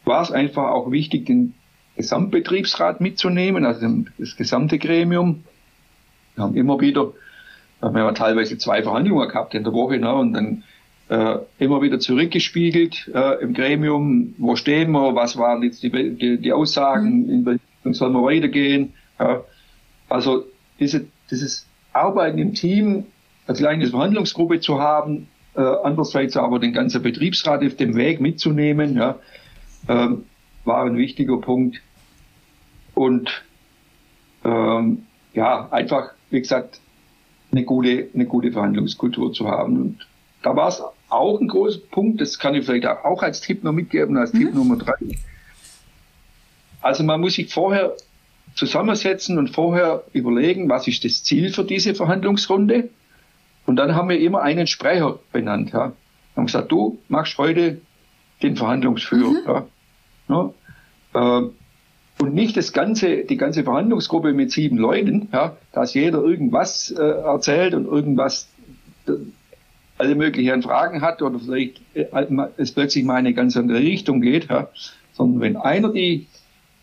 war 0.04 0.22
es 0.22 0.30
einfach 0.30 0.70
auch 0.70 0.90
wichtig, 0.92 1.26
den 1.26 1.54
Gesamtbetriebsrat 1.96 3.00
mitzunehmen, 3.00 3.64
also 3.64 3.86
das 4.18 4.36
gesamte 4.36 4.78
Gremium. 4.78 5.44
Wir 6.34 6.44
haben 6.44 6.54
immer 6.54 6.80
wieder, 6.80 7.12
wir 7.80 7.88
haben 7.88 7.96
ja 7.96 8.12
teilweise 8.12 8.58
zwei 8.58 8.82
Verhandlungen 8.82 9.28
gehabt 9.28 9.54
in 9.54 9.64
der 9.64 9.72
Woche, 9.72 9.98
ne, 9.98 10.14
und 10.14 10.32
dann 10.34 10.62
äh, 11.08 11.38
immer 11.58 11.82
wieder 11.82 11.98
zurückgespiegelt 11.98 13.10
äh, 13.14 13.42
im 13.42 13.54
Gremium, 13.54 14.34
wo 14.38 14.56
stehen 14.56 14.90
wir, 14.92 15.14
was 15.14 15.36
waren 15.38 15.62
jetzt 15.62 15.82
die, 15.82 15.90
die, 15.90 16.38
die 16.38 16.52
Aussagen, 16.52 17.22
mhm. 17.22 17.30
in 17.30 17.46
welche 17.46 17.60
Richtung 17.76 17.94
sollen 17.94 18.12
wir 18.12 18.22
weitergehen. 18.22 18.92
Ja. 19.18 19.42
Also 20.08 20.44
diese, 20.78 21.06
dieses 21.30 21.66
Arbeiten 21.92 22.38
im 22.38 22.54
Team, 22.54 23.06
eine 23.46 23.56
kleine 23.56 23.86
Verhandlungsgruppe 23.86 24.60
zu 24.60 24.80
haben, 24.80 25.28
äh, 25.54 25.60
andererseits 25.60 26.36
aber 26.36 26.58
den 26.58 26.72
ganzen 26.72 27.02
Betriebsrat 27.02 27.64
auf 27.64 27.76
dem 27.76 27.94
Weg 27.96 28.20
mitzunehmen, 28.20 28.96
ja, 28.96 29.18
ähm, 29.88 30.24
war 30.64 30.84
ein 30.84 30.96
wichtiger 30.96 31.40
Punkt. 31.40 31.80
Und 32.96 33.44
ähm, 34.42 35.04
ja, 35.34 35.68
einfach, 35.70 36.12
wie 36.30 36.40
gesagt, 36.40 36.80
eine 37.52 37.62
gute, 37.62 38.08
eine 38.14 38.24
gute 38.24 38.50
Verhandlungskultur 38.52 39.34
zu 39.34 39.46
haben. 39.48 39.78
Und 39.78 40.06
da 40.42 40.56
war 40.56 40.68
es 40.68 40.82
auch 41.10 41.38
ein 41.38 41.46
großer 41.46 41.80
Punkt, 41.90 42.22
das 42.22 42.38
kann 42.38 42.54
ich 42.54 42.64
vielleicht 42.64 42.86
auch 42.86 43.22
als 43.22 43.42
Tipp 43.42 43.62
noch 43.62 43.72
mitgeben, 43.72 44.16
als 44.16 44.32
mhm. 44.32 44.38
Tipp 44.38 44.54
Nummer 44.54 44.76
drei. 44.76 44.94
Also 46.80 47.04
man 47.04 47.20
muss 47.20 47.34
sich 47.34 47.52
vorher 47.52 47.94
zusammensetzen 48.54 49.38
und 49.38 49.50
vorher 49.50 50.04
überlegen, 50.14 50.70
was 50.70 50.88
ist 50.88 51.04
das 51.04 51.22
Ziel 51.22 51.52
für 51.52 51.64
diese 51.64 51.94
Verhandlungsrunde. 51.94 52.88
Und 53.66 53.76
dann 53.76 53.94
haben 53.94 54.08
wir 54.08 54.18
immer 54.18 54.40
einen 54.40 54.66
Sprecher 54.66 55.18
benannt. 55.32 55.72
Ja. 55.72 55.88
Wir 55.88 56.36
haben 56.36 56.46
gesagt, 56.46 56.72
du 56.72 56.98
machst 57.08 57.36
heute 57.36 57.82
den 58.42 58.56
Verhandlungsführer. 58.56 59.32
Mhm. 59.32 59.66
Ja. 60.28 60.52
Ja. 61.12 61.40
Äh, 61.42 61.50
und 62.18 62.34
nicht 62.34 62.56
das 62.56 62.72
ganze, 62.72 63.24
die 63.24 63.36
ganze 63.36 63.64
Verhandlungsgruppe 63.64 64.32
mit 64.32 64.50
sieben 64.50 64.78
Leuten, 64.78 65.28
ja, 65.32 65.56
dass 65.72 65.94
jeder 65.94 66.22
irgendwas 66.22 66.90
äh, 66.90 67.02
erzählt 67.02 67.74
und 67.74 67.86
irgendwas 67.86 68.48
äh, 69.06 69.12
alle 69.98 70.14
möglichen 70.14 70.62
Fragen 70.62 71.02
hat 71.02 71.22
oder 71.22 71.38
vielleicht 71.38 71.80
äh, 71.94 72.06
es 72.56 72.72
plötzlich 72.72 73.04
mal 73.04 73.14
in 73.18 73.26
eine 73.26 73.34
ganz 73.34 73.56
andere 73.56 73.78
Richtung 73.78 74.20
geht, 74.20 74.48
ja, 74.48 74.68
sondern 75.12 75.40
wenn 75.40 75.56
einer 75.56 75.92
die, 75.92 76.26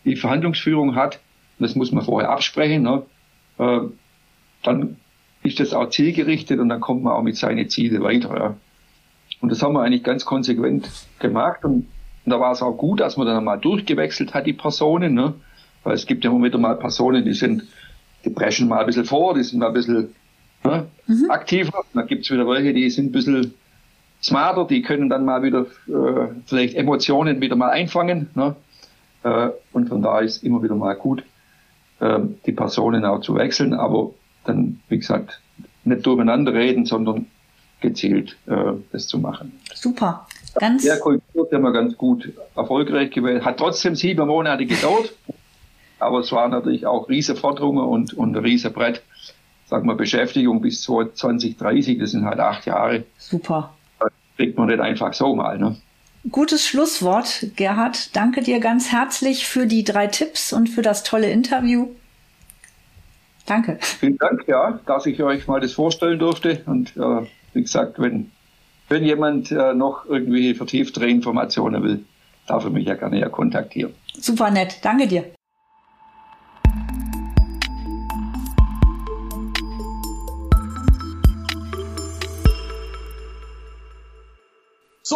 die 0.04 0.16
Verhandlungsführung 0.16 0.94
hat, 0.94 1.20
das 1.58 1.74
muss 1.74 1.92
man 1.92 2.04
vorher 2.04 2.30
absprechen, 2.30 2.82
ne, 2.82 3.02
äh, 3.58 3.80
dann 4.62 4.96
ist 5.42 5.60
das 5.60 5.74
auch 5.74 5.90
zielgerichtet 5.90 6.58
und 6.58 6.68
dann 6.68 6.80
kommt 6.80 7.02
man 7.02 7.12
auch 7.12 7.22
mit 7.22 7.36
seinen 7.36 7.68
Zielen 7.68 8.02
weiter. 8.02 8.36
Ja. 8.36 8.56
Und 9.40 9.50
das 9.50 9.62
haben 9.62 9.74
wir 9.74 9.82
eigentlich 9.82 10.02
ganz 10.02 10.24
konsequent 10.24 10.88
gemacht 11.18 11.64
und 11.64 11.86
und 12.24 12.30
da 12.30 12.40
war 12.40 12.52
es 12.52 12.62
auch 12.62 12.72
gut, 12.72 13.00
dass 13.00 13.16
man 13.16 13.26
dann 13.26 13.44
mal 13.44 13.58
durchgewechselt 13.58 14.34
hat, 14.34 14.46
die 14.46 14.52
Personen, 14.52 15.14
ne? 15.14 15.34
Weil 15.82 15.94
es 15.94 16.06
gibt 16.06 16.24
ja 16.24 16.30
immer 16.30 16.44
wieder 16.44 16.58
mal 16.58 16.76
Personen, 16.76 17.24
die 17.24 17.34
sind, 17.34 17.64
die 18.24 18.30
brechen 18.30 18.68
mal 18.68 18.80
ein 18.80 18.86
bisschen 18.86 19.04
vor, 19.04 19.34
die 19.34 19.42
sind 19.42 19.58
mal 19.58 19.68
ein 19.68 19.74
bisschen 19.74 20.14
ne, 20.64 20.86
mhm. 21.06 21.30
aktiver. 21.30 21.78
Und 21.78 21.86
dann 21.94 22.06
gibt's 22.06 22.30
wieder 22.30 22.48
welche, 22.48 22.72
die 22.72 22.88
sind 22.88 23.06
ein 23.06 23.12
bisschen 23.12 23.52
smarter, 24.22 24.66
die 24.66 24.80
können 24.80 25.10
dann 25.10 25.26
mal 25.26 25.42
wieder 25.42 25.66
äh, 25.86 26.28
vielleicht 26.46 26.74
Emotionen 26.74 27.42
wieder 27.42 27.56
mal 27.56 27.68
einfangen. 27.68 28.30
Ne? 28.34 28.56
Äh, 29.24 29.50
und 29.72 29.90
von 29.90 30.00
da 30.00 30.20
ist 30.20 30.42
immer 30.42 30.62
wieder 30.62 30.74
mal 30.74 30.94
gut, 30.94 31.22
äh, 32.00 32.20
die 32.46 32.52
Personen 32.52 33.04
auch 33.04 33.20
zu 33.20 33.34
wechseln, 33.34 33.74
aber 33.74 34.12
dann, 34.44 34.80
wie 34.88 34.98
gesagt, 34.98 35.40
nicht 35.84 36.06
durcheinander 36.06 36.54
reden, 36.54 36.86
sondern 36.86 37.26
gezielt 37.80 38.38
äh, 38.46 38.72
das 38.92 39.06
zu 39.06 39.18
machen. 39.18 39.52
Super. 39.74 40.26
Ganz 40.58 40.84
der 40.84 40.98
Kultur 40.98 41.48
haben 41.52 41.62
wir 41.62 41.72
ganz 41.72 41.96
gut 41.96 42.32
erfolgreich 42.54 43.10
gewählt. 43.10 43.44
Hat 43.44 43.58
trotzdem 43.58 43.94
sieben 43.94 44.26
Monate 44.26 44.66
gedauert, 44.66 45.14
aber 45.98 46.20
es 46.20 46.32
waren 46.32 46.50
natürlich 46.50 46.86
auch 46.86 47.08
riesige 47.08 47.38
Forderungen 47.38 47.84
und, 47.84 48.14
und 48.14 48.36
ein 48.36 48.44
riesen 48.44 48.72
Brett. 48.72 49.02
Sagen 49.66 49.88
wir, 49.88 49.94
Beschäftigung 49.94 50.60
bis 50.60 50.82
2030, 50.82 51.98
das 51.98 52.10
sind 52.12 52.24
halt 52.24 52.38
acht 52.38 52.66
Jahre. 52.66 53.04
Super. 53.18 53.74
Das 53.98 54.12
kriegt 54.36 54.58
man 54.58 54.68
nicht 54.68 54.80
einfach 54.80 55.12
so 55.14 55.34
mal. 55.34 55.58
Ne? 55.58 55.76
Gutes 56.30 56.66
Schlusswort, 56.66 57.48
Gerhard. 57.56 58.14
Danke 58.16 58.42
dir 58.42 58.60
ganz 58.60 58.92
herzlich 58.92 59.46
für 59.46 59.66
die 59.66 59.84
drei 59.84 60.06
Tipps 60.06 60.52
und 60.52 60.68
für 60.68 60.82
das 60.82 61.02
tolle 61.02 61.30
Interview. 61.30 61.88
Danke. 63.46 63.78
Vielen 63.80 64.16
Dank, 64.16 64.46
ja, 64.46 64.80
dass 64.86 65.04
ich 65.06 65.22
euch 65.22 65.46
mal 65.46 65.60
das 65.60 65.72
vorstellen 65.72 66.18
durfte. 66.18 66.62
Und 66.64 66.96
äh, 66.96 67.26
wie 67.52 67.62
gesagt, 67.62 67.98
wenn, 67.98 68.30
wenn 68.88 69.04
jemand 69.04 69.50
äh, 69.50 69.74
noch 69.74 70.06
irgendwie 70.06 70.54
vertieftere 70.54 71.08
Informationen 71.08 71.82
will, 71.82 72.04
darf 72.46 72.64
er 72.64 72.70
mich 72.70 72.86
ja 72.86 72.94
gerne 72.94 73.18
ja 73.18 73.28
kontaktieren. 73.28 73.94
Super 74.14 74.50
nett. 74.50 74.78
Danke 74.82 75.06
dir. 75.06 75.24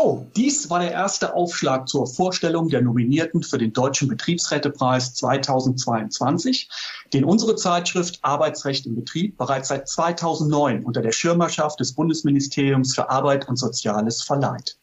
So, 0.00 0.30
dies 0.36 0.70
war 0.70 0.78
der 0.78 0.92
erste 0.92 1.34
Aufschlag 1.34 1.88
zur 1.88 2.06
Vorstellung 2.06 2.68
der 2.68 2.82
Nominierten 2.82 3.42
für 3.42 3.58
den 3.58 3.72
Deutschen 3.72 4.06
Betriebsrätepreis 4.06 5.14
2022, 5.14 6.70
den 7.12 7.24
unsere 7.24 7.56
Zeitschrift 7.56 8.20
Arbeitsrecht 8.22 8.86
im 8.86 8.94
Betrieb 8.94 9.36
bereits 9.36 9.66
seit 9.66 9.88
2009 9.88 10.84
unter 10.84 11.02
der 11.02 11.10
Schirmerschaft 11.10 11.80
des 11.80 11.96
Bundesministeriums 11.96 12.94
für 12.94 13.10
Arbeit 13.10 13.48
und 13.48 13.56
Soziales 13.56 14.22
verleiht. 14.22 14.78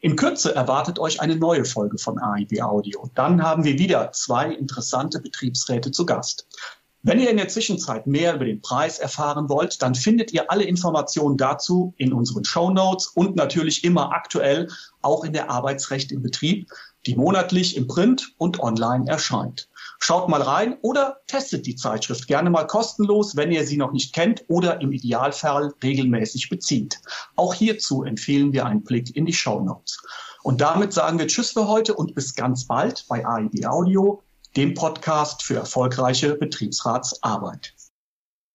In 0.00 0.16
Kürze 0.16 0.54
erwartet 0.54 0.98
euch 0.98 1.20
eine 1.20 1.36
neue 1.36 1.66
Folge 1.66 1.98
von 1.98 2.18
AIB 2.18 2.62
Audio. 2.62 3.10
Dann 3.14 3.42
haben 3.42 3.64
wir 3.64 3.78
wieder 3.78 4.10
zwei 4.12 4.50
interessante 4.50 5.20
Betriebsräte 5.20 5.90
zu 5.90 6.06
Gast. 6.06 6.48
Wenn 7.08 7.20
ihr 7.20 7.30
in 7.30 7.36
der 7.36 7.46
Zwischenzeit 7.46 8.08
mehr 8.08 8.34
über 8.34 8.46
den 8.46 8.60
Preis 8.60 8.98
erfahren 8.98 9.48
wollt, 9.48 9.80
dann 9.80 9.94
findet 9.94 10.32
ihr 10.32 10.50
alle 10.50 10.64
Informationen 10.64 11.36
dazu 11.36 11.94
in 11.98 12.12
unseren 12.12 12.44
Show 12.44 12.70
Notes 12.70 13.06
und 13.06 13.36
natürlich 13.36 13.84
immer 13.84 14.10
aktuell 14.10 14.66
auch 15.02 15.22
in 15.22 15.32
der 15.32 15.48
Arbeitsrecht 15.48 16.10
im 16.10 16.20
Betrieb, 16.20 16.68
die 17.06 17.14
monatlich 17.14 17.76
im 17.76 17.86
Print 17.86 18.34
und 18.38 18.58
online 18.58 19.08
erscheint. 19.08 19.68
Schaut 20.00 20.28
mal 20.28 20.42
rein 20.42 20.78
oder 20.82 21.20
testet 21.28 21.66
die 21.66 21.76
Zeitschrift 21.76 22.26
gerne 22.26 22.50
mal 22.50 22.66
kostenlos, 22.66 23.36
wenn 23.36 23.52
ihr 23.52 23.64
sie 23.64 23.76
noch 23.76 23.92
nicht 23.92 24.12
kennt 24.12 24.44
oder 24.48 24.80
im 24.80 24.90
Idealfall 24.90 25.74
regelmäßig 25.84 26.48
bezieht. 26.48 27.00
Auch 27.36 27.54
hierzu 27.54 28.02
empfehlen 28.02 28.52
wir 28.52 28.66
einen 28.66 28.82
Blick 28.82 29.14
in 29.14 29.26
die 29.26 29.32
Show 29.32 29.60
Notes. 29.60 30.02
Und 30.42 30.60
damit 30.60 30.92
sagen 30.92 31.20
wir 31.20 31.28
Tschüss 31.28 31.52
für 31.52 31.68
heute 31.68 31.94
und 31.94 32.16
bis 32.16 32.34
ganz 32.34 32.66
bald 32.66 33.04
bei 33.08 33.24
AIB 33.24 33.64
Audio 33.66 34.24
dem 34.56 34.72
Podcast 34.72 35.42
für 35.42 35.56
erfolgreiche 35.56 36.34
Betriebsratsarbeit. 36.34 37.75